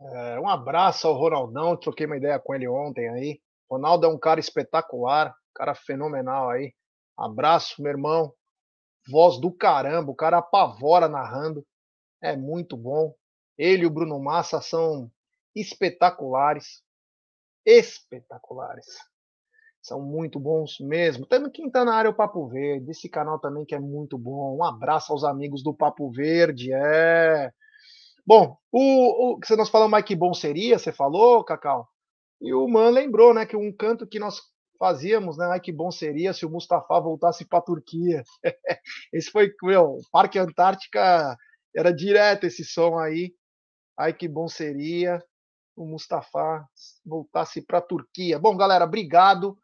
É, 0.00 0.40
um 0.40 0.48
abraço 0.48 1.06
ao 1.06 1.14
Ronaldão, 1.14 1.76
troquei 1.76 2.06
uma 2.06 2.16
ideia 2.16 2.38
com 2.38 2.54
ele 2.54 2.66
ontem 2.66 3.10
aí. 3.10 3.40
Ronaldo 3.70 4.06
é 4.06 4.08
um 4.08 4.18
cara 4.18 4.40
espetacular, 4.40 5.34
cara 5.54 5.74
fenomenal 5.74 6.48
aí. 6.48 6.72
Abraço, 7.18 7.82
meu 7.82 7.92
irmão. 7.92 8.32
Voz 9.06 9.38
do 9.38 9.52
caramba, 9.52 10.10
o 10.10 10.16
cara 10.16 10.38
apavora 10.38 11.08
narrando. 11.08 11.62
É 12.22 12.34
muito 12.34 12.74
bom. 12.74 13.14
Ele 13.58 13.82
e 13.82 13.86
o 13.86 13.90
Bruno 13.90 14.18
Massa 14.18 14.62
são 14.62 15.10
espetaculares 15.54 16.82
espetaculares. 17.64 18.86
São 19.82 20.00
muito 20.00 20.40
bons 20.40 20.78
mesmo. 20.80 21.26
Também 21.26 21.50
quem 21.50 21.66
está 21.66 21.84
na 21.84 21.94
área 21.94 22.10
o 22.10 22.14
Papo 22.14 22.48
Verde, 22.48 22.90
esse 22.90 23.08
canal 23.08 23.38
também 23.38 23.66
que 23.66 23.74
é 23.74 23.78
muito 23.78 24.16
bom. 24.16 24.56
Um 24.56 24.64
abraço 24.64 25.12
aos 25.12 25.24
amigos 25.24 25.62
do 25.62 25.74
Papo 25.74 26.10
Verde, 26.10 26.72
é. 26.72 27.50
Bom, 28.26 28.56
o, 28.72 29.32
o 29.32 29.38
que 29.38 29.54
nós 29.54 29.68
falamos 29.68 29.90
mais 29.90 30.04
que 30.04 30.16
bom 30.16 30.32
seria, 30.32 30.78
você 30.78 30.90
falou, 30.90 31.44
Cacau? 31.44 31.86
E 32.40 32.54
o 32.54 32.66
Man 32.66 32.90
lembrou, 32.90 33.34
né, 33.34 33.44
que 33.44 33.56
um 33.56 33.70
canto 33.70 34.06
que 34.06 34.18
nós 34.18 34.40
fazíamos, 34.78 35.36
né, 35.36 35.46
ai 35.46 35.60
que 35.60 35.72
bom 35.72 35.90
seria 35.90 36.32
se 36.32 36.46
o 36.46 36.50
Mustafa 36.50 36.98
voltasse 37.00 37.46
para 37.46 37.58
a 37.58 37.62
Turquia. 37.62 38.22
esse 39.12 39.30
foi, 39.30 39.52
meu, 39.62 39.98
Parque 40.10 40.38
Antártica 40.38 41.36
era 41.76 41.92
direto 41.92 42.44
esse 42.46 42.64
som 42.64 42.98
aí. 42.98 43.34
Ai 43.98 44.14
que 44.14 44.26
bom 44.26 44.48
seria 44.48 45.22
o 45.76 45.86
Mustafa 45.86 46.64
voltasse 47.04 47.62
para 47.62 47.78
a 47.78 47.82
Turquia. 47.82 48.38
Bom, 48.38 48.56
galera, 48.56 48.84
obrigado. 48.84 49.58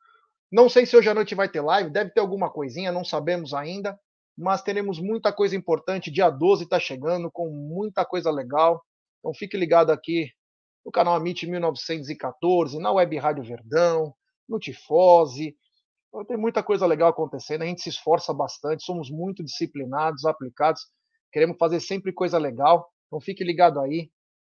Não 0.51 0.69
sei 0.69 0.85
se 0.85 0.97
hoje 0.97 1.09
à 1.09 1.15
noite 1.15 1.35
vai 1.35 1.49
ter 1.49 1.61
live, 1.61 1.91
deve 1.91 2.11
ter 2.11 2.21
alguma 2.21 2.51
coisinha, 2.51 2.91
não 2.91 3.05
sabemos 3.05 3.55
ainda, 3.55 3.99
mas 4.37 4.63
teremos 4.63 4.99
muita 4.99 5.33
coisa 5.33 5.55
importante. 5.55 6.11
Dia 6.11 6.29
12 6.29 6.65
está 6.65 6.81
chegando 6.81 7.31
com 7.31 7.49
muita 7.49 8.05
coisa 8.05 8.31
legal. 8.31 8.83
Então 9.21 9.33
fique 9.33 9.57
ligado 9.57 9.91
aqui 9.91 10.29
no 10.85 10.91
canal 10.91 11.15
Amit 11.15 11.47
1914, 11.47 12.79
na 12.79 12.91
Web 12.91 13.17
Rádio 13.19 13.45
Verdão, 13.45 14.15
no 14.49 14.59
Tifose. 14.59 15.57
Tem 16.27 16.37
muita 16.37 16.63
coisa 16.63 16.87
legal 16.87 17.11
acontecendo, 17.11 17.63
a 17.63 17.67
gente 17.67 17.83
se 17.83 17.89
esforça 17.89 18.35
bastante, 18.35 18.85
somos 18.85 19.09
muito 19.09 19.45
disciplinados, 19.45 20.25
aplicados, 20.25 20.83
queremos 21.33 21.57
fazer 21.57 21.79
sempre 21.79 22.13
coisa 22.13 22.37
legal. 22.37 22.91
Então 23.07 23.21
fique 23.21 23.45
ligado 23.45 23.79
aí. 23.79 24.11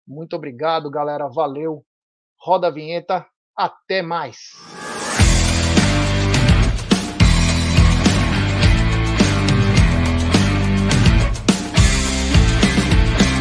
Muito 0.07 0.37
obrigado, 0.37 0.91
galera. 0.91 1.29
Valeu. 1.29 1.85
Roda 2.41 2.69
a 2.69 2.71
vinheta. 2.71 3.27
Até 3.57 4.03
mais. 4.03 4.86